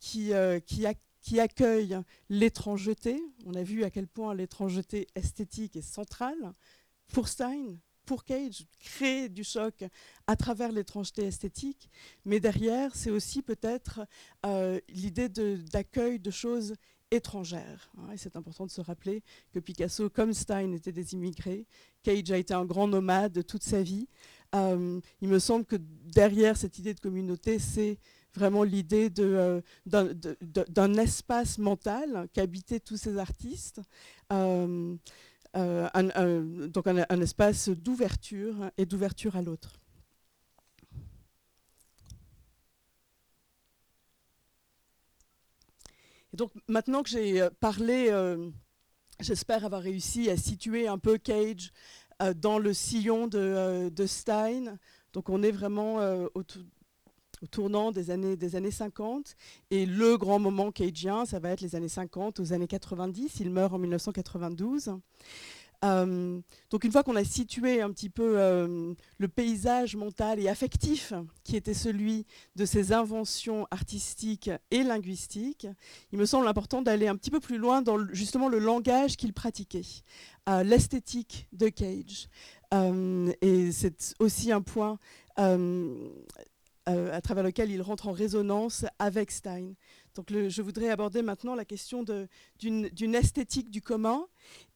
qui, 0.00 0.32
qui, 0.66 0.86
qui 1.20 1.40
accueille 1.40 1.98
l'étrangeté. 2.28 3.22
On 3.44 3.54
a 3.54 3.62
vu 3.62 3.84
à 3.84 3.90
quel 3.90 4.08
point 4.08 4.34
l'étrangeté 4.34 5.06
esthétique 5.14 5.76
est 5.76 5.82
centrale 5.82 6.54
pour 7.12 7.28
Stein, 7.28 7.76
pour 8.10 8.24
Cage, 8.24 8.66
créer 8.80 9.28
du 9.28 9.44
choc 9.44 9.84
à 10.26 10.34
travers 10.34 10.72
l'étrangeté 10.72 11.26
esthétique, 11.26 11.88
mais 12.24 12.40
derrière, 12.40 12.96
c'est 12.96 13.12
aussi 13.12 13.40
peut-être 13.40 14.00
euh, 14.44 14.80
l'idée 14.88 15.28
d'accueil 15.28 16.18
de, 16.18 16.32
choses 16.32 16.74
étrangères. 17.12 17.88
Hein, 17.98 18.10
et 18.12 18.16
c'est 18.16 18.34
important 18.34 18.66
de 18.66 18.72
se 18.72 18.80
rappeler 18.80 19.22
que 19.52 19.60
Picasso, 19.60 20.10
comme 20.10 20.32
Stein, 20.32 20.72
étaient 20.72 20.90
des 20.90 21.14
immigrés. 21.14 21.68
Cage 22.02 22.32
a 22.32 22.36
été 22.36 22.52
un 22.52 22.64
grand 22.64 22.88
nomade 22.88 23.46
toute 23.46 23.62
sa 23.62 23.80
vie. 23.80 24.08
Euh, 24.56 25.00
il 25.20 25.28
me 25.28 25.38
semble 25.38 25.64
que 25.64 25.76
derrière 25.76 26.56
cette 26.56 26.80
idée 26.80 26.94
de 26.94 27.00
communauté, 27.00 27.60
c'est 27.60 27.96
vraiment 28.34 28.64
l'idée 28.64 29.08
euh, 29.20 29.60
d'un 29.86 30.94
espace 30.94 31.58
mental 31.58 32.26
qu'habitaient 32.32 32.80
tous 32.80 32.96
ces 32.96 33.18
artistes. 33.18 33.80
Euh, 35.56 35.88
un, 35.94 36.42
donc 36.68 36.86
un, 36.86 37.20
espace 37.20 37.70
d'ouverture 37.70 38.70
et 38.78 38.86
d'ouverture 38.86 39.34
à 39.34 39.42
l'autre. 39.42 39.80
Et 46.32 46.36
donc 46.36 46.52
maintenant 46.68 47.02
que 47.02 47.08
j'ai 47.08 47.42
euh, 47.42 47.50
parlé, 47.58 48.06
euh, 48.10 48.48
j'espère 49.18 49.64
avoir 49.64 49.82
réussi 49.82 50.30
à 50.30 50.36
situer 50.36 50.86
un 50.86 50.98
peu 50.98 51.18
Cage 51.18 51.72
dans 52.36 52.58
le 52.58 52.72
sillon 52.72 53.26
de, 53.26 53.88
de, 53.88 54.06
Stein. 54.06 54.78
Donc 55.14 55.30
on 55.30 55.42
est 55.42 55.50
vraiment 55.50 55.96
autour 56.34 56.62
au 57.42 57.46
tournant 57.46 57.92
des 57.92 58.10
années, 58.10 58.36
des 58.36 58.56
années 58.56 58.70
50. 58.70 59.36
Et 59.70 59.86
le 59.86 60.16
grand 60.16 60.38
moment 60.38 60.70
cagien, 60.70 61.24
ça 61.24 61.38
va 61.38 61.50
être 61.50 61.60
les 61.60 61.76
années 61.76 61.88
50 61.88 62.40
aux 62.40 62.52
années 62.52 62.68
90. 62.68 63.40
Il 63.40 63.50
meurt 63.50 63.72
en 63.72 63.78
1992. 63.78 64.92
Euh, 65.82 66.40
donc 66.70 66.84
une 66.84 66.92
fois 66.92 67.02
qu'on 67.02 67.16
a 67.16 67.24
situé 67.24 67.80
un 67.80 67.90
petit 67.90 68.10
peu 68.10 68.38
euh, 68.38 68.92
le 69.16 69.28
paysage 69.28 69.96
mental 69.96 70.38
et 70.38 70.46
affectif 70.46 71.14
qui 71.42 71.56
était 71.56 71.72
celui 71.72 72.26
de 72.54 72.66
ses 72.66 72.92
inventions 72.92 73.66
artistiques 73.70 74.50
et 74.70 74.82
linguistiques, 74.82 75.66
il 76.12 76.18
me 76.18 76.26
semble 76.26 76.46
important 76.48 76.82
d'aller 76.82 77.08
un 77.08 77.16
petit 77.16 77.30
peu 77.30 77.40
plus 77.40 77.56
loin 77.56 77.80
dans 77.80 77.98
justement 78.12 78.48
le 78.48 78.58
langage 78.58 79.16
qu'il 79.16 79.32
pratiquait, 79.32 79.80
euh, 80.50 80.62
l'esthétique 80.62 81.48
de 81.52 81.70
Cage. 81.70 82.28
et 83.40 83.72
c'est 83.72 84.14
aussi 84.18 84.52
un 84.52 84.60
point 84.60 84.98
euh, 86.90 87.12
à 87.12 87.20
travers 87.20 87.44
lequel 87.44 87.70
il 87.70 87.82
rentre 87.82 88.08
en 88.08 88.12
résonance 88.12 88.84
avec 88.98 89.30
Stein. 89.30 89.74
Donc 90.14 90.28
je 90.30 90.62
voudrais 90.62 90.90
aborder 90.90 91.22
maintenant 91.22 91.54
la 91.54 91.64
question 91.64 92.04
d'une 92.58 93.14
esthétique 93.14 93.70
du 93.70 93.80
commun 93.80 94.26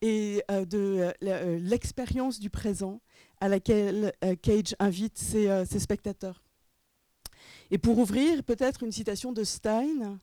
et 0.00 0.42
euh, 0.50 0.64
de 0.64 1.12
euh, 1.24 1.58
l'expérience 1.58 2.38
du 2.38 2.50
présent 2.50 3.00
à 3.40 3.48
laquelle 3.48 4.12
Cage 4.42 4.74
invite 4.78 5.18
ses, 5.18 5.64
ses, 5.66 5.80
spectateurs. 5.80 6.42
Et 7.70 7.78
pour 7.78 7.98
ouvrir, 7.98 8.42
peut-être 8.44 8.84
une 8.84 8.92
citation 8.92 9.32
de 9.32 9.44
Stein, 9.44 10.18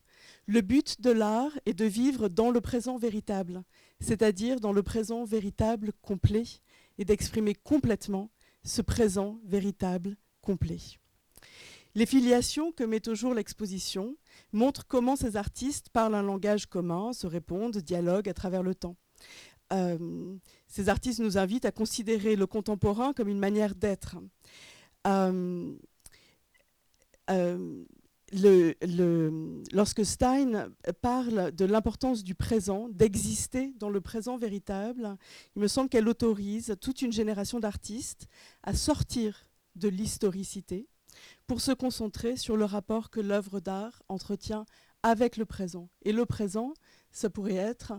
le 0.47 0.61
but 0.61 1.01
de 1.01 1.11
l'art 1.11 1.51
est 1.65 1.73
de 1.73 1.85
vivre 1.85 2.29
dans 2.29 2.49
le 2.49 2.61
présent 2.61 2.97
véritable, 2.97 3.63
c'est-à-dire 3.99 4.59
dans 4.59 4.73
le 4.73 4.81
présent 4.81 5.23
véritable 5.25 5.91
complet, 6.01 6.45
et 6.97 7.05
d'exprimer 7.05 7.53
complètement 7.53 8.29
ce 8.63 8.81
présent 8.81 9.39
véritable 9.43 10.17
complet. 10.41 11.00
Les 11.93 12.05
filiations 12.05 12.71
que 12.71 12.83
met 12.83 13.07
au 13.09 13.15
jour 13.15 13.33
l'exposition 13.33 14.15
montrent 14.53 14.87
comment 14.87 15.15
ces 15.15 15.35
artistes 15.35 15.89
parlent 15.89 16.15
un 16.15 16.21
langage 16.21 16.65
commun, 16.67 17.11
se 17.13 17.27
répondent, 17.27 17.77
dialoguent 17.77 18.29
à 18.29 18.33
travers 18.33 18.63
le 18.63 18.75
temps. 18.75 18.95
Euh, 19.73 20.37
ces 20.67 20.89
artistes 20.89 21.19
nous 21.19 21.37
invitent 21.37 21.65
à 21.65 21.71
considérer 21.71 22.35
le 22.35 22.47
contemporain 22.47 23.13
comme 23.13 23.27
une 23.27 23.39
manière 23.39 23.75
d'être. 23.75 24.17
Euh, 25.07 25.73
euh, 27.29 27.83
lorsque 29.73 30.05
Stein 30.05 30.69
parle 31.01 31.51
de 31.51 31.65
l'importance 31.65 32.23
du 32.23 32.35
présent, 32.35 32.87
d'exister 32.89 33.73
dans 33.77 33.89
le 33.89 34.01
présent 34.01 34.37
véritable, 34.37 35.17
il 35.55 35.61
me 35.61 35.67
semble 35.67 35.89
qu'elle 35.89 36.07
autorise 36.07 36.75
toute 36.79 37.01
une 37.01 37.11
génération 37.11 37.59
d'artistes 37.59 38.27
à 38.63 38.73
sortir 38.73 39.47
de 39.75 39.89
l'historicité, 39.89 40.87
pour 41.47 41.61
se 41.61 41.71
concentrer 41.71 42.37
sur 42.37 42.57
le 42.57 42.65
rapport 42.65 43.09
que 43.09 43.19
l'œuvre 43.19 43.59
d'art 43.59 44.03
entretient 44.09 44.65
avec 45.03 45.37
le 45.37 45.45
présent. 45.45 45.89
Et 46.03 46.11
le 46.11 46.25
présent, 46.25 46.73
ça 47.11 47.29
pourrait 47.29 47.55
être 47.55 47.93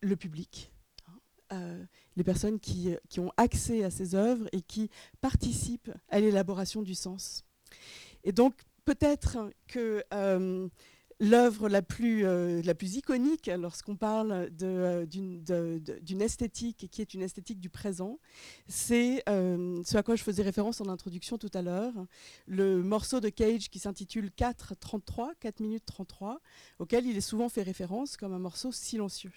le 0.00 0.16
public, 0.16 0.72
hein, 1.06 1.18
euh, 1.52 1.84
les 2.16 2.24
personnes 2.24 2.58
qui, 2.58 2.94
qui, 3.08 3.20
ont 3.20 3.32
accès 3.36 3.84
à 3.84 3.90
ces 3.90 4.14
œuvres 4.14 4.48
et 4.52 4.62
qui 4.62 4.90
participent 5.20 5.92
à 6.08 6.20
l'élaboration 6.20 6.82
du 6.82 6.94
sens. 6.94 7.44
Et 8.24 8.32
donc, 8.32 8.54
peut-être 8.84 9.38
que 9.68 10.04
euh, 10.12 10.68
l'œuvre 11.20 11.68
la, 11.68 11.82
plus, 11.82 12.24
euh, 12.24 12.62
la 12.62 12.74
plus 12.74 12.96
iconique 12.96 13.50
lorsqu'on 13.58 13.96
parle 13.96 14.50
euh, 14.62 15.06
d'une 15.06 16.22
esthétique 16.22 16.88
qui 16.90 17.00
est 17.00 17.14
une 17.14 17.22
esthétique 17.22 17.60
du 17.60 17.70
présent, 17.70 18.18
c'est 18.68 19.22
euh, 19.28 19.82
ce 19.84 19.96
à 19.96 20.02
quoi 20.02 20.16
je 20.16 20.22
faisais 20.22 20.42
référence 20.42 20.80
en 20.80 20.88
introduction 20.88 21.38
tout 21.38 21.50
à 21.54 21.62
l'heure, 21.62 21.94
le 22.46 22.82
morceau 22.82 23.20
de 23.20 23.28
Cage 23.28 23.68
qui 23.70 23.78
s'intitule 23.78 24.30
4.33, 24.36 25.32
4 25.40 25.60
minutes 25.60 25.84
33, 25.86 26.40
auquel 26.78 27.06
il 27.06 27.16
est 27.16 27.22
souvent 27.22 27.48
fait 27.48 27.62
référence 27.62 28.16
comme 28.16 28.32
un 28.32 28.38
morceau 28.38 28.72
silencieux. 28.72 29.32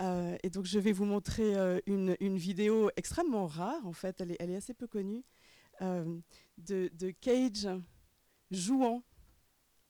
et 0.00 0.50
donc 0.50 0.64
je 0.64 0.78
vais 0.78 0.92
vous 0.92 1.04
montrer 1.04 1.54
une, 1.86 2.36
vidéo 2.36 2.90
extrêmement 2.96 3.46
rare, 3.46 3.86
en 3.86 3.92
fait, 3.92 4.20
elle 4.20 4.32
est, 4.32 4.36
elle 4.40 4.50
est 4.50 4.56
assez 4.56 4.74
peu 4.74 4.86
connue, 4.86 5.24
de, 5.80 6.90
de 6.92 7.10
Cage 7.20 7.68
jouant 8.50 9.02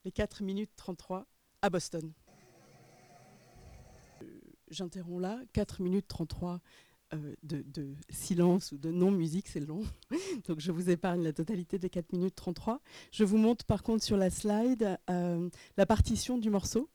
les 0.05 0.13
4 0.13 0.43
minutes 0.43 0.71
33 0.77 1.27
à 1.63 1.71
Boston. 1.71 2.13
Euh, 4.23 4.41
j'interromps 4.71 5.21
là, 5.21 5.41
4 5.53 5.83
minutes 5.83 6.09
33 6.09 6.61
euh, 7.13 7.35
de, 7.43 7.95
silence 8.09 8.73
ou 8.73 8.79
de 8.79 8.91
non-musique, 8.91 9.49
c'est 9.49 9.61
long. 9.61 9.83
Donc 10.49 10.61
je 10.61 10.73
vous 10.73 10.91
épargne 10.91 11.23
la 11.23 11.33
totalité 11.33 11.79
des 11.79 11.91
4 11.91 12.13
minutes 12.13 12.35
33. 12.35 12.81
Je 13.13 13.25
vous 13.25 13.37
montre 13.37 13.65
par 13.65 13.83
contre 13.83 14.05
sur 14.05 14.17
la 14.17 14.31
slide 14.31 14.99
euh, 15.11 15.49
la 15.77 15.87
partition 15.87 16.39
du 16.39 16.51
morceau. 16.51 16.89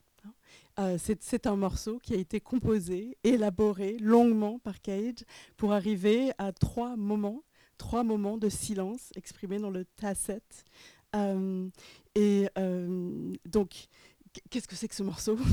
c'est 0.97 1.47
un 1.47 1.55
morceau 1.55 1.99
qui 1.99 2.13
a 2.13 2.17
été 2.17 2.39
composé, 2.39 3.17
élaboré 3.23 3.97
longuement 3.99 4.59
par 4.59 4.81
Cage 4.81 5.23
pour 5.57 5.73
arriver 5.73 6.31
à 6.37 6.51
trois 6.51 6.95
moments, 6.95 7.43
trois 7.77 8.03
moments 8.03 8.37
de 8.37 8.49
silence 8.49 9.11
exprimés 9.15 9.59
dans 9.59 9.69
le 9.69 9.85
tacet 9.85 10.41
euh, 11.15 11.69
et 12.15 12.47
euh, 12.57 13.33
donc, 13.45 13.87
qu'est-ce 14.49 14.67
que 14.67 14.75
c'est 14.75 14.87
que 14.87 14.95
ce 14.95 15.03
morceau? 15.03 15.37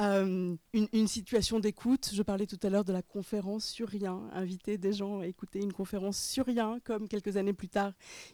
Euh, 0.00 0.56
une, 0.72 1.06
situation 1.06 1.60
d'écoute. 1.60 2.10
Je 2.12 2.22
parlais 2.24 2.46
tout 2.46 2.58
à 2.64 2.68
l'heure 2.68 2.84
de 2.84 2.92
la 2.92 3.00
conférence 3.00 3.64
sur 3.64 3.88
rien, 3.88 4.28
inviter 4.32 4.76
des 4.76 4.92
gens 4.92 5.20
à 5.20 5.28
écouter 5.28 5.60
une 5.60 5.72
conférence 5.72 6.18
sur 6.18 6.46
rien, 6.46 6.80
comme 6.82 7.06
quelques 7.06 7.36
années 7.36 7.52
plus 7.52 7.68
tard, 7.68 7.92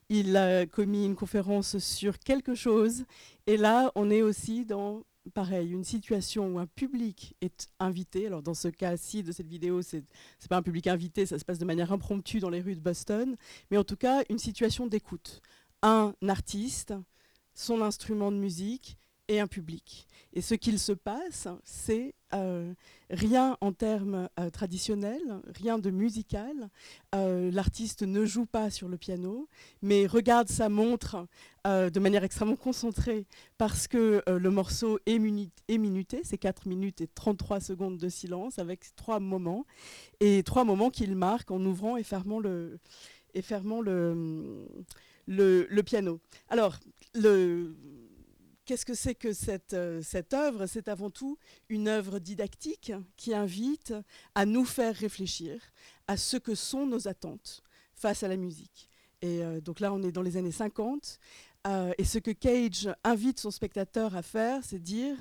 il 0.09 0.39
a 0.39 0.65
commis 0.65 1.05
une 1.05 1.17
conférence 1.17 1.77
sur 1.77 2.19
quelque 2.19 2.55
chose. 2.55 3.05
Et 3.47 3.59
là, 3.59 3.93
on 3.95 4.11
est 4.11 4.23
aussi 4.23 4.65
dans, 4.65 5.03
pareil, 5.35 5.73
une 5.73 5.85
situation 5.85 6.55
où 6.55 6.59
un 6.59 6.67
public 6.67 7.37
est 7.43 7.69
invité. 7.79 8.27
Alors 8.27 8.43
dans 8.43 8.55
ce 8.55 8.69
cas-ci 8.69 9.23
de 9.23 9.31
cette 9.31 9.49
vidéo, 9.49 9.83
c'est 9.83 9.99
n'est 9.99 10.49
pas 10.49 10.57
un 10.57 10.63
public 10.63 10.87
invité, 10.87 11.27
ça 11.27 11.39
se 11.39 11.45
passe 11.45 11.59
de 11.59 11.67
manière 11.67 11.93
impromptue 11.93 12.39
dans 12.39 12.49
les 12.49 12.63
rues 12.63 12.75
de 12.75 12.81
Boston, 12.81 13.37
mais 13.71 13.77
en 13.77 13.85
tout 13.85 13.97
cas 13.97 14.23
une 14.31 14.39
situation 14.39 14.87
d'écoute 14.87 15.43
un 15.83 16.15
artiste, 16.29 16.95
son 17.55 17.83
instrument 17.83 18.33
de 18.33 18.37
musique 18.37 18.97
et 19.31 19.39
un 19.39 19.47
public. 19.47 20.09
Et 20.33 20.43
ce 20.43 20.55
qu'il 20.55 20.79
se 20.79 20.93
passe, 20.93 21.47
c'est 21.65 22.15
euh, 22.35 22.75
rien 23.11 23.57
en 23.61 23.73
termes 23.73 24.29
euh, 24.39 24.51
traditionnels, 24.51 25.41
rien 25.55 25.79
de 25.79 25.91
musical. 25.91 26.69
Euh, 27.15 27.51
l'artiste 27.53 28.03
ne 28.03 28.25
joue 28.25 28.47
pas 28.47 28.71
sur 28.71 28.89
le 28.89 28.97
piano, 28.97 29.49
mais 29.83 30.07
regarde 30.07 30.49
sa 30.49 30.69
montre 30.69 31.27
de 31.67 32.01
manière 32.01 32.25
extrêmement 32.25 32.57
concentrée 32.57 33.27
parce 33.59 33.87
que 33.87 34.23
le 34.27 34.51
morceau 34.51 34.99
est, 35.05 35.19
minuté, 35.19 36.23
c'est 36.25 36.39
4 36.39 36.67
minutes 36.67 37.03
et 37.03 37.07
33 37.07 37.61
secondes 37.61 37.99
de 37.99 38.09
silence 38.09 38.59
avec 38.59 38.97
trois 38.97 39.21
moments, 39.21 39.67
et 40.21 40.43
trois 40.43 40.65
moments 40.65 40.89
qu'il 40.89 41.15
marque 41.17 41.51
en 41.51 41.63
ouvrant 41.65 41.97
et 41.97 42.03
fermant 42.03 42.41
le... 42.41 42.79
Et 43.35 43.43
fermant 43.43 43.81
le 43.81 44.67
le, 45.31 45.83
piano. 45.83 46.21
Alors, 46.49 46.79
qu'est-ce 48.71 48.87
que 48.87 48.95
c'est 48.95 49.17
que 49.17 49.33
cette, 49.33 49.75
euh, 49.75 50.01
cette 50.01 50.33
œuvre? 50.33 50.67
C'est 50.67 50.87
avant 50.87 51.11
tout 51.11 51.39
une 51.69 51.89
œuvre 51.89 52.21
didactique 52.21 52.93
qui 53.17 53.35
invite 53.35 53.93
à 54.37 54.47
nous 54.47 54.65
faire 54.65 54.95
réfléchir 54.95 55.61
à 56.07 56.17
ce 56.17 56.37
que 56.37 56.55
sont 56.55 56.87
nos 56.87 57.09
attentes 57.09 57.63
face 57.95 58.23
à 58.23 58.29
la 58.29 58.37
musique. 58.37 58.89
Et 59.23 59.43
euh, 59.43 59.61
donc 59.61 59.81
là, 59.81 59.93
on 59.93 60.03
est 60.05 60.13
dans 60.13 60.23
les 60.23 60.37
années 60.37 60.53
50. 60.53 61.19
Euh, 61.67 61.93
et 61.99 62.05
ce 62.05 62.19
que 62.19 62.31
Cage 62.31 62.89
invite 63.03 63.41
son 63.41 63.51
spectateur 63.51 64.15
à 64.15 64.23
faire, 64.23 64.63
c'est 64.65 64.79
dire, 64.79 65.17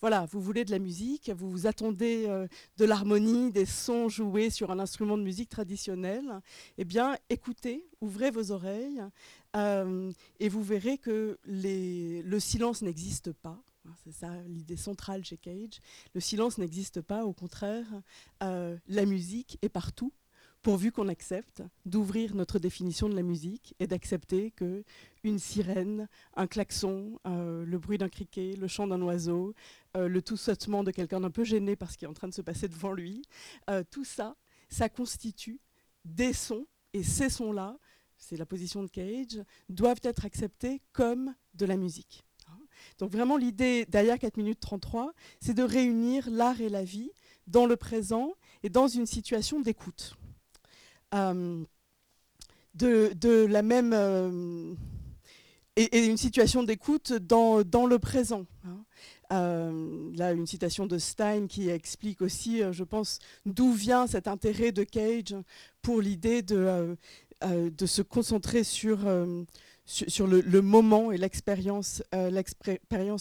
voilà, 0.00 0.26
vous 0.30 0.40
voulez 0.40 0.64
de 0.64 0.70
la 0.70 0.78
musique, 0.80 1.30
vous 1.30 1.50
vous 1.50 1.66
attendez 1.66 2.26
de 2.78 2.84
l'harmonie, 2.84 3.52
des 3.52 3.66
sons 3.66 4.08
joués 4.08 4.50
sur 4.50 4.72
un 4.72 4.80
instrument 4.80 5.16
de 5.18 5.22
musique 5.22 5.50
traditionnel, 5.50 6.40
eh 6.78 6.84
bien, 6.84 7.16
écoutez, 7.28 7.86
ouvrez 8.00 8.32
vos 8.32 8.50
oreilles, 8.50 9.04
euh, 9.56 10.12
et 10.40 10.48
vous 10.48 10.62
verrez 10.62 10.98
que 10.98 11.38
le 11.44 12.38
silence 12.38 12.82
n'existe 12.82 13.32
pas. 13.32 13.62
Hein, 13.86 13.94
c'est 14.04 14.12
ça 14.12 14.30
l'idée 14.48 14.76
centrale 14.76 15.24
chez 15.24 15.36
Cage. 15.36 15.80
Le 16.14 16.20
silence 16.20 16.58
n'existe 16.58 17.00
pas, 17.00 17.24
au 17.24 17.32
contraire, 17.32 17.86
la 18.40 19.04
musique 19.06 19.58
est 19.62 19.68
partout 19.68 20.12
pourvu 20.64 20.90
qu'on 20.90 21.08
accepte 21.08 21.62
d'ouvrir 21.84 22.34
notre 22.34 22.58
définition 22.58 23.10
de 23.10 23.14
la 23.14 23.22
musique 23.22 23.74
et 23.80 23.86
d'accepter 23.86 24.50
que 24.50 24.82
une 25.22 25.38
sirène, 25.38 26.08
un 26.36 26.46
klaxon, 26.46 27.20
euh, 27.26 27.66
le 27.66 27.78
bruit 27.78 27.98
d'un 27.98 28.08
criquet, 28.08 28.56
le 28.58 28.66
chant 28.66 28.86
d'un 28.86 29.00
oiseau, 29.02 29.54
euh, 29.94 30.08
le 30.08 30.22
tout 30.22 30.38
sautement 30.38 30.82
de 30.82 30.90
quelqu'un 30.90 31.20
d'un 31.20 31.30
peu 31.30 31.44
gêné 31.44 31.76
parce 31.76 31.96
qu'il 31.96 32.06
est 32.06 32.10
en 32.10 32.14
train 32.14 32.28
de 32.28 32.34
se 32.34 32.40
passer 32.40 32.66
devant 32.66 32.92
lui, 32.92 33.22
euh, 33.68 33.84
tout 33.90 34.04
ça, 34.04 34.36
ça 34.70 34.88
constitue 34.88 35.60
des 36.06 36.32
sons 36.32 36.66
et 36.94 37.02
ces 37.02 37.28
sons-là, 37.28 37.76
c'est 38.16 38.36
la 38.36 38.46
position 38.46 38.82
de 38.82 38.88
Cage, 38.88 39.42
doivent 39.68 40.00
être 40.02 40.24
acceptés 40.24 40.80
comme 40.92 41.34
de 41.54 41.66
la 41.66 41.76
musique. 41.76 42.24
Donc 42.98 43.10
vraiment 43.10 43.36
l'idée 43.36 43.86
derrière 43.88 44.18
4 44.18 44.36
minutes 44.36 44.60
33, 44.60 45.12
c'est 45.40 45.54
de 45.54 45.62
réunir 45.62 46.28
l'art 46.30 46.60
et 46.60 46.68
la 46.68 46.84
vie 46.84 47.10
dans 47.46 47.66
le 47.66 47.76
présent 47.76 48.34
et 48.62 48.68
dans 48.68 48.88
une 48.88 49.06
situation 49.06 49.60
d'écoute. 49.60 50.16
Euh, 51.14 51.64
de, 52.74 53.46
la 53.46 53.62
même... 53.62 53.92
Euh, 53.92 54.74
et, 55.76 56.06
une 56.06 56.16
situation 56.16 56.62
d'écoute 56.62 57.12
dans, 57.12 57.58
le 57.62 57.98
présent. 57.98 58.46
Hein. 58.64 58.84
Euh, 59.32 60.12
là, 60.16 60.32
une 60.32 60.46
citation 60.46 60.86
de 60.86 60.98
Stein 60.98 61.46
qui 61.46 61.68
explique 61.68 62.20
aussi, 62.20 62.62
je 62.70 62.84
pense, 62.84 63.18
d'où 63.46 63.72
vient 63.72 64.06
cet 64.06 64.28
intérêt 64.28 64.72
de 64.72 64.84
Cage 64.84 65.34
pour 65.82 66.00
l'idée 66.00 66.42
de, 66.42 66.96
de 67.44 67.86
se 67.86 68.02
concentrer 68.02 68.64
sur, 68.64 69.00
sur, 69.84 70.26
le, 70.26 70.60
moment 70.60 71.12
et 71.12 71.18
l'expérience 71.18 72.02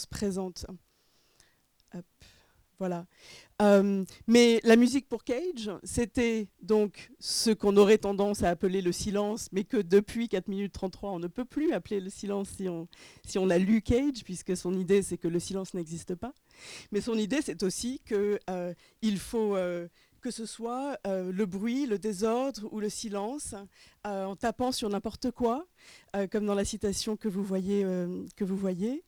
présente. 0.09 0.65
Voilà. 2.80 3.05
Euh, 3.61 4.03
mais 4.28 4.59
la 4.63 4.76
musique 4.76 5.07
pour 5.07 5.24
Cage, 5.24 5.71
c'était 5.84 6.49
donc 6.61 7.11
ce 7.19 7.51
qu'on 7.51 7.78
aurait 7.78 7.99
tendance 7.99 8.43
à 8.43 8.49
appeler 8.49 8.82
le 8.82 8.91
silence, 8.91 9.47
mais 9.53 9.63
que 9.63 9.78
depuis 9.78 10.28
4 10.28 10.49
minutes 10.49 10.74
33, 10.74 11.11
on 11.11 11.19
ne 11.19 11.28
peut 11.28 11.45
plus 11.45 11.71
appeler 11.71 12.01
le 12.01 12.09
silence 12.09 12.49
si 12.57 12.67
on, 12.67 12.89
si 13.26 13.38
on 13.38 13.49
a 13.49 13.57
lu 13.57 13.82
Cage, 13.82 14.26
puisque 14.26 14.57
son 14.57 14.74
idée, 14.74 15.01
c'est 15.01 15.17
que 15.17 15.28
le 15.30 15.39
silence 15.39 15.74
n'existe 15.74 16.15
pas. 16.15 16.34
Mais 16.91 16.99
son 16.99 17.13
idée, 17.17 17.39
c'est 17.41 17.63
aussi 17.63 18.01
qu'il 18.05 18.39
euh, 18.49 18.74
faut 19.17 19.55
euh, 19.55 19.88
que 20.24 20.32
ce 20.32 20.45
soit 20.45 20.97
euh, 21.05 21.34
le 21.34 21.45
bruit, 21.45 21.86
le 21.86 21.99
désordre 21.99 22.69
ou 22.71 22.80
le 22.80 22.89
silence, 22.89 23.55
euh, 24.07 24.24
en 24.24 24.38
tapant 24.38 24.71
sur 24.71 24.88
n'importe 24.89 25.32
quoi, 25.32 25.67
euh, 26.15 26.27
comme 26.27 26.45
dans 26.45 26.55
la 26.55 26.65
citation 26.65 27.17
que 27.17 27.27
vous 27.27 27.43
voyez. 27.43 27.86
vous 28.39 28.57
voyez. 28.57 29.03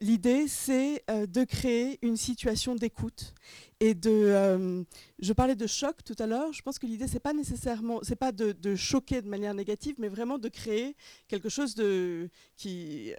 L'idée, 0.00 0.46
c'est 0.48 1.04
de 1.08 1.44
créer 1.44 1.98
une 2.02 2.16
situation 2.16 2.74
d'écoute 2.74 3.34
et 3.80 3.94
de. 3.94 4.84
je 5.18 5.32
parlais 5.32 5.56
de 5.56 5.66
choc 5.66 5.96
tout 6.04 6.16
à 6.18 6.26
l'heure. 6.26 6.52
Je 6.52 6.62
pense 6.62 6.78
que 6.78 6.86
l'idée, 6.86 7.08
c'est 7.08 7.20
pas 7.20 7.32
nécessairement, 7.32 8.00
c'est 8.02 8.16
pas 8.16 8.32
de, 8.32 8.52
de, 8.52 8.76
choquer 8.76 9.22
de 9.22 9.28
manière 9.28 9.54
négative, 9.54 9.96
mais 9.98 10.08
vraiment 10.08 10.38
de 10.38 10.48
créer 10.48 10.96
quelque 11.28 11.48
chose 11.48 11.74
de 11.74 12.28
qui 12.56 13.12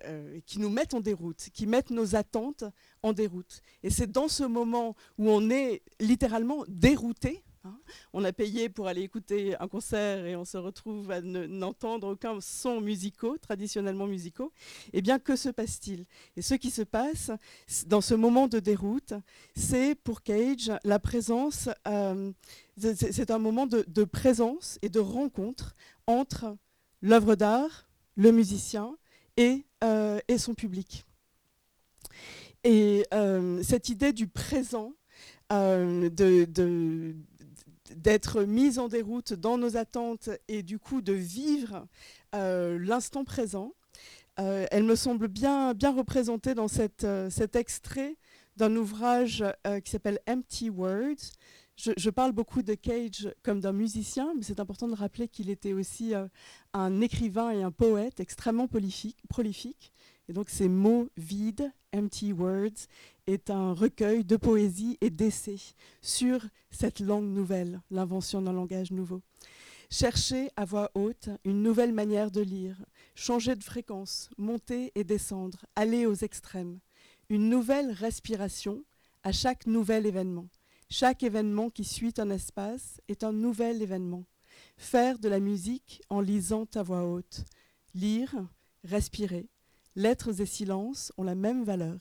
qui 0.45 0.59
nous 0.59 0.69
mette 0.69 0.93
en 0.93 1.01
déroute, 1.01 1.49
qui 1.53 1.67
mette 1.67 1.89
nos 1.89 2.15
attentes 2.15 2.63
en 3.01 3.13
déroute. 3.13 3.61
Et 3.83 3.89
c'est 3.89 4.11
dans 4.11 4.27
ce 4.27 4.43
moment 4.43 4.95
où 5.17 5.29
on 5.29 5.49
est 5.49 5.81
littéralement 5.99 6.63
dérouté. 6.67 7.43
Hein. 7.65 7.79
on 8.11 8.25
a 8.25 8.33
payé 8.33 8.67
pour 8.67 8.87
aller 8.87 9.03
écouter 9.03 9.55
un 9.57 9.69
concert 9.69 10.25
et 10.25 10.35
on 10.35 10.43
se 10.43 10.57
retrouve 10.57 11.11
à 11.11 11.21
n'entendre 11.21 12.11
aucun 12.11 12.41
son 12.41 12.81
musicaux, 12.81 13.37
traditionnellement 13.37 14.05
musicaux. 14.05 14.51
Eh 14.91 15.01
bien, 15.01 15.17
que 15.17 15.37
se 15.37 15.47
passe-t-il? 15.47 16.05
Et 16.35 16.41
ce 16.41 16.55
qui 16.55 16.71
se 16.71 16.81
passe 16.81 17.31
dans 17.85 18.01
ce 18.01 18.15
moment 18.15 18.49
de 18.49 18.59
déroute, 18.59 19.13
c'est 19.55 19.95
pour 19.95 20.23
Cage 20.23 20.73
la 20.83 20.99
présence, 20.99 21.69
euh, 21.87 22.33
c'est 22.77 23.31
un 23.31 23.39
moment 23.39 23.65
de, 23.65 24.03
présence 24.03 24.77
et 24.81 24.89
de 24.89 24.99
rencontre 24.99 25.73
entre 26.05 26.57
l'œuvre 27.01 27.35
d'art, 27.35 27.87
le 28.15 28.33
musicien 28.33 28.97
et, 29.37 29.65
euh, 29.85 30.19
son 30.37 30.53
public. 30.53 31.05
Et 32.65 33.05
euh, 33.13 33.63
cette 33.63 33.87
idée 33.87 34.11
du 34.11 34.27
présent, 34.27 34.93
euh, 35.51 36.09
d'être 37.95 38.43
mise 38.43 38.79
en 38.79 38.87
déroute 38.87 39.33
dans 39.33 39.57
nos 39.57 39.77
attentes 39.77 40.29
et 40.47 40.63
du 40.63 40.79
coup 40.79 41.01
de 41.01 41.13
vivre 41.13 41.87
euh, 42.35 42.77
l'instant 42.79 43.23
présent, 43.23 43.73
elle 44.35 44.83
me 44.83 44.95
semble 44.95 45.27
bien, 45.27 45.75
bien 45.75 45.93
représentée 45.93 46.55
dans 46.55 46.67
cet 46.67 47.55
extrait 47.55 48.17
d'un 48.57 48.75
ouvrage 48.75 49.45
qui 49.83 49.91
s'appelle 49.91 50.19
Empty 50.27 50.71
Words. 50.71 51.33
Je, 51.75 52.09
parle 52.09 52.31
beaucoup 52.31 52.63
de 52.63 52.73
Cage 52.73 53.31
comme 53.43 53.59
d'un 53.59 53.73
musicien, 53.73 54.33
mais 54.35 54.41
c'est 54.41 54.59
important 54.59 54.87
de 54.87 54.95
rappeler 54.95 55.27
qu'il 55.27 55.51
était 55.51 55.73
aussi 55.73 56.13
un 56.73 57.01
écrivain 57.01 57.51
et 57.51 57.61
un 57.61 57.71
poète 57.71 58.19
extrêmement 58.19 58.67
prolifique. 58.67 59.91
Et 60.29 60.33
donc 60.33 60.49
ces 60.49 60.69
mots 60.69 61.09
vides, 61.17 61.71
Empty 61.93 62.33
Words, 62.33 62.87
est 63.27 63.49
un 63.49 63.73
recueil 63.73 64.23
de 64.23 64.37
poésie 64.37 64.97
et 65.01 65.09
d'essais 65.09 65.59
sur 66.01 66.45
cette 66.71 66.99
langue 66.99 67.29
nouvelle, 67.29 67.81
l'invention 67.91 68.41
d'un 68.41 68.53
langage 68.53 68.91
nouveau. 68.91 69.21
Chercher 69.89 70.49
à 70.55 70.65
voix 70.65 70.89
haute 70.95 71.29
une 71.45 71.61
nouvelle 71.61 71.93
manière 71.93 72.31
de 72.31 72.41
lire, 72.41 72.83
changer 73.15 73.55
de 73.55 73.63
fréquence, 73.63 74.29
monter 74.37 74.91
et 74.95 75.03
descendre, 75.03 75.65
aller 75.75 76.05
aux 76.05 76.15
extrêmes. 76.15 76.79
Une 77.29 77.49
nouvelle 77.49 77.91
respiration 77.91 78.83
à 79.23 79.31
chaque 79.31 79.67
nouvel 79.67 80.05
événement. 80.05 80.47
Chaque 80.89 81.23
événement 81.23 81.69
qui 81.69 81.83
suit 81.83 82.13
un 82.17 82.29
espace 82.29 83.01
est 83.07 83.23
un 83.23 83.33
nouvel 83.33 83.81
événement. 83.81 84.25
Faire 84.77 85.19
de 85.19 85.29
la 85.29 85.39
musique 85.39 86.01
en 86.09 86.21
lisant 86.21 86.67
à 86.75 86.83
voix 86.83 87.05
haute. 87.05 87.45
Lire, 87.93 88.35
respirer, 88.83 89.47
Lettres 89.95 90.41
et 90.41 90.45
silences 90.45 91.11
ont 91.17 91.23
la 91.23 91.35
même 91.35 91.63
valeur. 91.63 91.99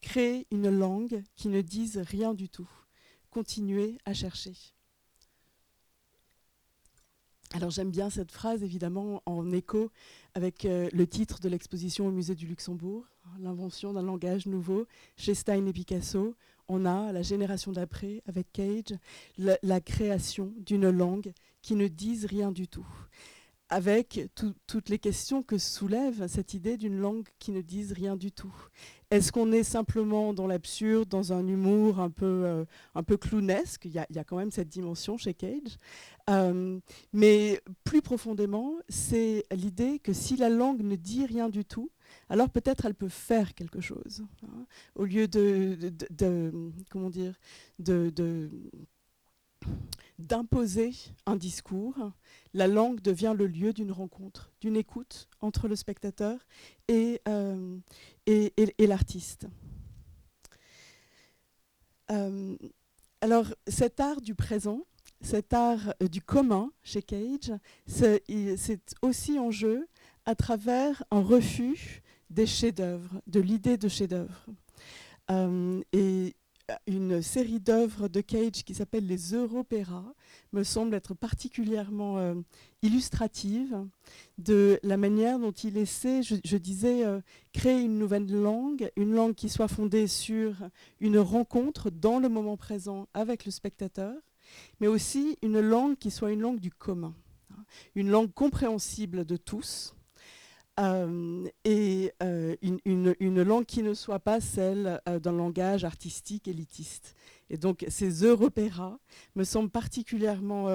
Créer 0.00 0.46
une 0.50 0.70
langue 0.70 1.22
qui 1.36 1.48
ne 1.48 1.60
dise 1.60 1.98
rien 1.98 2.34
du 2.34 2.48
tout. 2.48 2.68
Continuer 3.30 3.98
à 4.04 4.14
chercher. 4.14 4.54
Alors 7.54 7.70
j'aime 7.70 7.90
bien 7.90 8.10
cette 8.10 8.32
phrase, 8.32 8.62
évidemment, 8.62 9.22
en 9.24 9.50
écho 9.52 9.90
avec 10.34 10.64
euh, 10.64 10.88
le 10.92 11.06
titre 11.06 11.40
de 11.40 11.48
l'exposition 11.48 12.06
au 12.06 12.10
musée 12.10 12.34
du 12.34 12.46
Luxembourg, 12.46 13.06
hein, 13.24 13.30
l'invention 13.40 13.94
d'un 13.94 14.02
langage 14.02 14.46
nouveau 14.46 14.86
chez 15.16 15.34
Stein 15.34 15.64
et 15.66 15.72
Picasso. 15.72 16.34
On 16.68 16.84
a, 16.84 17.12
la 17.12 17.22
génération 17.22 17.72
d'après, 17.72 18.22
avec 18.26 18.52
Cage, 18.52 18.98
la 19.38 19.80
création 19.80 20.52
d'une 20.58 20.90
langue 20.90 21.32
qui 21.62 21.74
ne 21.74 21.88
dise 21.88 22.26
rien 22.26 22.52
du 22.52 22.68
tout 22.68 22.86
avec 23.70 24.30
toutes 24.66 24.88
les 24.88 24.98
questions 24.98 25.42
que 25.42 25.58
soulève 25.58 26.26
cette 26.26 26.54
idée 26.54 26.76
d'une 26.76 26.98
langue 26.98 27.28
qui 27.38 27.50
ne 27.50 27.60
dise 27.60 27.92
rien 27.92 28.16
du 28.16 28.32
tout. 28.32 28.54
Est-ce 29.10 29.32
qu'on 29.32 29.52
est 29.52 29.62
simplement 29.62 30.34
dans 30.34 30.46
l'absurde, 30.46 31.08
dans 31.08 31.32
un 31.32 31.46
humour 31.46 31.98
un 31.98 32.10
peu, 32.10 32.26
euh, 32.26 32.64
un 32.94 33.02
peu 33.02 33.16
clownesque? 33.16 33.86
Il 33.86 33.92
y, 33.92 33.98
a, 33.98 34.24
quand 34.24 34.36
même 34.36 34.50
cette 34.50 34.68
dimension 34.68 35.16
chez 35.16 35.32
Cage. 35.32 35.78
Euh, 36.28 36.78
mais 37.12 37.60
plus 37.84 38.02
profondément, 38.02 38.74
c'est 38.88 39.44
l'idée 39.50 39.98
que 39.98 40.12
si 40.12 40.36
la 40.36 40.50
langue 40.50 40.82
ne 40.82 40.96
dit 40.96 41.24
rien 41.24 41.48
du 41.48 41.64
tout, 41.64 41.90
alors 42.28 42.50
peut-être 42.50 42.84
elle 42.84 42.94
peut 42.94 43.08
faire 43.08 43.54
quelque 43.54 43.80
chose. 43.80 44.24
Hein, 44.44 44.66
au 44.94 45.04
lieu 45.04 45.26
de, 45.26 45.92
comment 46.90 47.10
dire, 47.10 47.34
d'imposer 50.18 50.92
un 51.26 51.36
discours, 51.36 52.12
la 52.54 52.66
langue 52.66 53.00
devient 53.00 53.34
le 53.36 53.46
lieu 53.46 53.72
d'une 53.72 53.92
rencontre, 53.92 54.52
d'une 54.60 54.76
écoute 54.76 55.28
entre 55.40 55.68
le 55.68 55.76
spectateur 55.76 56.38
et, 56.88 57.20
euh, 57.28 57.78
l'artiste. 58.78 59.46
Euh, 62.10 62.56
alors 63.20 63.46
cet 63.66 64.00
art 64.00 64.20
du 64.20 64.34
présent, 64.34 64.86
cet 65.20 65.52
art 65.52 65.94
euh, 66.02 66.08
du 66.08 66.22
commun 66.22 66.70
chez 66.82 67.02
Cage, 67.02 67.52
c'est 67.86 68.96
aussi 69.02 69.38
en 69.38 69.50
jeu 69.50 69.86
à 70.24 70.34
travers 70.34 71.04
un 71.10 71.20
refus 71.20 72.02
des 72.30 72.46
chefs-d'œuvre, 72.46 73.20
de 73.26 73.40
l'idée 73.40 73.76
de 73.76 73.88
chef-d'œuvre. 73.88 74.46
Une 76.86 77.22
série 77.22 77.60
d'œuvres 77.60 78.08
de 78.08 78.20
Cage 78.20 78.64
qui 78.64 78.74
s'appelle 78.74 79.06
les 79.06 79.32
Européras 79.32 80.14
me 80.52 80.62
semble 80.62 80.94
être 80.94 81.14
particulièrement 81.14 82.18
euh, 82.18 82.34
illustrative 82.82 83.86
de 84.38 84.78
la 84.82 84.96
manière 84.96 85.38
dont 85.38 85.52
il 85.52 85.78
essaie, 85.78 86.22
je, 86.22 86.56
disais, 86.56 87.06
euh, 87.06 87.20
créer 87.52 87.80
une 87.80 87.98
nouvelle 87.98 88.30
langue, 88.30 88.90
une 88.96 89.12
langue 89.12 89.34
qui 89.34 89.48
soit 89.48 89.68
fondée 89.68 90.06
sur 90.06 90.56
une 91.00 91.18
rencontre 91.18 91.90
dans 91.90 92.18
le 92.18 92.28
moment 92.28 92.56
présent 92.56 93.08
avec 93.14 93.44
le 93.44 93.50
spectateur, 93.50 94.14
mais 94.80 94.86
aussi 94.86 95.38
une 95.42 95.60
langue 95.60 95.96
qui 95.96 96.10
soit 96.10 96.32
une 96.32 96.40
langue 96.40 96.60
du 96.60 96.70
commun, 96.70 97.14
hein, 97.50 97.64
une 97.94 98.10
langue 98.10 98.32
compréhensible 98.32 99.24
de 99.24 99.36
tous, 99.36 99.94
euh, 100.78 101.48
et 101.64 102.12
euh, 102.22 102.54
une, 102.62 103.42
langue 103.42 103.66
qui 103.66 103.82
ne 103.82 103.94
soit 103.94 104.20
pas 104.20 104.40
celle 104.40 105.00
euh, 105.08 105.18
d'un 105.18 105.32
langage 105.32 105.84
artistique 105.84 106.46
élitiste. 106.46 107.16
Et 107.50 107.56
donc 107.56 107.84
ces 107.88 108.22
européras 108.22 108.98
me 109.34 109.42
semblent 109.42 109.70
particulièrement 109.70 110.68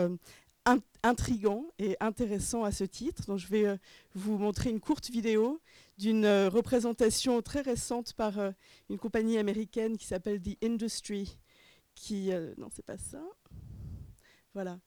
intrigants 1.04 1.66
et 1.78 1.96
intéressants 2.00 2.64
à 2.64 2.72
ce 2.72 2.84
titre. 2.84 3.26
Donc 3.28 3.38
je 3.38 3.48
vais 3.48 3.78
vous 4.16 4.38
montrer 4.38 4.72
une 4.72 4.80
courte 4.80 5.10
vidéo 5.10 5.62
d'une 5.98 6.26
représentation 6.48 7.42
très 7.42 7.62
récente 7.62 8.14
par 8.14 8.40
une 8.90 8.98
compagnie 8.98 9.38
américaine 9.38 9.98
qui 9.98 10.08
s'appelle 10.08 10.42
The 10.42 10.58
Industry, 10.64 11.38
qui... 11.94 12.32
non, 12.58 12.70
c'est 12.74 12.86
pas 12.86 12.98
ça. 12.98 13.22
Voilà 14.56 14.80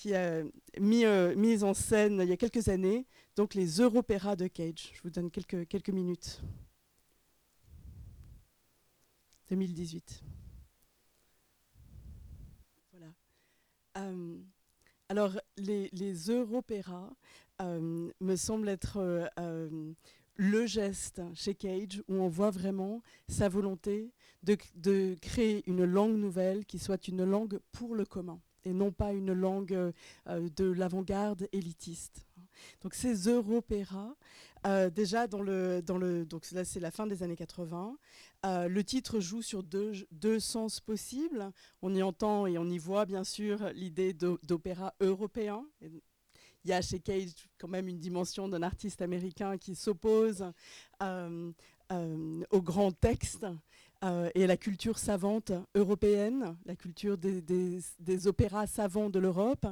qui 0.00 0.14
a 0.14 0.42
mis, 0.78 1.04
mis 1.36 1.62
en 1.62 1.74
scène 1.74 2.20
il 2.22 2.28
y 2.30 2.32
a 2.32 2.36
quelques 2.38 2.68
années 2.68 3.06
donc 3.36 3.52
les 3.54 3.66
Européras 3.80 4.34
de 4.34 4.46
Cage. 4.46 4.92
Je 4.94 5.02
vous 5.02 5.10
donne 5.10 5.30
quelques, 5.30 5.68
quelques 5.68 5.90
minutes. 5.90 6.40
2018. 9.50 10.22
Voilà. 12.92 13.12
Euh, 13.98 14.38
alors, 15.10 15.38
les, 15.58 15.90
les 15.92 16.14
Européras 16.30 17.10
euh, 17.60 18.10
me 18.20 18.36
semblent 18.36 18.68
être 18.70 19.30
le 20.36 20.66
geste 20.66 21.20
chez 21.34 21.54
Cage 21.54 22.02
où 22.08 22.14
on 22.14 22.28
voit 22.28 22.50
vraiment 22.50 23.02
sa 23.28 23.50
volonté 23.50 24.14
de, 24.42 25.14
créer 25.20 25.62
une 25.68 25.84
langue 25.84 26.16
nouvelle 26.16 26.64
qui 26.64 26.78
soit 26.78 27.08
une 27.08 27.24
langue 27.24 27.60
pour 27.72 27.94
le 27.94 28.06
commun 28.06 28.40
et 28.64 28.72
non 28.72 28.92
pas 28.92 29.12
une 29.12 29.32
langue 29.32 29.92
de 30.26 30.64
l'avant-garde 30.64 31.48
élitiste. 31.52 32.26
Donc 32.82 32.94
ces 32.94 33.14
européras, 33.28 34.14
euh, 34.66 34.90
déjà 34.90 35.26
dans 35.26 35.42
le, 35.42 35.80
donc 35.82 36.50
là 36.52 36.64
c'est 36.64 36.80
la 36.80 36.90
fin 36.90 37.06
des 37.06 37.22
années 37.22 37.36
80, 37.36 37.96
euh, 38.46 38.68
le 38.68 38.84
titre 38.84 39.20
joue 39.20 39.42
sur 39.42 39.62
deux, 39.62 39.92
deux, 40.10 40.38
sens 40.38 40.80
possibles. 40.80 41.50
On 41.82 41.94
y 41.94 42.02
entend 42.02 42.46
et 42.46 42.58
on 42.58 42.68
y 42.68 42.78
voit 42.78 43.06
bien 43.06 43.24
sûr 43.24 43.70
l'idée 43.74 44.12
d'opéra 44.12 44.94
européen. 45.00 45.64
Il 45.82 46.68
y 46.68 46.72
a 46.72 46.82
chez 46.82 47.00
Cage 47.00 47.48
quand 47.58 47.68
même 47.68 47.88
une 47.88 47.98
dimension 47.98 48.48
d'un 48.48 48.62
artiste 48.62 49.00
américain 49.00 49.56
qui 49.56 49.74
s'oppose 49.74 50.44
euh, 51.02 51.52
au 52.50 52.62
grand 52.62 52.92
texte 52.92 53.46
et 54.02 54.44
à 54.44 54.46
la 54.46 54.56
culture 54.56 54.98
savante 54.98 55.52
européenne, 55.74 56.56
la 56.64 56.74
culture 56.74 57.18
des, 57.18 58.26
opéras 58.26 58.66
savants 58.66 59.10
de 59.10 59.18
l'Europe. 59.18 59.66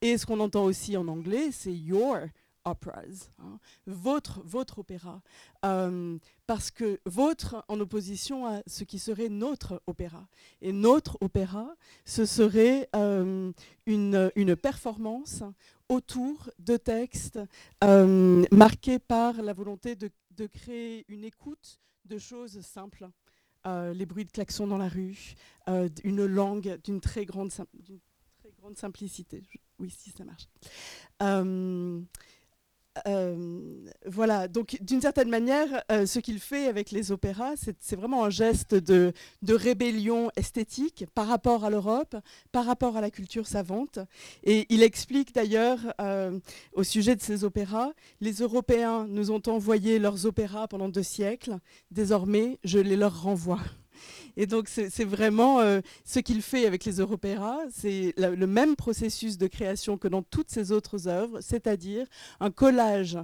Et 0.00 0.18
ce 0.18 0.26
qu'on 0.26 0.40
entend 0.40 0.64
aussi 0.64 0.96
en 0.96 1.08
anglais, 1.08 1.50
c'est 1.50 1.74
your 1.74 2.18
operas, 2.64 3.30
hein. 3.38 3.58
votre, 3.86 4.40
votre 4.44 4.78
opéra, 4.78 5.20
euh, 5.64 6.18
parce 6.46 6.70
que 6.70 7.00
votre 7.06 7.64
en 7.68 7.80
opposition 7.80 8.46
à 8.46 8.62
ce 8.66 8.84
qui 8.84 8.98
serait 8.98 9.28
notre 9.28 9.82
opéra. 9.86 10.26
Et 10.60 10.72
notre 10.72 11.18
opéra, 11.20 11.74
ce 12.04 12.24
serait 12.24 12.88
euh, 12.94 13.52
une, 13.86 14.30
une, 14.36 14.56
performance 14.56 15.42
autour 15.88 16.50
de 16.58 16.76
textes 16.76 17.40
euh, 17.84 18.44
marqués 18.52 18.98
par 18.98 19.42
la 19.42 19.52
volonté 19.52 19.94
de, 19.94 20.10
de, 20.36 20.46
créer 20.46 21.04
une 21.08 21.24
écoute 21.24 21.80
de 22.04 22.18
choses 22.18 22.60
simples. 22.60 23.08
Les 23.64 24.06
bruits 24.06 24.24
de 24.24 24.30
klaxons 24.30 24.66
dans 24.66 24.78
la 24.78 24.88
rue, 24.88 25.34
une 26.04 26.24
langue 26.26 26.80
d'une 26.84 27.00
très 27.00 27.24
grande, 27.24 27.50
très 27.50 28.52
grande 28.60 28.76
simplicité. 28.76 29.42
Oui, 29.78 29.90
si 29.90 30.10
ça 30.10 30.24
marche. 30.24 30.48
Euh, 33.06 33.86
voilà, 34.06 34.48
donc 34.48 34.76
d'une 34.82 35.00
certaine 35.00 35.30
manière, 35.30 35.82
euh, 35.90 36.04
ce 36.04 36.18
qu'il 36.18 36.38
fait 36.38 36.66
avec 36.66 36.90
les 36.90 37.10
opéras, 37.10 37.54
c'est 37.56 37.96
vraiment 37.96 38.24
un 38.24 38.30
geste 38.30 38.74
de, 38.74 39.12
rébellion 39.48 40.30
esthétique 40.36 41.06
par 41.14 41.26
rapport 41.26 41.64
à 41.64 41.70
l'Europe, 41.70 42.16
par 42.52 42.66
rapport 42.66 42.96
à 42.96 43.00
la 43.00 43.10
culture 43.10 43.46
savante. 43.46 43.98
Et 44.44 44.66
il 44.68 44.82
explique 44.82 45.34
d'ailleurs 45.34 45.78
euh, 46.00 46.38
au 46.74 46.82
sujet 46.82 47.16
de 47.16 47.22
ces 47.22 47.44
opéras, 47.44 47.92
les 48.20 48.34
Européens 48.34 49.06
nous 49.08 49.30
ont 49.30 49.42
envoyé 49.46 49.98
leurs 49.98 50.26
opéras 50.26 50.68
pendant 50.68 50.88
deux 50.88 51.02
siècles, 51.02 51.58
désormais 51.90 52.58
je 52.64 52.78
les 52.78 52.96
leur 52.96 53.22
renvoie. 53.22 53.60
Et 54.36 54.46
donc, 54.46 54.68
c'est 54.68 55.04
vraiment 55.04 55.60
euh, 55.60 55.80
ce 56.04 56.18
qu'il 56.18 56.42
fait 56.42 56.66
avec 56.66 56.84
les 56.84 56.98
Européras. 56.98 57.58
C'est 57.70 58.14
le 58.16 58.46
même 58.46 58.76
processus 58.76 59.38
de 59.38 59.46
création 59.46 59.98
que 59.98 60.08
dans 60.08 60.22
toutes 60.22 60.50
ses 60.50 60.72
autres 60.72 61.08
œuvres, 61.08 61.40
c'est-à-dire 61.40 62.06
un 62.40 62.50
collage 62.50 63.18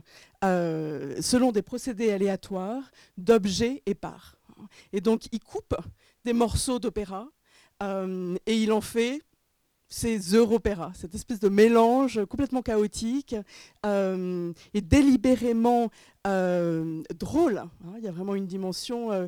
euh, 0.45 1.17
selon 1.21 1.53
des 1.53 1.63
procédés 1.63 2.11
aléatoires 2.11 2.91
d'objets 3.17 3.83
épars. 3.87 4.37
Et 4.93 5.01
donc, 5.01 5.29
il 5.33 5.41
coupe 5.41 5.77
des 6.25 6.33
morceaux 6.33 6.79
d'opéra 6.79 7.29
euh, 7.83 8.37
et 8.47 8.57
il 8.57 8.73
en 8.73 8.81
fait 8.81 9.23
ces 9.91 10.19
européras, 10.19 10.93
cette 10.95 11.15
espèce 11.15 11.41
de 11.41 11.49
mélange 11.49 12.23
complètement 12.27 12.61
chaotique 12.61 13.35
et 13.85 14.81
délibérément 14.83 15.91
euh, 16.29 17.03
drôle. 17.19 17.59
Hein. 17.59 17.95
Il 17.99 18.05
y 18.05 18.09
a 18.09 18.13
vraiment 18.13 18.35
une 18.35 18.47
dimension 18.47 19.13
euh, 19.13 19.27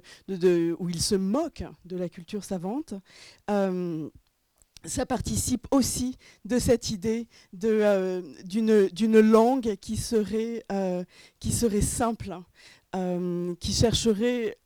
où 0.79 0.89
il 0.89 1.01
se 1.01 1.15
moque 1.15 1.65
de 1.85 1.97
la 1.97 2.09
culture 2.09 2.45
savante. 2.45 2.95
ça 4.85 5.07
participe 5.07 5.67
aussi 5.73 6.17
de 6.45 6.59
cette 6.59 6.91
idée 6.91 7.29
d'une 7.53 9.21
langue 9.21 9.77
qui 9.77 9.97
serait, 9.97 10.65
simple, 11.81 12.39
qui 13.61 13.73
chercherait 13.73 14.57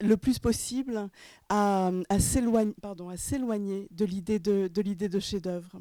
le 0.00 0.16
plus 0.16 0.38
possible 0.38 1.08
à, 1.48 1.90
s'éloigner 2.18 3.88
de 3.90 4.04
l'idée 4.04 4.38
de, 4.38 4.68
de 4.68 5.18
chef-d'œuvre. 5.20 5.80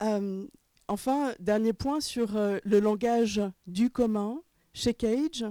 Enfin, 0.00 1.34
dernier 1.38 1.72
point 1.72 2.00
sur 2.00 2.36
euh, 2.36 2.58
le 2.64 2.80
langage 2.80 3.40
du 3.66 3.90
commun 3.90 4.42
chez 4.72 4.94
Cage, 4.94 5.44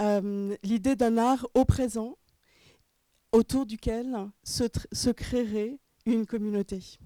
euh, 0.00 0.56
l'idée 0.62 0.96
d'un 0.96 1.16
art 1.18 1.46
au 1.54 1.64
présent 1.64 2.18
autour 3.32 3.66
duquel 3.66 4.16
se 4.44 5.10
créerait 5.10 5.78
une 6.06 6.26
communauté 6.26 6.98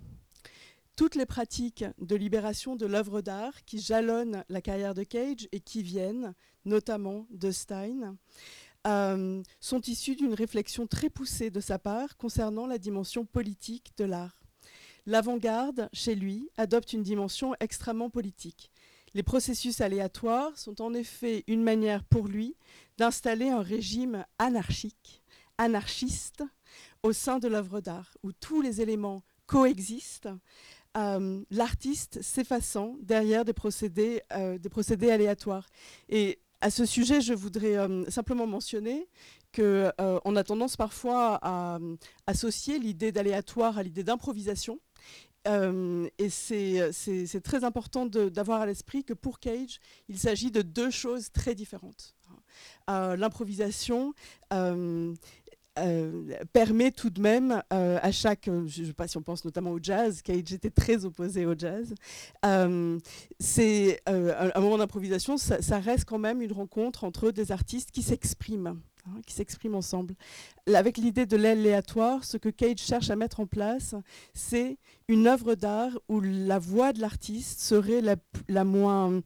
toutes 1.00 1.14
les 1.14 1.24
pratiques 1.24 1.86
de 1.98 2.14
libération 2.14 2.76
de 2.76 2.84
l'œuvre 2.84 3.22
d'art 3.22 3.64
qui 3.64 3.78
jalonnent 3.78 4.44
la 4.50 4.60
carrière 4.60 4.92
de 4.92 5.02
Cage 5.02 5.48
et 5.50 5.60
qui 5.60 5.82
viennent 5.82 6.34
notamment 6.66 7.26
de 7.30 7.50
Stein, 7.50 8.18
euh, 8.86 9.42
sont 9.60 9.80
issues 9.80 10.14
d'une 10.14 10.34
réflexion 10.34 10.86
très 10.86 11.08
poussée 11.08 11.48
de 11.48 11.60
sa 11.60 11.78
part 11.78 12.18
concernant 12.18 12.66
la 12.66 12.76
dimension 12.76 13.24
politique 13.24 13.92
de 13.96 14.04
l'art. 14.04 14.39
L'avant-garde, 15.06 15.88
chez 15.92 16.14
lui, 16.14 16.50
adopte 16.56 16.92
une 16.92 17.02
dimension 17.02 17.54
extrêmement 17.60 18.10
politique. 18.10 18.70
Les 19.14 19.22
processus 19.22 19.80
aléatoires 19.80 20.56
sont 20.56 20.80
en 20.80 20.94
effet 20.94 21.42
une 21.48 21.62
manière 21.62 22.04
pour 22.04 22.28
lui 22.28 22.56
d'installer 22.96 23.48
un 23.48 23.62
régime 23.62 24.24
anarchique, 24.38 25.22
anarchiste, 25.58 26.44
au 27.02 27.12
sein 27.12 27.38
de 27.38 27.48
l'œuvre 27.48 27.80
d'art, 27.80 28.16
où 28.22 28.32
tous 28.32 28.60
les 28.60 28.80
éléments 28.80 29.22
coexistent 29.46 30.28
euh, 30.96 31.40
l'artiste 31.50 32.20
s'effaçant 32.20 32.96
derrière 33.00 33.44
des 33.44 33.52
procédés, 33.52 34.22
euh, 34.32 34.58
des 34.58 34.68
procédés 34.68 35.10
aléatoires. 35.10 35.68
Et 36.08 36.40
à 36.60 36.70
ce 36.70 36.84
sujet, 36.84 37.20
je 37.20 37.32
voudrais 37.32 37.76
euh, 37.76 38.04
simplement 38.10 38.46
mentionner 38.46 39.08
qu'on 39.54 40.36
a 40.36 40.44
tendance 40.44 40.76
parfois 40.76 41.38
à 41.42 41.78
associer 42.26 42.78
l'idée 42.78 43.12
d'aléatoire 43.12 43.78
à 43.78 43.82
l'idée 43.82 44.04
d'improvisation. 44.04 44.78
Et 45.46 46.28
c'est 46.30 47.40
très 47.42 47.64
important 47.64 48.06
d'avoir 48.06 48.60
à 48.60 48.66
l'esprit 48.66 49.04
que 49.04 49.14
pour 49.14 49.40
Cage, 49.40 49.80
il 50.08 50.18
s'agit 50.18 50.50
de 50.50 50.62
deux 50.62 50.90
choses 50.90 51.30
très 51.32 51.54
différentes. 51.54 52.14
L'improvisation 52.88 54.14
euh, 55.78 56.34
permet 56.52 56.90
tout 56.90 57.10
de 57.10 57.20
même 57.20 57.62
euh, 57.72 57.98
à 58.02 58.10
chaque, 58.10 58.48
euh, 58.48 58.66
je 58.66 58.82
ne 58.82 58.86
sais 58.88 58.92
pas 58.92 59.06
si 59.06 59.16
on 59.16 59.22
pense 59.22 59.44
notamment 59.44 59.70
au 59.70 59.78
jazz, 59.80 60.20
Cage 60.20 60.52
était 60.52 60.70
très 60.70 61.04
opposé 61.04 61.46
au 61.46 61.54
jazz, 61.56 61.94
c'est 63.38 64.02
un, 64.06 64.60
moment 64.60 64.78
d'improvisation, 64.78 65.38
ça, 65.38 65.78
reste 65.78 66.06
quand 66.06 66.18
même 66.18 66.42
une 66.42 66.52
rencontre 66.52 67.04
entre 67.04 67.30
des 67.30 67.52
artistes 67.52 67.92
qui 67.92 68.02
s'expriment. 68.02 68.80
Hein, 69.10 69.20
qui 69.26 69.34
s'expriment 69.34 69.76
ensemble. 69.76 70.14
Avec 70.72 70.98
l'idée 70.98 71.26
de 71.26 71.36
l'aléatoire, 71.36 72.24
ce 72.24 72.36
que 72.36 72.48
Cage 72.48 72.78
cherche 72.78 73.10
à 73.10 73.16
mettre 73.16 73.40
en 73.40 73.46
place, 73.46 73.94
c'est 74.34 74.78
une 75.08 75.26
œuvre 75.26 75.54
d'art 75.54 75.98
où 76.08 76.20
la 76.20 76.58
voix 76.58 76.92
de 76.92 77.00
l'artiste 77.00 77.60
serait 77.60 78.00
la, 78.00 78.64
moins 78.64 79.20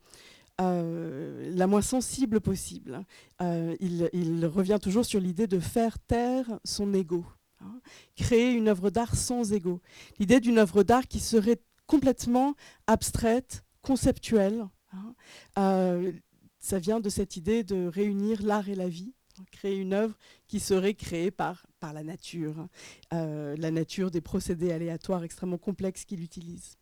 euh, 0.60 1.50
la 1.54 1.66
moins 1.66 1.82
sensible 1.82 2.40
possible. 2.40 3.04
Euh, 3.42 3.76
il, 3.80 4.46
revient 4.46 4.78
toujours 4.80 5.04
sur 5.04 5.20
l'idée 5.20 5.46
de 5.46 5.58
faire 5.58 5.98
taire 5.98 6.58
son 6.64 6.92
ego, 6.94 7.24
hein. 7.60 7.80
créer 8.16 8.52
une 8.52 8.68
œuvre 8.68 8.90
d'art 8.90 9.14
sans 9.14 9.52
ego. 9.52 9.80
L'idée 10.18 10.40
d'une 10.40 10.58
œuvre 10.58 10.82
d'art 10.82 11.08
qui 11.08 11.20
serait 11.20 11.60
complètement 11.86 12.54
abstraite, 12.86 13.64
conceptuelle. 13.82 14.66
Hein. 14.92 15.14
Euh, 15.58 16.12
ça 16.60 16.78
vient 16.78 17.00
de 17.00 17.10
cette 17.10 17.36
idée 17.36 17.64
de 17.64 17.86
réunir 17.86 18.42
l'art 18.42 18.68
et 18.68 18.74
la 18.74 18.88
vie. 18.88 19.12
Créer 19.50 19.76
une 19.76 19.92
œuvre 19.92 20.16
qui 20.48 20.60
serait 20.60 20.94
créée 20.94 21.30
par, 21.30 21.66
par 21.80 21.92
la 21.92 22.02
nature, 22.02 22.66
la 23.10 23.70
nature 23.70 24.10
des 24.10 24.20
procédés 24.20 24.72
aléatoires 24.72 25.24
extrêmement 25.24 25.58
complexes 25.58 26.04
qu'il 26.04 26.22
utilise. 26.22 26.76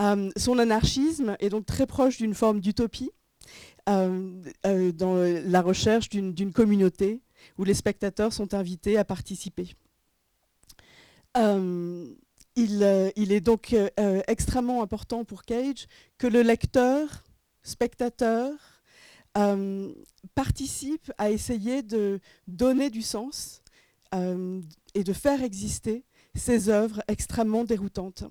Euh, 0.00 0.30
son 0.36 0.58
anarchisme 0.58 1.36
est 1.38 1.50
donc 1.50 1.66
très 1.66 1.86
proche 1.86 2.16
d'une 2.16 2.34
forme 2.34 2.60
d'utopie 2.60 3.10
euh, 3.88 4.42
euh, 4.66 4.92
dans 4.92 5.16
la 5.16 5.60
recherche 5.60 6.08
d'une 6.08 6.52
communauté 6.52 7.20
où 7.58 7.64
les 7.64 7.74
spectateurs 7.74 8.32
sont 8.32 8.54
invités 8.54 8.96
à 8.96 9.04
participer. 9.04 9.74
Il, 12.54 13.12
il, 13.16 13.32
est 13.32 13.40
donc 13.40 13.74
extrêmement 14.28 14.82
important 14.82 15.24
pour 15.24 15.42
Cage 15.42 15.86
que 16.18 16.26
le 16.26 16.42
lecteur, 16.42 17.24
spectateur, 17.62 18.52
participe 20.34 21.12
à 21.18 21.30
essayer 21.30 21.82
de 21.82 22.20
donner 22.46 22.90
du 22.90 23.02
sens 23.02 23.62
et 24.12 25.04
de 25.04 25.12
faire 25.12 25.42
exister 25.42 26.04
ces 26.34 26.68
œuvres 26.68 27.02
extrêmement 27.08 27.64
déroutantes. 27.64 28.24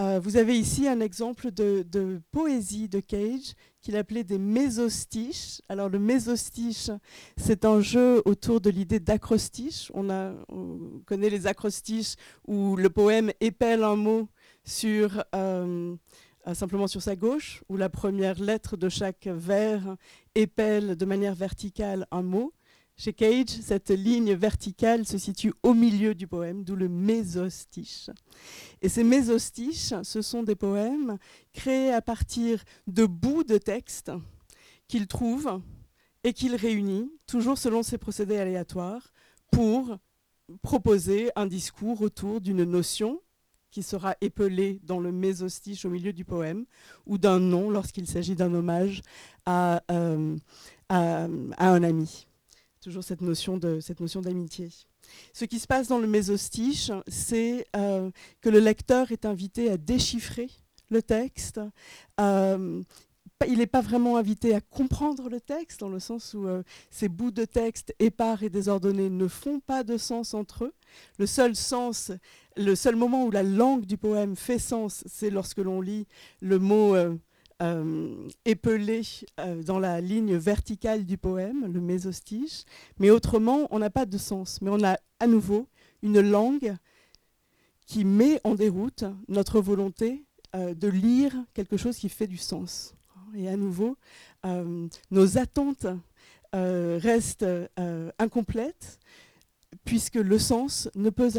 Euh, 0.00 0.20
vous 0.22 0.36
avez 0.36 0.56
ici 0.56 0.86
un 0.86 1.00
exemple 1.00 1.50
de, 1.50 2.20
poésie 2.30 2.88
de 2.88 3.00
Cage 3.00 3.54
qu'il 3.80 3.96
appelait 3.96 4.22
des 4.22 4.38
mésostiches. 4.38 5.60
Alors 5.68 5.88
le 5.88 5.98
mésostiche, 5.98 6.90
c'est 7.36 7.64
un 7.64 7.80
jeu 7.80 8.22
autour 8.24 8.60
de 8.60 8.70
l'idée 8.70 9.00
d'acrostiche. 9.00 9.90
On, 9.94 10.36
connaît 11.04 11.30
les 11.30 11.48
acrostiches 11.48 12.14
où 12.46 12.76
le 12.76 12.90
poème 12.90 13.32
épelle 13.40 13.82
un 13.82 13.96
mot 13.96 14.28
sur, 14.64 15.24
euh, 15.34 15.34
euh, 15.34 15.96
simplement 16.54 16.86
sur 16.86 17.02
sa 17.02 17.16
gauche, 17.16 17.62
où 17.68 17.76
la 17.76 17.88
première 17.88 18.40
lettre 18.40 18.76
de 18.76 18.88
chaque 18.88 19.26
vers 19.26 19.96
épelle 20.34 20.96
de 20.96 21.04
manière 21.04 21.34
verticale 21.34 22.06
un 22.10 22.22
mot. 22.22 22.52
Chez 22.96 23.12
Cage, 23.12 23.50
cette 23.62 23.90
ligne 23.90 24.34
verticale 24.34 25.06
se 25.06 25.18
situe 25.18 25.52
au 25.62 25.72
milieu 25.72 26.14
du 26.14 26.26
poème, 26.26 26.64
d'où 26.64 26.74
le 26.74 26.88
mésostiche. 26.88 28.10
Et 28.82 28.88
ces 28.88 29.04
mésostiches, 29.04 29.94
ce 30.02 30.20
sont 30.20 30.42
des 30.42 30.56
poèmes 30.56 31.18
créés 31.52 31.92
à 31.92 32.02
partir 32.02 32.64
de 32.88 33.06
bouts 33.06 33.44
de 33.44 33.56
texte 33.56 34.10
qu'il 34.88 35.06
trouve 35.06 35.60
et 36.24 36.32
qu'il 36.32 36.56
réunit, 36.56 37.12
toujours 37.26 37.58
selon 37.58 37.84
ses 37.84 37.98
procédés 37.98 38.38
aléatoires, 38.38 39.12
pour 39.52 39.96
proposer 40.62 41.30
un 41.36 41.46
discours 41.46 42.00
autour 42.02 42.40
d'une 42.40 42.64
notion 42.64 43.20
qui 43.70 43.82
sera 43.82 44.16
épelée 44.20 44.80
dans 44.84 45.00
le 45.00 45.12
mésostiche 45.12 45.84
au 45.84 45.90
milieu 45.90 46.12
du 46.12 46.24
poème, 46.24 46.64
ou 47.06 47.18
d'un 47.18 47.38
nom 47.38 47.70
lorsqu'il 47.70 48.06
s'agit 48.06 48.34
d'un 48.34 48.52
hommage 48.54 49.02
à, 49.46 49.82
euh, 49.90 50.36
un 50.88 51.82
ami 51.82 52.26
toujours 52.80 53.04
cette 53.04 53.20
notion 53.20 53.58
de 53.58 53.80
cette 53.80 54.00
notion 54.00 54.22
d'amitié. 54.22 54.70
Ce 55.32 55.44
qui 55.44 55.58
se 55.58 55.66
passe 55.66 55.88
dans 55.88 55.98
le 55.98 56.06
mésostiche, 56.06 56.90
c'est 57.06 57.66
euh, 57.76 58.10
que 58.40 58.48
le 58.48 58.60
lecteur 58.60 59.12
est 59.12 59.24
invité 59.24 59.70
à 59.70 59.76
déchiffrer 59.76 60.48
le 60.90 61.02
texte. 61.02 61.60
Euh, 62.20 62.82
il 63.46 63.58
n'est 63.58 63.66
pas 63.66 63.80
vraiment 63.80 64.16
invité 64.16 64.54
à 64.54 64.60
comprendre 64.60 65.28
le 65.28 65.40
texte, 65.40 65.80
dans 65.80 65.88
le 65.88 66.00
sens 66.00 66.34
où 66.34 66.46
euh, 66.46 66.62
ces 66.90 67.08
bouts 67.08 67.30
de 67.30 67.44
texte 67.44 67.94
épars 68.00 68.42
et 68.42 68.48
désordonnés 68.48 69.10
ne 69.10 69.28
font 69.28 69.60
pas 69.60 69.84
de 69.84 69.96
sens 69.96 70.34
entre 70.34 70.64
eux. 70.64 70.74
Le 71.18 71.26
seul 71.26 71.54
sens, 71.54 72.10
le 72.56 72.74
seul 72.74 72.96
moment 72.96 73.24
où 73.24 73.30
la 73.30 73.44
langue 73.44 73.84
du 73.84 73.96
poème 73.96 74.34
fait 74.34 74.58
sens, 74.58 75.04
c'est 75.06 75.30
lorsque 75.30 75.58
l'on 75.58 75.80
lit 75.80 76.06
le 76.40 76.58
mot 76.58 76.96
euh, 76.96 78.26
épelé 78.44 79.02
euh, 79.38 79.62
dans 79.62 79.78
la 79.78 80.00
ligne 80.00 80.36
verticale 80.36 81.04
du 81.04 81.16
poème, 81.16 81.72
le 81.72 81.80
mésostiche, 81.80 82.64
mais 82.98 83.10
autrement, 83.10 83.68
on 83.70 83.78
n'a 83.78 83.90
pas 83.90 84.06
de 84.06 84.18
sens. 84.18 84.60
Mais 84.62 84.70
on 84.70 84.82
a 84.82 84.96
à 85.20 85.26
nouveau 85.28 85.68
une 86.02 86.20
langue 86.20 86.74
qui 87.86 88.04
met 88.04 88.40
en 88.42 88.54
déroute 88.54 89.04
notre 89.28 89.60
volonté 89.60 90.24
de 90.54 90.88
lire 90.88 91.34
quelque 91.54 91.76
chose 91.76 91.96
qui 91.96 92.08
fait 92.08 92.26
du 92.26 92.36
sens. 92.36 92.94
Et 93.34 93.48
à 93.48 93.56
nouveau, 93.56 93.96
nos 95.10 95.38
attentes 95.38 95.86
restent 96.52 97.46
incomplètes 98.18 98.98
puisque 99.84 100.16
le 100.16 100.38
sens 100.38 100.90
ne 100.94 101.10
peut, 101.10 101.30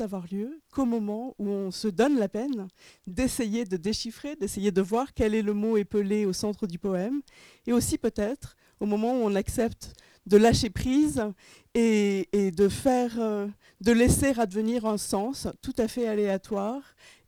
avoir 0.00 0.26
lieu 0.30 0.60
qu'au 0.72 0.84
moment 0.84 1.34
où 1.38 1.48
on 1.48 1.70
se 1.70 1.88
donne 1.88 2.18
la 2.18 2.28
peine 2.28 2.68
d'essayer 3.06 3.64
de 3.64 3.76
déchiffrer, 3.76 4.36
d'essayer 4.36 4.70
de 4.70 4.80
voir 4.80 5.14
quel 5.14 5.34
est 5.34 5.42
le 5.42 5.54
mot 5.54 5.76
épelé 5.76 6.26
au 6.26 6.32
centre 6.32 6.66
du 6.66 6.78
poème, 6.78 7.20
et 7.66 7.72
aussi 7.72 7.98
peut-être 7.98 8.56
au 8.80 8.86
moment 8.86 9.12
où 9.12 9.24
on 9.24 9.34
accepte 9.34 9.92
de 10.26 10.36
lâcher 10.36 10.70
prise 10.70 11.22
et, 11.74 12.28
de 12.32 12.68
faire, 12.68 13.20
euh, 13.20 13.46
de 13.80 13.92
laisser 13.92 14.38
advenir 14.38 14.86
un 14.86 14.96
sens 14.98 15.48
tout 15.60 15.74
à 15.78 15.86
fait 15.86 16.08
aléatoire 16.08 16.82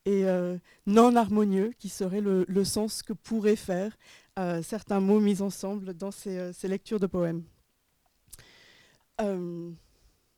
et 0.06 0.24
euh, 0.24 0.56
non 0.86 1.14
harmonieux, 1.16 1.72
qui 1.78 1.90
serait 1.90 2.22
le, 2.22 2.64
sens 2.64 3.02
que 3.02 3.12
pourraient 3.12 3.56
faire 3.56 3.96
euh, 4.38 4.62
certains 4.62 5.00
mots 5.00 5.20
mis 5.20 5.42
ensemble 5.42 5.92
dans 5.92 6.10
ces, 6.10 6.52
lectures 6.64 7.00
de 7.00 7.06
poèmes 7.06 7.42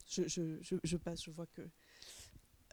je, 0.09 0.97
passe, 0.97 1.23
je 1.23 1.31
vois 1.31 1.47
que. 1.47 1.63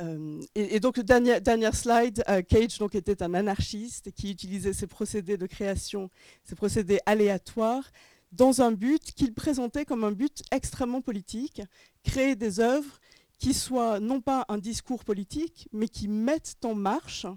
Euh, 0.02 0.42
et, 0.56 0.80
donc, 0.80 1.00
dernière, 1.00 1.76
slide, 1.76 2.24
euh, 2.28 2.42
Cage 2.42 2.78
donc, 2.80 2.96
était 2.96 3.24
un 3.24 3.34
anarchiste 3.34 4.12
qui 4.12 4.32
utilisait 4.32 4.74
ses 4.74 4.88
procédés 4.88 5.38
de 5.38 5.48
création, 5.48 6.10
ses 6.44 6.56
procédés 6.56 7.00
aléatoires, 7.06 7.90
dans 8.32 8.62
un 8.62 8.72
but 8.72 9.14
qu'il 9.14 9.34
présentait 9.34 9.86
comme 9.86 10.04
un 10.04 10.12
but 10.12 10.44
extrêmement 10.52 11.02
politique, 11.02 11.62
créer 12.04 12.36
des 12.36 12.60
œuvres 12.60 13.00
qui 13.46 13.54
soient 13.54 14.00
non 14.00 14.22
pas 14.22 14.44
un 14.50 14.58
discours 14.58 15.06
politique, 15.06 15.70
mais 15.72 15.88
qui 15.88 16.08
mettent 16.08 16.66
en 16.66 16.74
marche 16.74 17.28